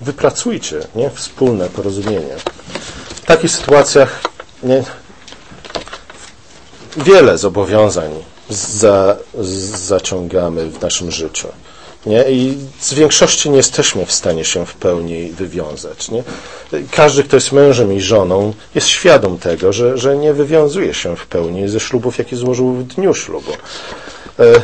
wypracujcie 0.00 0.80
nie? 0.94 1.10
wspólne 1.10 1.68
porozumienie. 1.68 2.36
W 3.14 3.20
takich 3.20 3.50
sytuacjach 3.50 4.20
nie? 4.62 4.84
wiele 6.96 7.38
zobowiązań 7.38 8.10
za, 8.50 9.16
zaciągamy 9.74 10.70
w 10.70 10.82
naszym 10.82 11.10
życiu. 11.10 11.48
Nie? 12.06 12.24
I 12.30 12.58
z 12.80 12.94
większości 12.94 13.50
nie 13.50 13.56
jesteśmy 13.56 14.06
w 14.06 14.12
stanie 14.12 14.44
się 14.44 14.66
w 14.66 14.74
pełni 14.74 15.30
wywiązać. 15.30 16.10
Nie? 16.10 16.22
Każdy, 16.90 17.24
kto 17.24 17.36
jest 17.36 17.52
mężem 17.52 17.92
i 17.92 18.00
żoną, 18.00 18.54
jest 18.74 18.86
świadom 18.86 19.38
tego, 19.38 19.72
że, 19.72 19.98
że 19.98 20.16
nie 20.16 20.32
wywiązuje 20.32 20.94
się 20.94 21.16
w 21.16 21.26
pełni 21.26 21.68
ze 21.68 21.80
ślubów, 21.80 22.18
jakie 22.18 22.36
złożył 22.36 22.72
w 22.72 22.84
dniu 22.84 23.14
ślubu. 23.14 23.52
E, 24.38 24.62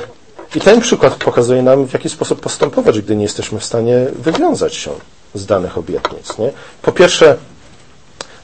I 0.55 0.61
ten 0.61 0.81
przykład 0.81 1.15
pokazuje 1.15 1.63
nam, 1.63 1.87
w 1.87 1.93
jaki 1.93 2.09
sposób 2.09 2.41
postępować, 2.41 3.01
gdy 3.01 3.17
nie 3.17 3.23
jesteśmy 3.23 3.61
w 3.61 3.65
stanie 3.65 4.07
wywiązać 4.19 4.75
się 4.75 4.91
z 5.35 5.47
danych 5.47 5.79
obietnic. 5.79 6.39
Nie? 6.39 6.51
Po 6.83 6.93
pierwsze, 6.93 7.37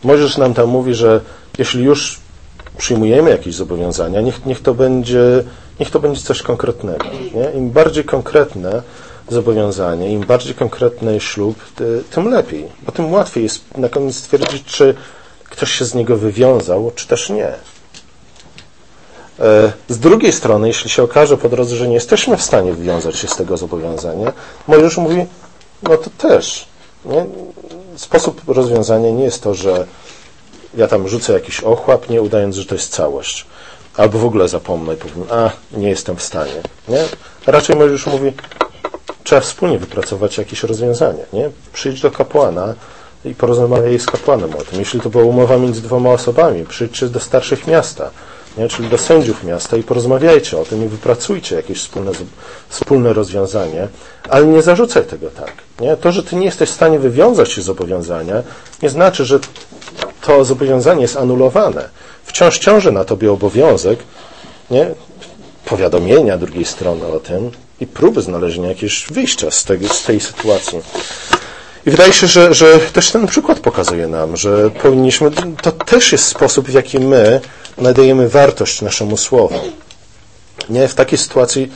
Mojżesz 0.05 0.37
nam 0.37 0.55
tam 0.55 0.68
mówi, 0.68 0.94
że 0.94 1.20
jeśli 1.59 1.85
już 1.85 2.20
przyjmujemy 2.78 3.30
jakieś 3.30 3.54
zobowiązania, 3.54 4.20
niech, 4.20 4.46
niech 4.46 4.62
to 4.62 4.74
będzie 4.74 5.44
niech 5.80 5.90
to 5.90 6.00
będzie 6.00 6.20
coś 6.20 6.42
konkretnego. 6.42 7.04
Nie? 7.35 7.59
Im 7.59 7.70
bardziej 7.70 8.04
konkretne 8.04 8.83
zobowiązanie, 9.28 10.12
im 10.12 10.20
bardziej 10.20 10.54
konkretny 10.54 11.20
ślub, 11.20 11.56
tym 12.11 12.30
lepiej, 12.30 12.68
bo 12.83 12.92
tym 12.92 13.12
łatwiej 13.12 13.42
jest 13.42 13.76
na 13.76 13.88
koniec 13.88 14.16
stwierdzić, 14.16 14.64
czy 14.64 14.94
ktoś 15.44 15.70
się 15.72 15.85
z 15.85 15.94
niego 15.94 16.16
wywiązał, 16.16 16.92
czy 16.94 17.09
też 17.09 17.30
nie. 17.30 17.48
E, 19.40 19.72
z 19.88 19.98
drugiej 19.98 20.33
strony, 20.33 20.68
jeśli 20.68 20.90
się 20.90 21.02
okaże 21.02 21.37
po 21.37 21.48
drodze, 21.48 21.76
że 21.76 21.88
nie 21.88 21.94
jesteśmy 21.94 22.37
w 22.37 22.42
stanie 22.42 22.72
wywiązać 22.72 23.16
się 23.16 23.28
z 23.28 23.37
tego 23.37 23.56
zobowiązania, 23.56 24.33
Mojżesz 24.68 24.96
mówi, 24.96 25.26
no 25.83 25.96
to 25.96 26.11
też. 26.18 26.68
Nie? 27.04 27.26
Sposób 27.96 28.42
rozwiązania 28.46 29.11
nie 29.11 29.24
jest 29.24 29.42
to, 29.42 29.54
że 29.54 29.87
ja 30.74 30.88
tam 30.88 31.09
rzucę 31.09 31.33
jakiś 31.33 31.61
ochłap, 31.61 32.09
nie 32.09 32.22
udając, 32.22 32.56
że 32.56 32.64
to 32.64 32.74
jest 32.74 32.92
całość 32.92 33.46
albo 33.96 34.18
w 34.18 34.24
ogóle 34.24 34.48
zapomnę 34.48 34.94
i 34.94 34.96
powiem, 34.96 35.26
a 35.30 35.50
nie 35.72 35.88
jestem 35.88 36.16
w 36.16 36.22
stanie. 36.22 36.62
Nie? 36.88 37.04
Raczej 37.46 37.76
już 37.78 38.06
mówi, 38.06 38.33
trzeba 39.24 39.40
wspólnie 39.40 39.78
wypracować 39.78 40.38
jakieś 40.38 40.62
rozwiązanie. 40.62 41.24
Nie? 41.33 41.50
Przyjdź 41.72 42.00
do 42.00 42.11
kapłana 42.11 42.74
i 43.24 43.35
porozmawiaj 43.35 43.98
z 43.98 44.06
kapłanem 44.06 44.54
o 44.54 44.62
tym. 44.62 44.78
Jeśli 44.78 45.00
to 45.00 45.11
była 45.11 45.24
umowa 45.24 45.59
między 45.59 45.83
dwoma 45.83 46.11
osobami, 46.11 46.64
przyjdźcie 46.64 47.06
do 47.06 47.20
starszych 47.20 47.66
miasta, 47.66 48.11
nie? 48.59 48.68
czyli 48.68 48.88
do 48.88 48.98
sędziów 48.98 49.44
miasta 49.44 49.76
i 49.76 49.83
porozmawiajcie 49.83 50.59
o 50.59 50.64
tym 50.64 50.85
i 50.85 50.88
wypracujcie 50.88 51.56
jakieś 51.56 51.78
wspólne, 51.78 52.11
wspólne 52.68 53.12
rozwiązanie, 53.12 53.88
ale 54.28 54.46
nie 54.46 54.62
zarzucaj 54.62 55.04
tego 55.04 55.30
tak. 55.30 55.52
Nie? 55.80 55.96
To, 55.96 56.12
że 56.12 56.22
ty 56.22 56.37
nie 56.37 56.44
jesteś 56.44 56.70
w 56.70 56.74
stanie 56.74 56.98
wywiązać 56.98 57.52
się 57.52 57.62
z 57.62 57.64
zobowiązania, 57.64 58.42
nie 58.83 58.88
znaczy, 58.88 59.24
że 59.24 59.40
to 60.21 60.45
zobowiązanie 60.45 61.03
jest 61.03 61.17
anulowane 61.17 61.89
wciąż 62.25 62.59
ciąży 62.59 62.93
na 62.93 63.05
tobie 63.05 63.33
obowiązek 63.33 63.99
nie? 64.71 64.91
powiadomienia 65.65 66.38
drugiej 66.38 66.65
strony 66.65 67.07
o 67.07 67.21
tym 67.21 67.51
i 67.81 67.87
próby 67.87 68.23
znalezienia 68.23 68.69
jakiegoś 68.69 69.07
wyjścia 69.11 69.51
z, 69.51 69.65
tego, 69.65 69.88
z 69.88 70.03
tej 70.03 70.21
sytuacji. 70.21 70.79
I 71.87 71.90
wydaje 71.90 72.13
się, 72.13 72.27
że, 72.27 72.55
że 72.55 72.79
też 72.79 73.11
ten 73.11 73.27
przykład 73.27 73.61
pokazuje 73.61 74.07
nam, 74.07 74.37
że 74.37 74.71
powinniśmy, 74.71 75.31
to 75.63 75.73
też 75.73 76.13
jest 76.13 76.25
sposób, 76.25 76.69
w 76.69 76.73
jaki 76.73 76.98
my 76.98 77.40
nadajemy 77.79 78.29
wartość 78.29 78.83
naszemu 78.83 79.17
słowu. 79.17 79.61
Nie 80.69 80.88
w 80.88 80.94
takiej 80.94 81.19
sytuacji, 81.19 81.73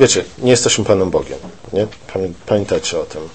wiecie, 0.00 0.24
nie 0.38 0.50
jesteśmy 0.50 0.84
Panem 0.84 1.10
Bogiem. 1.10 1.38
Nie? 1.72 1.86
Pamiętacie 2.46 3.00
o 3.00 3.04
tym. 3.04 3.28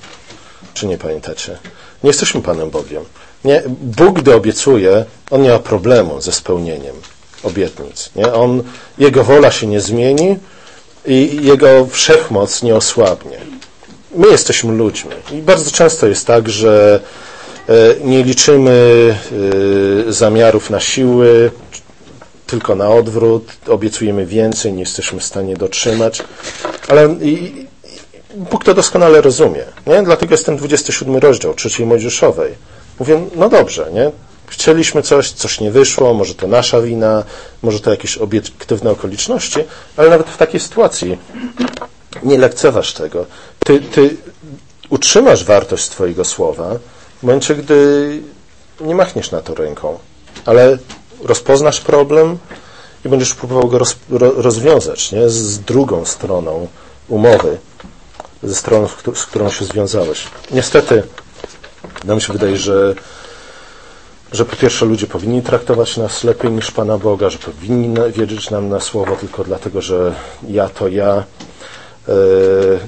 Czy 0.73 0.87
nie 0.87 0.97
pamiętacie? 0.97 1.57
Nie 2.03 2.09
jesteśmy 2.09 2.41
Panem 2.41 2.69
Bogiem. 2.69 3.05
Nie? 3.45 3.63
Bóg, 3.81 4.19
gdy 4.19 4.35
obiecuje, 4.35 5.05
On 5.31 5.41
nie 5.41 5.49
ma 5.49 5.59
problemu 5.59 6.21
ze 6.21 6.31
spełnieniem 6.31 6.95
obietnic. 7.43 8.09
Nie? 8.15 8.33
On, 8.33 8.63
jego 8.97 9.23
wola 9.23 9.51
się 9.51 9.67
nie 9.67 9.81
zmieni 9.81 10.37
i 11.05 11.39
Jego 11.41 11.85
wszechmoc 11.85 12.63
nie 12.63 12.75
osłabnie. 12.75 13.37
My 14.15 14.27
jesteśmy 14.27 14.73
ludźmi 14.73 15.11
i 15.31 15.41
bardzo 15.41 15.71
często 15.71 16.07
jest 16.07 16.27
tak, 16.27 16.49
że 16.49 16.99
nie 18.03 18.23
liczymy 18.23 19.15
zamiarów 20.07 20.69
na 20.69 20.79
siły, 20.79 21.51
tylko 22.47 22.75
na 22.75 22.89
odwrót, 22.89 23.51
obiecujemy 23.67 24.25
więcej, 24.25 24.73
nie 24.73 24.79
jesteśmy 24.79 25.19
w 25.19 25.23
stanie 25.23 25.55
dotrzymać, 25.55 26.23
ale 26.87 27.15
Bóg 28.35 28.63
to 28.63 28.73
doskonale 28.73 29.21
rozumie, 29.21 29.63
nie? 29.87 30.03
Dlatego 30.03 30.33
jest 30.33 30.45
ten 30.45 30.57
27 30.57 31.17
rozdział 31.17 31.53
trzeciej 31.53 31.85
Mojżeszowej. 31.85 32.51
Mówię, 32.99 33.25
no 33.35 33.49
dobrze, 33.49 33.89
nie? 33.93 34.11
Chcieliśmy 34.47 35.01
coś, 35.01 35.31
coś 35.31 35.59
nie 35.59 35.71
wyszło, 35.71 36.13
może 36.13 36.35
to 36.35 36.47
nasza 36.47 36.81
wina, 36.81 37.23
może 37.61 37.79
to 37.79 37.91
jakieś 37.91 38.17
obiektywne 38.17 38.91
okoliczności, 38.91 39.59
ale 39.97 40.09
nawet 40.09 40.27
w 40.27 40.37
takiej 40.37 40.59
sytuacji 40.59 41.17
nie 42.23 42.37
lekceważ 42.37 42.93
tego. 42.93 43.25
Ty, 43.59 43.79
ty 43.79 44.17
utrzymasz 44.89 45.43
wartość 45.43 45.89
Twojego 45.89 46.25
słowa 46.25 46.75
w 47.19 47.23
momencie, 47.23 47.55
gdy 47.55 48.21
nie 48.81 48.95
machniesz 48.95 49.31
na 49.31 49.41
to 49.41 49.55
ręką, 49.55 49.99
ale 50.45 50.77
rozpoznasz 51.23 51.81
problem 51.81 52.37
i 53.05 53.09
będziesz 53.09 53.33
próbował 53.33 53.67
go 53.67 53.77
roz, 53.77 53.95
rozwiązać 54.19 55.11
nie? 55.11 55.29
z 55.29 55.59
drugą 55.59 56.05
stroną 56.05 56.67
umowy, 57.07 57.57
ze 58.43 58.55
stroną, 58.55 58.87
z 59.15 59.25
którą 59.25 59.49
się 59.49 59.65
związałeś. 59.65 60.23
Niestety, 60.51 61.03
nam 62.03 62.19
się 62.19 62.33
wydaje, 62.33 62.57
że, 62.57 62.95
że 64.31 64.45
po 64.45 64.55
pierwsze 64.55 64.85
ludzie 64.85 65.07
powinni 65.07 65.41
traktować 65.41 65.97
nas 65.97 66.23
lepiej 66.23 66.51
niż 66.51 66.71
Pana 66.71 66.97
Boga, 66.97 67.29
że 67.29 67.37
powinni 67.37 67.95
wierzyć 68.15 68.49
nam 68.49 68.69
na 68.69 68.79
słowo 68.79 69.15
tylko 69.15 69.43
dlatego, 69.43 69.81
że 69.81 70.15
ja 70.47 70.69
to 70.69 70.87
ja. 70.87 71.23
Yy, 72.07 72.79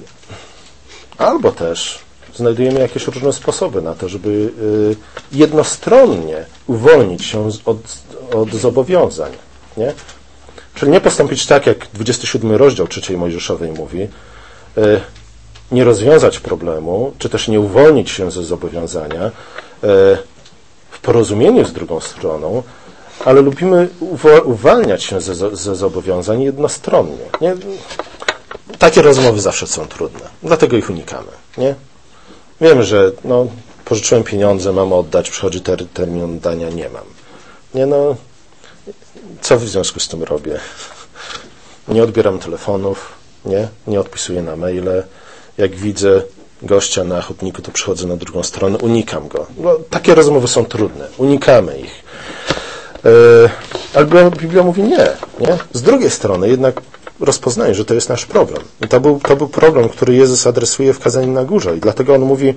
albo 1.18 1.52
też 1.52 2.00
znajdujemy 2.36 2.80
jakieś 2.80 3.08
różne 3.08 3.34
sposoby 3.34 3.82
na 3.82 3.96
to, 3.96 4.10
żeby 4.10 4.30
yy, 4.32 4.96
jednostronnie 5.32 6.46
uwolnić 6.68 7.26
się 7.26 7.50
od, 7.66 7.78
od 8.34 8.50
zobowiązań. 8.50 9.32
Nie? 9.78 9.94
Czyli 10.76 10.92
nie 10.92 11.02
postąpić 11.02 11.46
tak, 11.46 11.68
jak 11.68 11.88
27 11.94 12.52
rozdział 12.52 12.88
trzeciej 12.88 13.18
Mojżeszowej 13.18 13.72
mówi, 13.72 14.00
yy, 14.78 15.02
nie 15.72 15.84
rozwiązać 15.84 16.40
problemu, 16.40 17.14
czy 17.18 17.30
też 17.30 17.48
nie 17.48 17.60
uwolnić 17.60 18.10
się 18.10 18.32
ze 18.32 18.44
zobowiązania 18.44 19.24
e, 19.24 19.32
w 20.90 21.00
porozumieniu 21.02 21.66
z 21.66 21.74
drugą 21.74 22.00
stroną, 22.00 22.64
ale 23.26 23.42
lubimy 23.42 23.90
uwalniać 24.44 25.04
się 25.04 25.22
ze, 25.22 25.56
ze 25.56 25.76
zobowiązań 25.76 26.42
jednostronnie. 26.44 27.26
Nie? 27.42 27.56
Takie 28.80 29.02
rozmowy 29.02 29.42
zawsze 29.42 29.68
są 29.68 29.86
trudne, 29.86 30.28
dlatego 30.44 30.78
ich 30.78 30.90
unikamy. 30.90 31.32
Nie? 31.58 31.76
Wiem, 32.62 32.84
że 32.84 33.12
no, 33.24 33.48
pożyczyłem 33.86 34.24
pieniądze, 34.24 34.74
mam 34.74 34.94
oddać, 34.94 35.30
przychodzi 35.30 35.62
ter, 35.62 35.88
termin 35.94 36.24
oddania, 36.24 36.70
nie 36.70 36.90
mam. 36.90 37.06
Nie 37.76 37.86
no, 37.86 38.16
co 39.42 39.58
w 39.58 39.68
związku 39.68 40.00
z 40.00 40.08
tym 40.08 40.24
robię? 40.24 40.60
Nie 41.88 42.04
odbieram 42.04 42.40
telefonów, 42.40 43.12
nie, 43.46 43.68
nie 43.88 44.00
odpisuję 44.00 44.42
na 44.42 44.56
maile, 44.56 45.04
jak 45.58 45.76
widzę 45.76 46.22
gościa 46.62 47.04
na 47.04 47.22
chodniku, 47.22 47.62
to 47.62 47.72
przychodzę 47.72 48.08
na 48.08 48.18
drugą 48.18 48.44
stronę, 48.44 48.78
unikam 48.78 49.28
go. 49.28 49.46
No, 49.58 49.76
takie 49.90 50.16
rozmowy 50.16 50.48
są 50.48 50.66
trudne, 50.66 51.08
unikamy 51.18 51.80
ich. 51.80 52.04
Yy, 53.04 53.50
ale 53.94 54.32
Biblia 54.32 54.64
mówi 54.64 54.84
nie, 54.84 55.08
nie. 55.40 55.58
Z 55.74 55.82
drugiej 55.82 56.10
strony 56.10 56.50
jednak 56.50 56.82
rozpoznaje, 57.20 57.76
że 57.76 57.86
to 57.86 57.94
jest 57.94 58.10
nasz 58.10 58.26
problem. 58.26 58.64
I 58.82 58.88
to 58.88 59.00
był, 59.00 59.20
to 59.20 59.36
był 59.36 59.48
problem, 59.48 59.90
który 59.90 60.16
Jezus 60.16 60.48
adresuje 60.48 60.94
w 60.94 61.00
kazaniu 61.00 61.32
na 61.32 61.44
górze. 61.44 61.78
I 61.78 61.80
dlatego 61.80 62.16
on 62.16 62.22
mówi, 62.22 62.54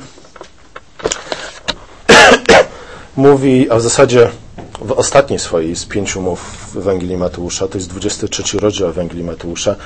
mówi, 3.16 3.70
a 3.70 3.76
w 3.76 3.82
zasadzie 3.82 4.30
w 4.80 4.92
ostatniej 4.92 5.38
swojej 5.38 5.76
z 5.76 5.84
pięciu 5.84 6.22
mów 6.22 6.40
Ewangelii 6.76 7.16
Mateusza, 7.16 7.68
to 7.68 7.78
jest 7.78 7.90
23 7.90 8.58
rozdział 8.58 8.88
Ewangelii 8.88 9.24
Mateusza, 9.24 9.76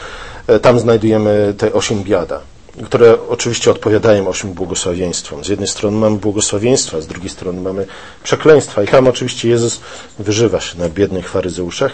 e, 0.47 0.61
tam 0.61 0.81
znajdujemy 0.81 1.55
te 1.59 1.73
osiem 1.73 2.03
biada 2.03 2.41
które 2.83 3.17
oczywiście 3.29 3.71
odpowiadają 3.71 4.29
ośmiu 4.29 4.51
błogosławieństwom. 4.51 5.45
Z 5.45 5.49
jednej 5.49 5.69
strony 5.69 5.97
mamy 5.97 6.17
błogosławieństwa, 6.17 7.01
z 7.01 7.07
drugiej 7.07 7.31
strony 7.31 7.61
mamy 7.61 7.87
przekleństwa. 8.23 8.83
I 8.83 8.89
tam 8.89 9.09
oczywiście 9.09 9.49
Jezus 9.49 9.81
wyżywa 10.19 10.61
się 10.61 10.79
na 10.79 10.89
biednych 10.89 11.29
faryzeuszach 11.29 11.93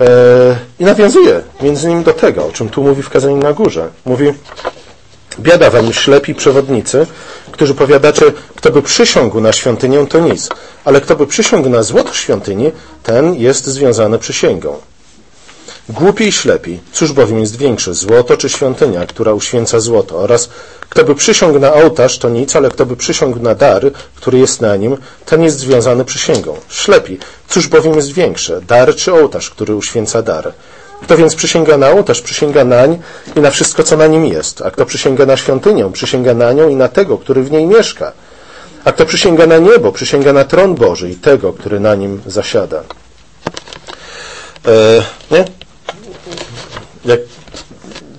e, 0.00 0.04
i 0.78 0.84
nawiązuje 0.84 1.40
między 1.62 1.86
innymi 1.86 2.04
do 2.04 2.12
tego, 2.12 2.46
o 2.46 2.52
czym 2.52 2.68
tu 2.68 2.82
mówi 2.82 3.02
w 3.02 3.10
kazaniu 3.10 3.36
na 3.36 3.52
górze. 3.52 3.88
Mówi, 4.04 4.32
biada 5.40 5.70
wam 5.70 5.92
ślepi 5.92 6.34
przewodnicy, 6.34 7.06
którzy 7.52 7.74
powiadacie, 7.74 8.24
kto 8.56 8.70
by 8.70 8.82
przysiągł 8.82 9.40
na 9.40 9.52
świątynię, 9.52 10.06
to 10.06 10.20
nic, 10.20 10.48
ale 10.84 11.00
kto 11.00 11.16
by 11.16 11.26
przysiągł 11.26 11.68
na 11.68 11.82
złoto 11.82 12.14
świątyni, 12.14 12.72
ten 13.02 13.34
jest 13.34 13.66
związany 13.66 14.18
przysięgą. 14.18 14.78
Głupi 15.88 16.24
i 16.24 16.32
ślepi, 16.32 16.80
cóż 16.92 17.12
bowiem 17.12 17.38
jest 17.38 17.56
większe, 17.56 17.94
złoto 17.94 18.36
czy 18.36 18.48
świątynia, 18.48 19.06
która 19.06 19.32
uświęca 19.32 19.80
złoto? 19.80 20.18
Oraz 20.18 20.48
kto 20.88 21.04
by 21.04 21.14
przysiągł 21.14 21.58
na 21.58 21.72
ołtarz, 21.72 22.18
to 22.18 22.28
nic, 22.28 22.56
ale 22.56 22.70
kto 22.70 22.86
by 22.86 22.96
przysiągł 22.96 23.38
na 23.38 23.54
dar, 23.54 23.82
który 24.14 24.38
jest 24.38 24.60
na 24.60 24.76
nim, 24.76 24.96
ten 25.26 25.42
jest 25.42 25.58
związany 25.58 26.04
przysięgą. 26.04 26.56
Ślepi, 26.68 27.18
cóż 27.48 27.68
bowiem 27.68 27.94
jest 27.94 28.12
większe, 28.12 28.60
dar 28.60 28.94
czy 28.96 29.14
ołtarz, 29.14 29.50
który 29.50 29.76
uświęca 29.76 30.22
dar? 30.22 30.52
Kto 31.02 31.16
więc 31.16 31.34
przysięga 31.34 31.76
na 31.76 31.90
ołtarz, 31.90 32.20
przysięga 32.20 32.64
nań 32.64 32.98
i 33.36 33.40
na 33.40 33.50
wszystko, 33.50 33.82
co 33.82 33.96
na 33.96 34.06
nim 34.06 34.26
jest. 34.26 34.62
A 34.62 34.70
kto 34.70 34.86
przysięga 34.86 35.26
na 35.26 35.36
świątynię, 35.36 35.90
przysięga 35.92 36.34
na 36.34 36.52
nią 36.52 36.68
i 36.68 36.76
na 36.76 36.88
tego, 36.88 37.18
który 37.18 37.42
w 37.42 37.50
niej 37.50 37.66
mieszka. 37.66 38.12
A 38.84 38.92
kto 38.92 39.06
przysięga 39.06 39.46
na 39.46 39.58
niebo, 39.58 39.92
przysięga 39.92 40.32
na 40.32 40.44
tron 40.44 40.74
Boży 40.74 41.10
i 41.10 41.16
tego, 41.16 41.52
który 41.52 41.80
na 41.80 41.94
nim 41.94 42.22
zasiada. 42.26 42.82
E, 44.66 45.02
nie? 45.30 45.61
Jak 47.04 47.20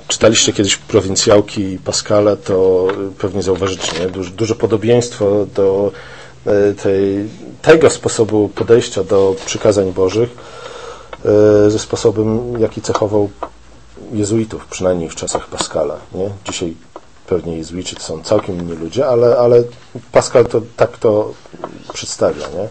czytaliście 0.08 0.54
kiedyś 0.54 0.78
prowincjałki 0.78 1.78
Pascala, 1.86 2.36
to 2.36 2.88
pewnie 3.18 3.44
zauważycie 3.44 4.00
nie? 4.00 4.08
Duże, 4.08 4.32
duże 4.32 4.56
podobieństwo 4.56 5.46
do 5.56 5.92
e, 6.46 6.74
tej, 6.74 7.30
tego 7.62 7.90
sposobu 7.90 8.50
podejścia 8.50 9.04
do 9.04 9.36
przykazań 9.46 9.92
Bożych 9.92 10.30
e, 11.66 11.72
ze 11.72 11.80
sposobem, 11.80 12.60
jaki 12.60 12.82
cechował 12.82 13.30
jezuitów, 14.14 14.66
przynajmniej 14.66 15.10
w 15.10 15.16
czasach 15.16 15.48
Pascala. 15.48 15.98
Nie? 16.14 16.30
Dzisiaj 16.46 16.76
pewnie 17.28 17.58
jezuici 17.58 17.96
to 17.96 18.02
są 18.02 18.24
całkiem 18.24 18.60
inni 18.60 18.74
ludzie, 18.74 19.08
ale, 19.08 19.38
ale 19.38 19.64
Pascal 20.12 20.46
to, 20.46 20.62
tak 20.78 20.98
to 20.98 21.34
przedstawia. 21.94 22.48
Nie? 22.48 22.70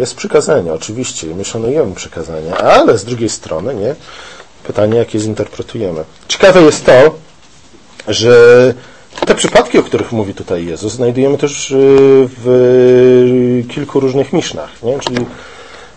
Jest 0.00 0.14
przykazanie, 0.14 0.72
oczywiście, 0.72 1.26
my 1.34 1.44
szanujemy 1.44 1.94
przykazania, 1.94 2.56
ale 2.56 2.98
z 2.98 3.04
drugiej 3.04 3.28
strony, 3.28 3.74
nie? 3.74 3.94
Pytanie, 4.66 4.98
jak 4.98 5.14
je 5.14 5.20
zinterpretujemy. 5.20 6.04
Ciekawe 6.28 6.62
jest 6.62 6.86
to, 6.86 7.14
że 8.08 8.34
te 9.26 9.34
przypadki, 9.34 9.78
o 9.78 9.82
których 9.82 10.12
mówi 10.12 10.34
tutaj 10.34 10.66
Jezus, 10.66 10.92
znajdujemy 10.92 11.38
też 11.38 11.70
y, 11.70 11.76
w 12.44 13.64
kilku 13.68 14.00
różnych 14.00 14.32
misznach, 14.32 14.82
nie? 14.82 14.98
czyli 14.98 15.26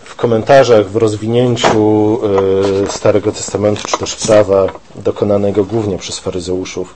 w 0.04 0.14
komentarzach, 0.14 0.90
w 0.90 0.96
rozwinięciu 0.96 2.20
y, 2.84 2.92
Starego 2.92 3.32
Testamentu, 3.32 3.82
czy 3.88 3.98
też 3.98 4.16
prawa 4.16 4.66
dokonanego 4.94 5.64
głównie 5.64 5.98
przez 5.98 6.18
faryzeuszów. 6.18 6.94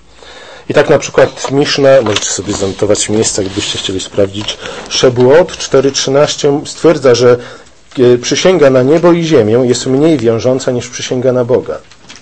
I 0.68 0.74
tak 0.74 0.90
na 0.90 0.98
przykład 0.98 1.50
Miszna, 1.50 1.88
możecie 2.04 2.30
sobie 2.30 2.52
zanotować 2.52 3.08
miejsca, 3.08 3.42
gdybyście 3.42 3.78
chcieli 3.78 4.00
sprawdzić, 4.00 4.58
Szebuot 4.88 5.52
4.13 5.52 6.66
stwierdza, 6.66 7.14
że 7.14 7.36
przysięga 8.22 8.70
na 8.70 8.82
niebo 8.82 9.12
i 9.12 9.24
ziemię 9.24 9.62
jest 9.64 9.86
mniej 9.86 10.18
wiążąca 10.18 10.70
niż 10.70 10.88
przysięga 10.88 11.32
na 11.32 11.44
Boga. 11.44 11.78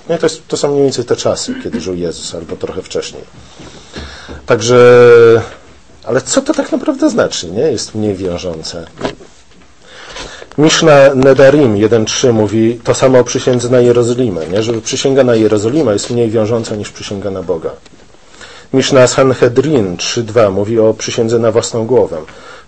No 0.08 0.18
to, 0.18 0.26
jest, 0.26 0.48
to 0.48 0.56
są 0.56 0.70
mniej 0.72 0.82
więcej 0.82 1.04
te 1.04 1.16
czasy, 1.16 1.54
kiedy 1.62 1.80
żył 1.80 1.94
Jezus, 1.94 2.34
albo 2.34 2.56
trochę 2.56 2.82
wcześniej. 2.82 3.22
Także, 4.46 5.42
ale 6.04 6.20
co 6.20 6.42
to 6.42 6.54
tak 6.54 6.72
naprawdę 6.72 7.10
znaczy, 7.10 7.50
nie? 7.50 7.62
Jest 7.62 7.94
mniej 7.94 8.14
wiążące. 8.14 8.86
Miszna 10.58 11.14
Nedarim 11.14 11.74
1.3 11.74 12.32
mówi 12.32 12.80
to 12.84 12.94
samo 12.94 13.18
o 13.18 13.24
przysiędze 13.24 13.68
na 13.68 13.80
Jerozolimę, 13.80 14.46
nie? 14.46 14.62
że 14.62 14.72
przysięga 14.72 15.24
na 15.24 15.34
Jerozolimę 15.34 15.92
jest 15.92 16.10
mniej 16.10 16.30
wiążąca 16.30 16.76
niż 16.76 16.90
przysięga 16.90 17.30
na 17.30 17.42
Boga. 17.42 17.70
Miszna 18.72 19.06
Sanhedrin 19.06 19.96
3.2 19.96 20.52
mówi 20.52 20.78
o 20.78 20.94
przysiędze 20.94 21.38
na 21.38 21.52
własną 21.52 21.86
głowę 21.86 22.16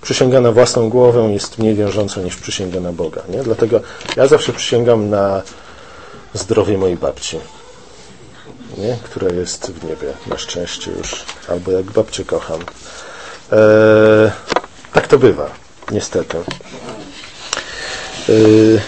przysięga 0.03 0.41
na 0.41 0.53
własną 0.53 0.89
głowę 0.89 1.33
jest 1.33 1.59
mniej 1.59 1.75
wiążąca 1.75 2.21
niż 2.21 2.37
przysięga 2.37 2.81
na 2.81 2.93
Boga. 2.93 3.23
Nie? 3.29 3.43
Dlatego 3.43 3.81
ja 4.17 4.27
zawsze 4.27 4.53
przysięgam 4.53 5.11
na 5.11 5.43
zdrowie 6.35 6.79
mojej 6.79 6.97
babci, 6.97 7.41
nie? 8.79 8.97
która 9.05 9.33
jest 9.33 9.73
w 9.73 9.85
niebie, 9.85 10.13
na 10.27 10.39
szczęście 10.39 10.91
już, 10.91 11.25
albo 11.49 11.73
jak 11.73 11.85
babcię 11.85 12.25
kocham. 12.25 12.61
Eee, 12.61 14.31
tak 14.93 15.09
to 15.09 15.19
bywa, 15.19 15.51
niestety. 15.91 16.37
Eee, 18.29 18.81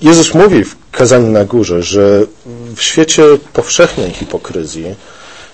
Jezus 0.00 0.34
mówi 0.34 0.64
w 0.64 0.76
kazaniu 0.92 1.30
na 1.30 1.44
górze, 1.44 1.82
że 1.82 2.22
w 2.76 2.82
świecie 2.82 3.22
powszechnej 3.52 4.10
hipokryzji, 4.10 4.94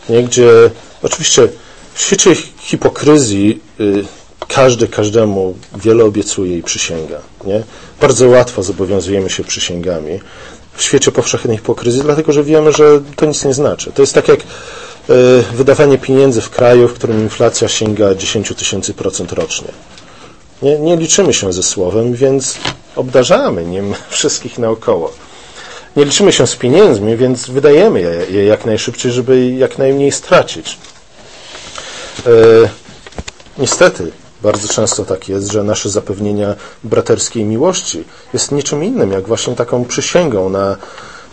nie, 0.09 0.23
gdzie 0.23 0.71
oczywiście 1.03 1.49
W 1.95 2.01
świecie 2.01 2.35
hipokryzji 2.59 3.61
y, 3.81 4.05
każdy 4.49 4.89
każdemu 4.89 5.55
wiele 5.85 6.05
obiecuje 6.05 6.59
i 6.59 6.63
przysięga. 6.63 7.19
Nie? 7.45 7.63
Bardzo 8.01 8.29
łatwo 8.29 8.63
zobowiązujemy 8.63 9.31
się 9.31 9.45
przysięgami 9.45 10.21
w 10.77 10.83
świecie 10.83 11.13
powszechnej 11.13 11.57
hipokryzji, 11.57 12.03
dlatego 12.03 12.33
że 12.33 12.45
wiemy, 12.45 12.73
że 12.73 13.01
to 13.17 13.27
nic 13.27 13.45
nie 13.45 13.55
znaczy. 13.55 13.93
To 13.93 14.03
jest 14.03 14.15
tak 14.15 14.29
jak 14.29 14.41
y, 14.41 14.45
wydawanie 15.55 15.99
pieniędzy 15.99 16.41
w 16.41 16.51
kraju, 16.51 16.89
w 16.89 16.95
którym 16.95 17.21
inflacja 17.21 17.69
sięga 17.69 18.15
10 18.15 18.53
tysięcy 18.57 18.95
procent 18.95 19.33
rocznie. 19.33 19.69
Nie, 20.63 20.79
nie 20.79 20.97
liczymy 20.97 21.35
się 21.35 21.53
ze 21.53 21.63
słowem, 21.63 22.15
więc 22.15 22.59
obdarzamy 22.97 23.65
nim 23.65 23.95
wszystkich 24.09 24.59
naokoło. 24.59 25.13
Nie 25.97 26.05
liczymy 26.05 26.33
się 26.33 26.47
z 26.47 26.57
pieniędzmi, 26.57 27.17
więc 27.17 27.47
wydajemy 27.47 28.01
je, 28.01 28.39
je 28.39 28.45
jak 28.45 28.65
najszybciej, 28.65 29.13
żeby 29.13 29.51
jak 29.51 29.79
najmniej 29.79 30.13
stracić. 30.13 30.79
E, 32.27 32.69
niestety, 33.59 34.13
bardzo 34.43 34.69
często 34.69 35.05
tak 35.05 35.29
jest, 35.29 35.53
że 35.53 35.65
nasze 35.65 35.91
zapewnienia 35.91 36.55
braterskiej 36.85 37.45
miłości 37.45 38.05
jest 38.33 38.53
niczym 38.53 38.85
innym, 38.85 39.13
jak 39.13 39.29
właśnie 39.29 39.55
taką 39.55 39.85
przysięgą 39.85 40.49
na, 40.49 40.77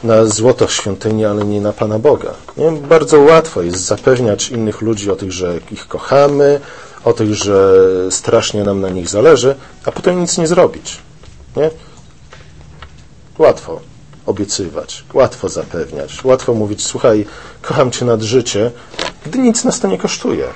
na 0.04 0.26
złoto 0.26 0.68
świątyni, 0.68 1.26
ale 1.26 1.46
nie 1.46 1.62
na 1.62 1.74
Pana 1.74 2.00
Boga. 2.00 2.34
Nie? 2.58 2.72
Bardzo 2.72 3.20
łatwo 3.20 3.62
jest 3.62 3.80
zapewniać 3.80 4.50
innych 4.50 4.82
ludzi 4.82 5.12
o 5.12 5.16
tych, 5.16 5.32
że 5.32 5.60
ich 5.72 5.88
kochamy, 5.88 6.60
o 7.04 7.14
tych, 7.14 7.34
że 7.34 7.78
strasznie 8.10 8.64
nam 8.64 8.82
na 8.82 8.90
nich 8.90 9.10
zależy, 9.10 9.56
a 9.86 9.92
potem 9.92 10.22
nic 10.22 10.38
nie 10.38 10.48
zrobić. 10.48 10.98
Nie? 11.56 11.70
Łatwo 13.38 13.80
obiecywać, 14.26 15.04
łatwo 15.14 15.50
zapewniać, 15.50 16.24
łatwo 16.24 16.54
mówić, 16.54 16.86
słuchaj, 16.86 17.26
kocham 17.62 17.92
Cię 17.92 18.06
nad 18.06 18.22
życie, 18.22 18.72
gdy 19.26 19.40
nic 19.40 19.64
nas 19.64 19.80
to 19.80 19.88
nie 19.88 19.98
kosztuje. 19.98 20.48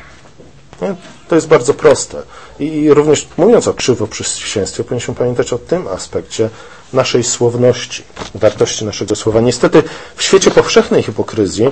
Nie? 0.81 0.95
To 1.27 1.35
jest 1.35 1.47
bardzo 1.47 1.73
proste. 1.73 2.21
I 2.59 2.93
również 2.93 3.27
mówiąc 3.37 3.67
o 3.67 3.73
krzywoprzysięstwie, 3.73 4.83
powinniśmy 4.83 5.15
pamiętać 5.15 5.53
o 5.53 5.57
tym 5.57 5.87
aspekcie 5.87 6.49
naszej 6.93 7.23
słowności, 7.23 8.03
wartości 8.35 8.85
naszego 8.85 9.15
słowa. 9.15 9.41
Niestety 9.41 9.83
w 10.15 10.23
świecie 10.23 10.51
powszechnej 10.51 11.03
hipokryzji 11.03 11.63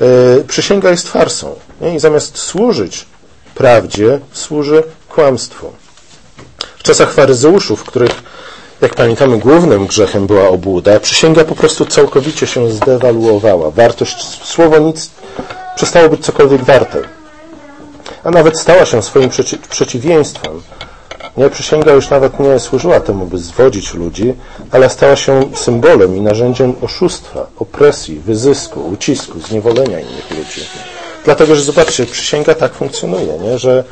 yy, 0.00 0.44
przysięga 0.48 0.90
jest 0.90 1.08
farsą. 1.08 1.54
Nie? 1.80 1.94
I 1.94 1.98
zamiast 1.98 2.38
służyć 2.38 3.06
prawdzie, 3.54 4.20
służy 4.32 4.82
kłamstwu. 5.08 5.72
W 6.78 6.82
czasach 6.82 7.12
faryzeuszów, 7.12 7.80
w 7.80 7.84
których 7.84 8.22
jak 8.80 8.94
pamiętamy, 8.94 9.38
głównym 9.38 9.86
grzechem 9.86 10.26
była 10.26 10.48
obłuda. 10.48 11.00
Przysięga 11.00 11.44
po 11.44 11.54
prostu 11.54 11.86
całkowicie 11.86 12.46
się 12.46 12.70
zdewaluowała. 12.70 13.70
Wartość, 13.70 14.44
słowo 14.44 14.78
nic 14.78 15.10
przestało 15.76 16.08
być 16.08 16.24
cokolwiek 16.24 16.64
warte. 16.64 17.19
A 18.24 18.30
nawet 18.30 18.58
stała 18.58 18.86
się 18.86 19.02
swoim 19.02 19.28
przeci 19.28 19.58
przeciwieństwem. 19.58 20.62
Nie, 21.36 21.50
przysięga 21.50 21.92
już 21.92 22.10
nawet 22.10 22.40
nie 22.40 22.58
służyła 22.58 23.00
temu, 23.00 23.26
by 23.26 23.38
zwodzić 23.38 23.94
ludzi, 23.94 24.34
ale 24.70 24.90
stała 24.90 25.16
się 25.16 25.50
symbolem 25.54 26.16
i 26.16 26.20
narzędziem 26.20 26.74
oszustwa, 26.82 27.46
opresji, 27.58 28.20
wyzysku, 28.20 28.88
ucisku, 28.88 29.40
zniewolenia 29.40 30.00
innych 30.00 30.30
ludzi. 30.30 30.60
Dlatego, 31.24 31.54
że 31.54 31.62
zobaczcie, 31.62 32.06
przysięga 32.06 32.54
tak 32.54 32.74
funkcjonuje, 32.74 33.38
nie? 33.38 33.58
że 33.58 33.84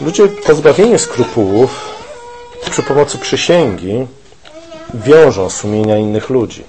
ludzie 0.00 0.28
pozbawieni 0.28 0.98
skrupułów 0.98 1.96
przy 2.70 2.82
pomocy 2.82 3.18
przysięgi 3.18 4.06
wiążą 4.94 5.50
sumienia 5.50 5.98
innych 5.98 6.30
ludzi. 6.30 6.64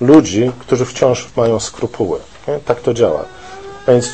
Ludzi, 0.00 0.50
którzy 0.58 0.84
wciąż 0.84 1.28
mają 1.36 1.60
skrupuły. 1.60 2.18
Nie? 2.48 2.58
Tak 2.58 2.80
to 2.80 2.94
działa. 2.94 3.24
Więc 3.88 4.10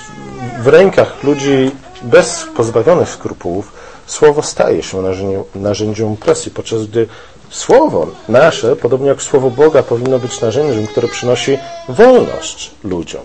w 0.62 0.66
rękach 0.66 1.22
ludzi 1.22 1.70
bez 2.02 2.46
pozbawionych 2.56 3.08
skrupułów 3.08 3.72
słowo 4.06 4.42
staje 4.42 4.82
się 4.82 5.02
narzędzią, 5.02 5.44
narzędziem 5.54 6.16
presji, 6.16 6.50
podczas 6.50 6.86
gdy 6.86 7.06
słowo 7.50 8.06
nasze, 8.28 8.76
podobnie 8.76 9.08
jak 9.08 9.22
słowo 9.22 9.50
Boga, 9.50 9.82
powinno 9.82 10.18
być 10.18 10.40
narzędziem, 10.40 10.86
które 10.86 11.08
przynosi 11.08 11.58
wolność 11.88 12.70
ludziom. 12.84 13.22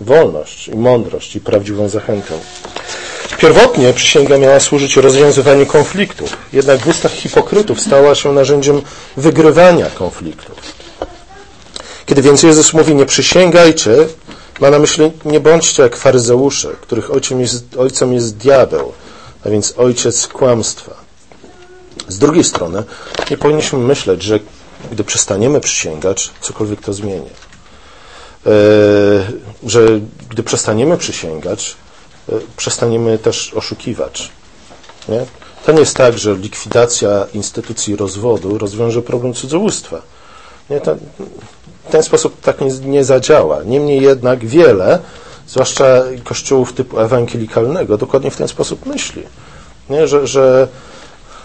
Wolność 0.00 0.68
i 0.68 0.76
mądrość 0.76 1.36
i 1.36 1.40
prawdziwą 1.40 1.88
zachętę. 1.88 2.34
Pierwotnie 3.38 3.92
przysięga 3.92 4.38
miała 4.38 4.60
służyć 4.60 4.96
rozwiązywaniu 4.96 5.66
konfliktów, 5.66 6.36
jednak 6.52 6.80
w 6.80 6.88
ustach 6.88 7.12
hipokrytów 7.12 7.80
stała 7.80 8.14
się 8.14 8.32
narzędziem 8.32 8.82
wygrywania 9.16 9.86
konfliktów. 9.90 10.56
Kiedy 12.06 12.22
więc 12.22 12.42
Jezus 12.42 12.72
mówi 12.72 12.94
nie 12.94 13.06
przysięgajcie, 13.06 13.96
ma 14.60 14.70
na 14.70 14.78
myśli 14.78 15.12
nie 15.24 15.40
bądźcie 15.40 15.82
jak 15.82 15.96
faryzeusze, 15.96 16.68
których 16.80 17.10
ojcem 17.10 17.40
jest, 17.40 17.76
ojcem 17.76 18.12
jest 18.12 18.36
diabeł, 18.36 18.92
a 19.46 19.48
więc 19.48 19.74
ojciec 19.76 20.26
kłamstwa. 20.26 20.94
Z 22.08 22.18
drugiej 22.18 22.44
strony 22.44 22.82
nie 23.30 23.36
powinniśmy 23.36 23.78
myśleć, 23.78 24.22
że 24.22 24.38
gdy 24.92 25.04
przestaniemy 25.04 25.60
przysięgać, 25.60 26.30
cokolwiek 26.40 26.80
to 26.80 26.92
zmieni. 26.92 27.30
Yy, 28.46 28.52
że 29.66 29.86
gdy 30.30 30.42
przestaniemy 30.42 30.98
przysięgać, 30.98 31.76
E, 32.28 32.32
przestaniemy 32.56 33.18
też 33.18 33.54
oszukiwać. 33.54 34.30
Nie? 35.08 35.26
To 35.66 35.72
nie 35.72 35.80
jest 35.80 35.96
tak, 35.96 36.18
że 36.18 36.34
likwidacja 36.34 37.26
instytucji 37.34 37.96
rozwodu 37.96 38.58
rozwiąże 38.58 39.02
problem 39.02 39.34
cudzołóstwa. 39.34 40.02
Nie? 40.70 40.80
To, 40.80 40.96
w 41.88 41.90
ten 41.90 42.02
sposób 42.02 42.40
tak 42.40 42.60
nie, 42.60 42.70
nie 42.70 43.04
zadziała. 43.04 43.62
Niemniej 43.62 44.02
jednak 44.02 44.46
wiele, 44.46 44.98
zwłaszcza 45.46 46.02
kościołów 46.24 46.72
typu 46.72 47.00
ewangelikalnego, 47.00 47.98
dokładnie 47.98 48.30
w 48.30 48.36
ten 48.36 48.48
sposób 48.48 48.86
myśli. 48.86 49.22
Nie? 49.90 50.08
Że, 50.08 50.26
że 50.26 50.68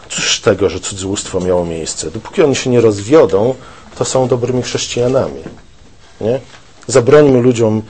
cóż 0.09 0.39
tego, 0.39 0.69
że 0.69 0.79
cudzołóstwo 0.79 1.39
miało 1.39 1.65
miejsce. 1.65 2.11
Dopóki 2.11 2.43
oni 2.43 2.55
się 2.55 2.69
nie 2.69 2.81
rozwiodą, 2.81 3.55
to 3.97 4.05
są 4.05 4.27
dobrymi 4.27 4.61
chrześcijanami. 4.63 5.43
Nie? 6.21 6.39
Zabronimy 6.87 7.41
ludziom 7.41 7.81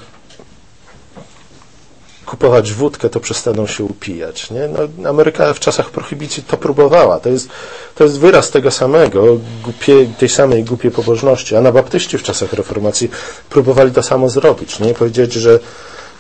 kupować 2.30 2.74
wódkę, 2.74 3.10
to 3.10 3.20
przestaną 3.20 3.68
się 3.68 3.84
upijać. 3.84 4.52
Nie? 4.52 4.68
No, 4.68 5.10
Ameryka 5.10 5.54
w 5.54 5.60
czasach 5.60 5.90
prohibicji 5.90 6.44
to 6.44 6.58
próbowała. 6.58 7.20
To 7.20 7.30
jest, 7.30 7.50
to 7.96 8.04
jest 8.04 8.20
wyraz 8.20 8.52
tego 8.52 8.72
samego, 8.72 9.24
głupie, 9.64 10.06
tej 10.20 10.30
samej 10.30 10.64
głupiej 10.64 10.92
pobożności. 10.92 11.56
Anabaptyści 11.56 12.18
w 12.18 12.24
czasach 12.24 12.54
reformacji 12.54 13.10
próbowali 13.50 13.92
to 13.92 14.04
samo 14.04 14.30
zrobić. 14.30 14.80
Nie? 14.80 14.94
Powiedzieć, 14.94 15.34
że 15.34 15.60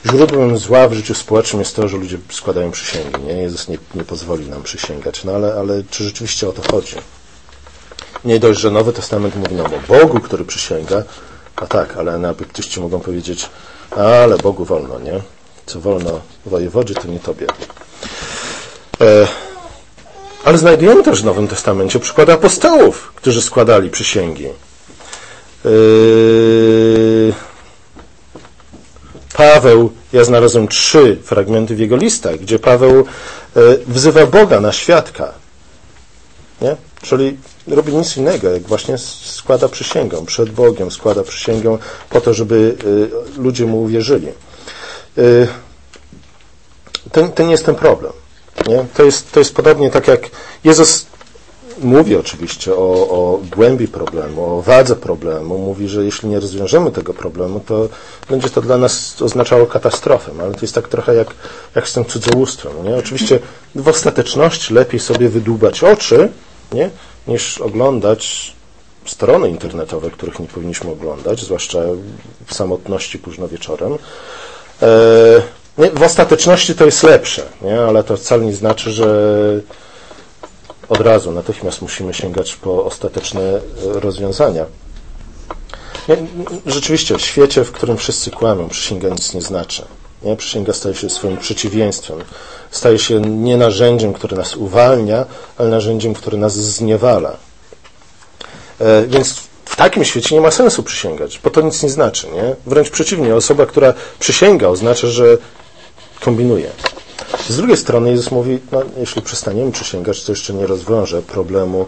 źródłem 0.05 0.57
zła 0.57 0.87
w 0.87 0.93
życiu 0.93 1.13
społecznym 1.13 1.59
jest 1.59 1.75
to, 1.75 1.87
że 1.87 1.97
ludzie 1.97 2.17
składają 2.31 2.71
przysięgi. 2.71 3.21
Nie? 3.27 3.33
Jezus 3.33 3.67
nie, 3.67 3.77
nie 3.95 4.03
pozwoli 4.03 4.49
nam 4.49 4.63
przysięgać. 4.63 5.23
No 5.23 5.31
ale, 5.31 5.53
ale 5.53 5.83
czy 5.89 6.03
rzeczywiście 6.03 6.49
o 6.49 6.51
to 6.51 6.71
chodzi? 6.71 6.95
Nie 8.25 8.39
dość, 8.39 8.59
że 8.59 8.71
Nowy 8.71 8.93
Testament 8.93 9.35
mówi 9.35 9.55
nam 9.55 9.65
o 9.65 9.79
Bogu, 9.87 10.19
który 10.19 10.45
przysięga, 10.45 11.03
a 11.55 11.67
tak, 11.67 11.97
ale 11.97 12.11
anabaptyści 12.13 12.81
mogą 12.81 12.99
powiedzieć, 12.99 13.49
ale 13.91 14.37
Bogu 14.37 14.65
wolno, 14.65 14.99
nie? 14.99 15.21
Co 15.69 15.79
wolno 15.79 16.21
wojewodzie, 16.45 16.93
to 16.93 17.07
nie 17.07 17.19
tobie. 17.19 17.47
E, 19.01 19.27
ale 20.43 20.57
znajdujemy 20.57 21.03
też 21.03 21.21
w 21.21 21.25
Nowym 21.25 21.47
Testamencie 21.47 21.99
przykłady 21.99 22.33
apostołów, 22.33 23.11
którzy 23.15 23.41
składali 23.41 23.89
przysięgi. 23.89 24.45
E, 24.45 25.69
Paweł, 29.33 29.91
ja 30.13 30.23
znalazłem 30.23 30.67
trzy 30.67 31.17
fragmenty 31.23 31.75
w 31.75 31.79
jego 31.79 31.95
listach, 31.95 32.37
gdzie 32.37 32.59
Paweł 32.59 32.99
e, 32.99 33.05
wzywa 33.87 34.25
Boga 34.25 34.59
na 34.59 34.71
świadka. 34.71 35.33
Nie? 36.61 36.75
Czyli 37.01 37.37
robi 37.67 37.93
nic 37.93 38.17
innego, 38.17 38.49
jak 38.49 38.63
właśnie 38.63 38.97
składa 39.23 39.67
przysięgę 39.67 40.25
przed 40.25 40.49
Bogiem, 40.49 40.91
składa 40.91 41.23
przysięgę 41.23 41.77
po 42.09 42.21
to, 42.21 42.33
żeby 42.33 42.75
ludzie 43.37 43.65
mu 43.65 43.81
uwierzyli. 43.81 44.27
To, 47.11 47.27
to 47.27 47.43
nie 47.43 47.51
jest 47.51 47.65
ten 47.65 47.75
problem. 47.75 48.13
Nie? 48.67 48.85
To, 48.93 49.03
jest, 49.03 49.31
to 49.31 49.39
jest 49.39 49.55
podobnie 49.55 49.89
tak 49.89 50.07
jak 50.07 50.29
Jezus 50.63 51.05
mówi 51.81 52.15
oczywiście 52.15 52.73
o, 52.73 53.09
o 53.09 53.39
głębi 53.55 53.87
problemu, 53.87 54.57
o 54.57 54.61
wadze 54.61 54.95
problemu. 54.95 55.57
Mówi, 55.57 55.87
że 55.87 56.05
jeśli 56.05 56.29
nie 56.29 56.39
rozwiążemy 56.39 56.91
tego 56.91 57.13
problemu, 57.13 57.59
to 57.59 57.89
będzie 58.29 58.49
to 58.49 58.61
dla 58.61 58.77
nas 58.77 59.21
oznaczało 59.21 59.65
katastrofę. 59.65 60.31
Ale 60.41 60.51
to 60.51 60.61
jest 60.61 60.75
tak 60.75 60.87
trochę 60.87 61.15
jak, 61.15 61.27
jak 61.75 61.89
z 61.89 61.93
tym 61.93 62.05
cudzołóstwem. 62.05 62.83
Nie? 62.83 62.95
Oczywiście 62.95 63.39
w 63.75 63.87
ostateczności 63.87 64.73
lepiej 64.73 64.99
sobie 64.99 65.29
wydłubać 65.29 65.83
oczy, 65.83 66.31
nie? 66.71 66.89
niż 67.27 67.61
oglądać 67.61 68.53
strony 69.05 69.49
internetowe, 69.49 70.11
których 70.11 70.39
nie 70.39 70.47
powinniśmy 70.47 70.91
oglądać, 70.91 71.41
zwłaszcza 71.41 71.79
w 72.45 72.53
samotności 72.53 73.19
późno 73.19 73.47
wieczorem. 73.47 73.97
E, 74.81 75.41
w 75.93 76.03
ostateczności 76.03 76.75
to 76.75 76.85
jest 76.85 77.03
lepsze, 77.03 77.45
nie? 77.61 77.81
ale 77.81 78.03
to 78.03 78.17
wcale 78.17 78.45
nie 78.45 78.53
znaczy, 78.53 78.91
że 78.91 79.35
od 80.89 81.01
razu, 81.01 81.31
natychmiast 81.31 81.81
musimy 81.81 82.13
sięgać 82.13 82.55
po 82.55 82.85
ostateczne 82.85 83.41
e, 83.41 83.61
rozwiązania. 83.99 84.65
Rzeczywiście, 86.65 87.17
w 87.17 87.21
świecie, 87.21 87.63
w 87.63 87.71
którym 87.71 87.97
wszyscy 87.97 88.31
kłamią, 88.31 88.69
przysięga 88.69 89.09
nic 89.09 89.33
nie 89.33 89.41
znaczy. 89.41 89.85
Nie? 90.23 90.35
Przysięga 90.35 90.73
staje 90.73 90.95
się 90.95 91.09
swoim 91.09 91.37
przeciwieństwem. 91.37 92.19
Staje 92.71 92.99
się 92.99 93.21
nie 93.21 93.57
narzędziem, 93.57 94.13
które 94.13 94.37
nas 94.37 94.55
uwalnia, 94.55 95.25
ale 95.57 95.69
narzędziem, 95.69 96.13
które 96.13 96.37
nas 96.37 96.53
zniewala. 96.53 97.37
E, 98.79 99.07
więc 99.07 99.48
takim 99.79 100.05
świecie 100.05 100.35
nie 100.35 100.41
ma 100.41 100.51
sensu 100.51 100.83
przysięgać, 100.83 101.39
bo 101.43 101.49
to 101.49 101.61
nic 101.61 101.83
nie 101.83 101.89
znaczy. 101.89 102.27
Nie? 102.27 102.55
Wręcz 102.65 102.89
przeciwnie, 102.89 103.35
osoba, 103.35 103.65
która 103.65 103.93
przysięga, 104.19 104.67
oznacza, 104.67 105.07
że 105.07 105.37
kombinuje. 106.19 106.71
Z 107.49 107.57
drugiej 107.57 107.77
strony 107.77 108.11
Jezus 108.11 108.31
mówi, 108.31 108.59
no, 108.71 108.81
jeśli 108.97 109.21
przestaniemy 109.21 109.71
przysięgać, 109.71 110.23
to 110.23 110.31
jeszcze 110.31 110.53
nie 110.53 110.67
rozwiąże 110.67 111.21
problemu 111.21 111.85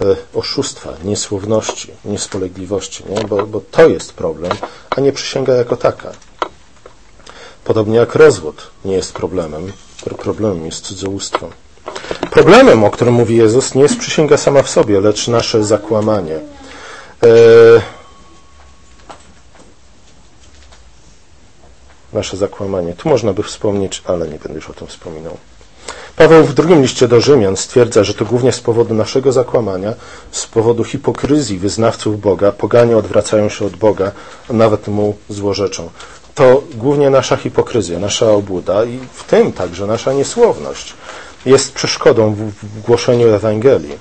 e, 0.00 0.04
oszustwa, 0.34 0.92
niesłowności, 1.04 1.90
niespolegliwości, 2.04 3.04
nie? 3.08 3.24
Bo, 3.24 3.46
bo 3.46 3.60
to 3.70 3.88
jest 3.88 4.12
problem, 4.12 4.52
a 4.90 5.00
nie 5.00 5.12
przysięga 5.12 5.54
jako 5.54 5.76
taka. 5.76 6.12
Podobnie 7.64 7.96
jak 7.96 8.14
rozwód 8.14 8.70
nie 8.84 8.94
jest 8.94 9.12
problemem, 9.12 9.72
problemem 10.18 10.66
jest 10.66 10.84
cudzołóstwo. 10.84 11.50
Problemem, 12.30 12.84
o 12.84 12.90
którym 12.90 13.14
mówi 13.14 13.36
Jezus, 13.36 13.74
nie 13.74 13.82
jest 13.82 13.98
przysięga 13.98 14.36
sama 14.36 14.62
w 14.62 14.70
sobie, 14.70 15.00
lecz 15.00 15.28
nasze 15.28 15.64
zakłamanie. 15.64 16.40
E, 17.22 17.26
nasze 22.12 22.36
zakłamanie. 22.36 22.94
Tu 22.94 23.08
można 23.08 23.32
by 23.32 23.42
wspomnieć, 23.42 24.02
ale 24.04 24.28
nie 24.28 24.38
będę 24.38 24.54
już 24.54 24.70
o 24.70 24.72
tym 24.72 24.86
wspominał. 24.86 25.36
Paweł 26.16 26.44
w 26.44 26.54
drugim 26.54 26.82
liście 26.82 27.08
do 27.08 27.20
Rzymian 27.20 27.56
stwierdza, 27.56 28.04
że 28.04 28.14
to 28.14 28.24
głównie 28.24 28.52
z 28.52 28.60
powodu 28.60 28.94
naszego 28.94 29.32
zakłamania, 29.32 29.94
z 30.30 30.46
powodu 30.46 30.84
hipokryzji 30.84 31.58
wyznawców 31.58 32.20
Boga, 32.20 32.52
poganie 32.52 32.96
odwracają 32.96 33.48
się 33.48 33.64
od 33.64 33.76
Boga, 33.76 34.12
a 34.50 34.52
nawet 34.52 34.88
mu 34.88 35.16
złorzeczą. 35.28 35.90
To 36.34 36.62
głównie 36.74 37.10
nasza 37.10 37.36
hipokryzja, 37.36 37.98
nasza 37.98 38.30
obłuda 38.30 38.84
i 38.84 38.98
w 39.12 39.24
tym 39.24 39.52
także 39.52 39.86
nasza 39.86 40.12
niesłowność 40.12 40.94
jest 41.46 41.72
przeszkodą 41.72 42.34
w 42.62 42.80
głoszeniu 42.80 43.28
Ewangelii. 43.28 43.98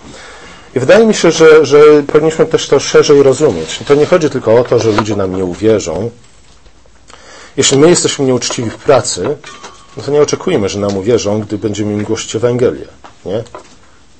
I 0.76 0.80
wydaje 0.80 1.06
mi 1.06 1.14
się, 1.14 1.32
że, 1.32 1.66
że 1.66 2.04
powinniśmy 2.08 2.46
też 2.46 2.68
to 2.68 2.80
szerzej 2.80 3.24
rozumieć. 3.24 3.80
To 3.88 3.96
nie 3.96 4.06
chodzi 4.06 4.30
tylko 4.30 4.56
o 4.56 4.64
to, 4.64 4.80
że 4.80 4.92
ludzie 4.92 5.16
nam 5.16 5.36
nie 5.36 5.46
uwierzą, 5.46 6.12
jeśli 7.58 7.78
my 7.78 7.90
jesteśmy 7.90 8.26
nieuczciwi 8.26 8.70
w 8.70 8.76
pracy, 8.76 9.38
no 9.98 10.04
to 10.04 10.12
nie 10.12 10.22
oczekujmy, 10.22 10.70
że 10.70 10.80
nam 10.80 10.98
uwierzą, 10.98 11.40
gdy 11.40 11.58
będziemy 11.58 11.94
im 11.94 12.04
głosić 12.04 12.36
Ewangelię. 12.36 12.88
Nie? 13.26 13.44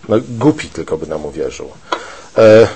No, 0.10 0.18
głupi 0.30 0.68
tylko 0.68 0.98
by 0.98 1.08
nam 1.08 1.26
uwierzył. 1.26 1.70
E, 2.38 2.68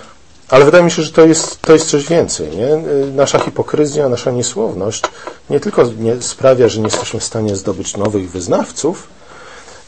ale 0.50 0.66
wydaje 0.66 0.84
mi 0.84 0.92
się, 0.92 1.02
że 1.02 1.12
to 1.12 1.26
jest, 1.26 1.62
to 1.62 1.74
jest 1.74 1.90
coś 1.90 2.08
więcej. 2.08 2.58
Nie? 2.58 2.74
E, 2.74 2.82
nasza 3.16 3.40
hipokryzja, 3.40 4.10
nasza 4.10 4.32
niesłowność 4.32 5.04
nie 5.50 5.60
tylko 5.60 5.84
nie 5.84 6.22
sprawia, 6.22 6.68
że 6.70 6.80
nie 6.80 6.86
jesteśmy 6.86 7.20
w 7.20 7.24
stanie 7.24 7.56
zdobyć 7.56 7.98
nowych 7.98 8.32
wyznawców 8.32 9.08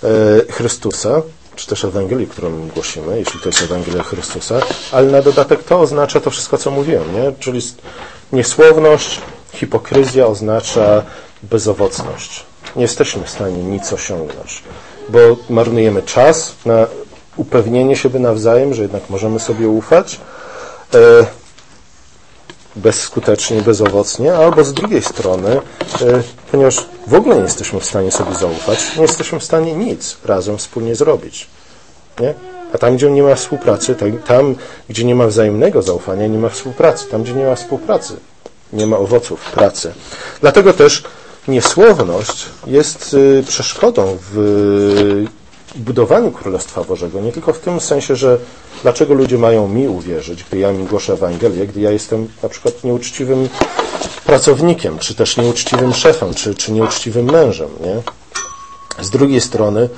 e, 0.03 0.07
Chrystusa, 0.51 1.21
czy 1.59 1.67
też 1.67 1.85
Ewangelii, 1.85 2.27
którą 2.27 2.67
głosimy, 2.67 3.19
jeśli 3.19 3.39
to 3.39 3.49
jest 3.49 3.61
Ewangelia 3.61 4.03
Chrystusa, 4.03 4.59
ale 4.91 5.07
na 5.07 5.21
dodatek 5.21 5.63
to 5.63 5.79
oznacza 5.79 6.19
to 6.19 6.29
wszystko, 6.29 6.57
co 6.57 6.71
mówiłem, 6.71 7.13
nie? 7.13 7.31
czyli 7.39 7.61
niesłowność, 8.31 9.21
Hipokryzja 9.53 10.27
oznacza 10.27 11.03
bezowocność. 11.43 12.43
Nie 12.75 12.81
jesteśmy 12.81 13.23
w 13.23 13.29
stanie 13.29 13.63
nic 13.63 13.93
osiągnąć, 13.93 14.63
bo 15.09 15.19
marnujemy 15.49 16.03
czas 16.03 16.55
na 16.65 16.87
upewnienie 17.35 17.95
siebie 17.95 18.19
nawzajem, 18.19 18.73
że 18.73 18.81
jednak 18.81 19.09
możemy 19.09 19.39
sobie 19.39 19.69
ufać 19.69 20.19
e, 20.93 20.97
bezskutecznie, 22.79 23.61
bezowocnie, 23.61 24.33
albo 24.33 24.63
z 24.63 24.73
drugiej 24.73 25.01
strony, 25.01 25.49
e, 25.49 25.61
ponieważ 26.51 26.85
w 27.07 27.13
ogóle 27.13 27.35
nie 27.35 27.41
jesteśmy 27.41 27.79
w 27.79 27.85
stanie 27.85 28.11
sobie 28.11 28.35
zaufać, 28.35 28.95
nie 28.95 29.01
jesteśmy 29.01 29.39
w 29.39 29.43
stanie 29.43 29.73
nic 29.73 30.17
razem 30.25 30.57
wspólnie 30.57 30.95
zrobić. 30.95 31.47
Nie? 32.19 32.33
A 32.73 32.77
tam, 32.77 32.95
gdzie 32.95 33.11
nie 33.11 33.23
ma 33.23 33.35
współpracy, 33.35 33.95
tam, 34.27 34.55
gdzie 34.89 35.05
nie 35.05 35.15
ma 35.15 35.27
wzajemnego 35.27 35.81
zaufania, 35.81 36.27
nie 36.27 36.37
ma 36.37 36.49
współpracy. 36.49 37.05
Tam, 37.07 37.23
gdzie 37.23 37.33
nie 37.33 37.45
ma 37.45 37.55
współpracy, 37.55 38.13
nie 38.73 38.87
ma 38.87 38.97
owoców 38.97 39.51
pracy. 39.51 39.93
Dlatego 40.41 40.73
też 40.73 41.03
niesłowność 41.47 42.45
jest 42.67 43.13
y, 43.13 43.43
przeszkodą 43.47 44.17
w 44.31 45.25
budowaniu 45.75 46.31
Królestwa 46.31 46.83
Bożego. 46.83 47.21
Nie 47.21 47.31
tylko 47.31 47.53
w 47.53 47.59
tym 47.59 47.79
sensie, 47.79 48.15
że 48.15 48.37
dlaczego 48.81 49.13
ludzie 49.13 49.37
mają 49.37 49.67
mi 49.67 49.87
uwierzyć, 49.87 50.43
gdy 50.43 50.57
ja 50.57 50.71
mi 50.71 50.85
głoszę 50.85 51.13
Ewangelię, 51.13 51.67
gdy 51.67 51.81
ja 51.81 51.91
jestem 51.91 52.27
na 52.43 52.49
przykład 52.49 52.83
nieuczciwym 52.83 53.49
pracownikiem, 54.25 54.99
czy 54.99 55.15
też 55.15 55.37
nieuczciwym 55.37 55.93
szefem, 55.93 56.33
czy, 56.33 56.55
czy 56.55 56.71
nieuczciwym 56.71 57.25
mężem. 57.25 57.69
Nie? 57.81 58.01
Z 59.03 59.09
drugiej 59.09 59.41
strony 59.41 59.89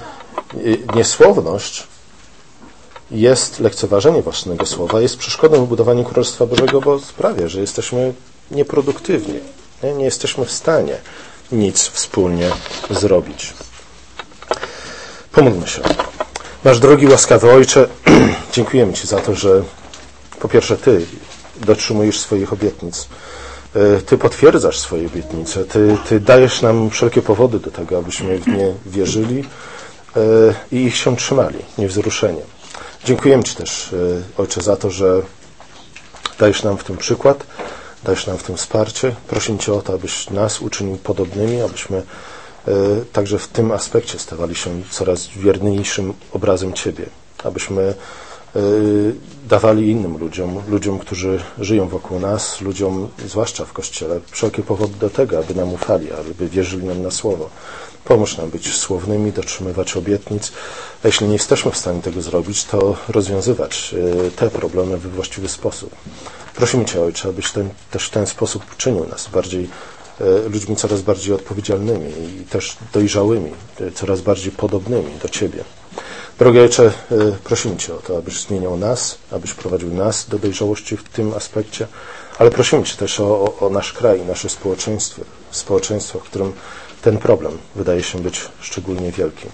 y, 0.55 0.79
niesłowność 0.95 1.87
jest 3.11 3.59
lekceważenie 3.59 4.21
własnego 4.21 4.65
słowa, 4.65 5.01
jest 5.01 5.17
przeszkodą 5.17 5.65
w 5.65 5.67
budowaniu 5.67 6.03
Królestwa 6.03 6.45
Bożego, 6.45 6.81
bo 6.81 6.99
sprawia, 6.99 7.47
że 7.47 7.61
jesteśmy 7.61 8.13
nieproduktywni. 8.51 9.39
Nie? 9.83 9.93
nie 9.93 10.05
jesteśmy 10.05 10.45
w 10.45 10.51
stanie 10.51 10.95
nic 11.51 11.87
wspólnie 11.87 12.49
zrobić. 12.89 13.53
Pomódlmy 15.31 15.67
się. 15.67 15.81
Nasz 16.63 16.79
drogi, 16.79 17.07
łaskawy 17.07 17.51
Ojcze, 17.51 17.87
dziękujemy 18.53 18.93
Ci 18.93 19.07
za 19.07 19.19
to, 19.19 19.35
że 19.35 19.63
po 20.39 20.47
pierwsze 20.47 20.77
Ty 20.77 21.05
dotrzymujesz 21.57 22.19
swoich 22.19 22.53
obietnic. 22.53 23.07
E, 23.75 24.01
Ty 24.01 24.17
potwierdzasz 24.17 24.79
swoje 24.79 25.07
obietnice. 25.07 25.65
Ty, 25.65 25.97
Ty 26.09 26.19
dajesz 26.19 26.61
nam 26.61 26.89
wszelkie 26.89 27.21
powody 27.21 27.59
do 27.59 27.71
tego, 27.71 27.97
abyśmy 27.97 28.39
w 28.39 28.47
nie 28.47 28.73
wierzyli 28.85 29.43
e, 30.15 30.19
i 30.71 30.83
ich 30.83 30.95
się 30.95 31.15
trzymali, 31.15 31.59
niewzruszenie. 31.77 32.41
Dziękujemy 33.05 33.43
Ci 33.43 33.55
też, 33.55 33.93
e, 33.93 34.41
Ojcze, 34.41 34.61
za 34.61 34.75
to, 34.75 34.89
że 34.89 35.21
dajesz 36.39 36.63
nam 36.63 36.77
w 36.77 36.83
tym 36.83 36.97
przykład, 36.97 37.43
dajesz 38.03 38.27
nam 38.27 38.37
w 38.37 38.43
tym 38.43 38.57
wsparcie. 38.57 39.15
Prosimy 39.27 39.59
Cię 39.59 39.73
o 39.73 39.81
to, 39.81 39.93
abyś 39.93 40.29
nas 40.29 40.61
uczynił 40.61 40.97
podobnymi, 40.97 41.61
abyśmy 41.61 42.03
także 43.13 43.39
w 43.39 43.47
tym 43.47 43.71
aspekcie 43.71 44.19
stawali 44.19 44.55
się 44.55 44.81
coraz 44.89 45.27
wierniejszym 45.27 46.13
obrazem 46.31 46.73
Ciebie, 46.73 47.05
abyśmy 47.43 47.81
e, 47.81 47.93
dawali 49.49 49.89
innym 49.89 50.17
ludziom, 50.17 50.61
ludziom, 50.67 50.99
którzy 50.99 51.39
żyją 51.59 51.87
wokół 51.87 52.19
nas, 52.19 52.61
ludziom, 52.61 53.09
zwłaszcza 53.27 53.65
w 53.65 53.73
Kościele, 53.73 54.19
wszelkie 54.31 54.63
powody 54.63 54.93
do 54.99 55.09
tego, 55.09 55.39
aby 55.39 55.55
nam 55.55 55.73
ufali, 55.73 56.07
aby 56.11 56.49
wierzyli 56.49 56.85
nam 56.85 57.01
na 57.01 57.11
słowo. 57.11 57.49
Pomóż 58.05 58.37
nam 58.37 58.49
być 58.49 58.75
słownymi, 58.75 59.31
dotrzymywać 59.31 59.97
obietnic, 59.97 60.51
a 61.03 61.07
jeśli 61.07 61.27
nie 61.27 61.33
jesteśmy 61.33 61.71
w 61.71 61.77
stanie 61.77 62.01
tego 62.01 62.21
zrobić, 62.21 62.65
to 62.65 62.95
rozwiązywać 63.07 63.95
e, 64.27 64.31
te 64.31 64.49
problemy 64.49 64.97
we 64.97 65.09
właściwy 65.09 65.49
sposób. 65.49 65.95
Prosimy 66.55 66.85
Cię, 66.85 67.01
Ojcze, 67.01 67.29
abyś 67.29 67.51
ten, 67.51 67.69
też 67.91 68.07
w 68.07 68.09
ten 68.09 68.27
sposób 68.27 68.75
czynił 68.77 69.07
nas 69.07 69.27
bardziej 69.27 69.63
e, 69.63 70.00
ludźmi 70.49 70.75
coraz 70.75 71.01
bardziej 71.01 71.33
odpowiedzialnymi 71.33 72.09
i 72.09 72.45
też 72.45 72.77
dojrzałymi, 72.93 73.51
e, 73.81 73.91
coraz 73.91 74.21
bardziej 74.21 74.51
podobnymi 74.51 75.11
do 75.21 75.29
Ciebie. 75.29 75.63
Drogi 76.39 76.59
Ojcze, 76.59 76.85
e, 76.85 76.91
prosimy 77.43 77.77
Cię 77.77 77.93
o 77.95 77.97
to, 77.97 78.17
abyś 78.17 78.41
zmieniał 78.41 78.77
nas, 78.77 79.17
abyś 79.31 79.53
prowadził 79.53 79.93
nas 79.93 80.29
do 80.29 80.39
dojrzałości 80.39 80.97
w 80.97 81.03
tym 81.03 81.33
aspekcie, 81.33 81.87
ale 82.39 82.51
prosimy 82.51 82.83
Cię 82.83 82.97
też 82.97 83.19
o, 83.19 83.57
o 83.59 83.69
nasz 83.69 83.93
kraj, 83.93 84.21
nasze 84.25 84.49
społeczeństwo, 84.49 85.21
społeczeństwo, 85.51 86.19
w 86.19 86.23
którym 86.23 86.53
ten 87.01 87.17
problem 87.17 87.57
wydaje 87.75 88.03
się 88.03 88.19
być 88.19 88.41
szczególnie 88.61 89.11
wielki. 89.11 89.47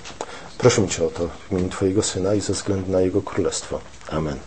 Prosimy 0.57 0.87
Cię 0.87 1.05
o 1.05 1.09
to 1.09 1.27
w 1.27 1.51
imieniu 1.51 1.69
Twojego 1.69 2.03
Syna 2.03 2.33
i 2.33 2.41
ze 2.41 2.53
względu 2.53 2.91
na 2.91 3.01
Jego 3.01 3.21
Królestwo. 3.21 3.79
Amen. 4.09 4.37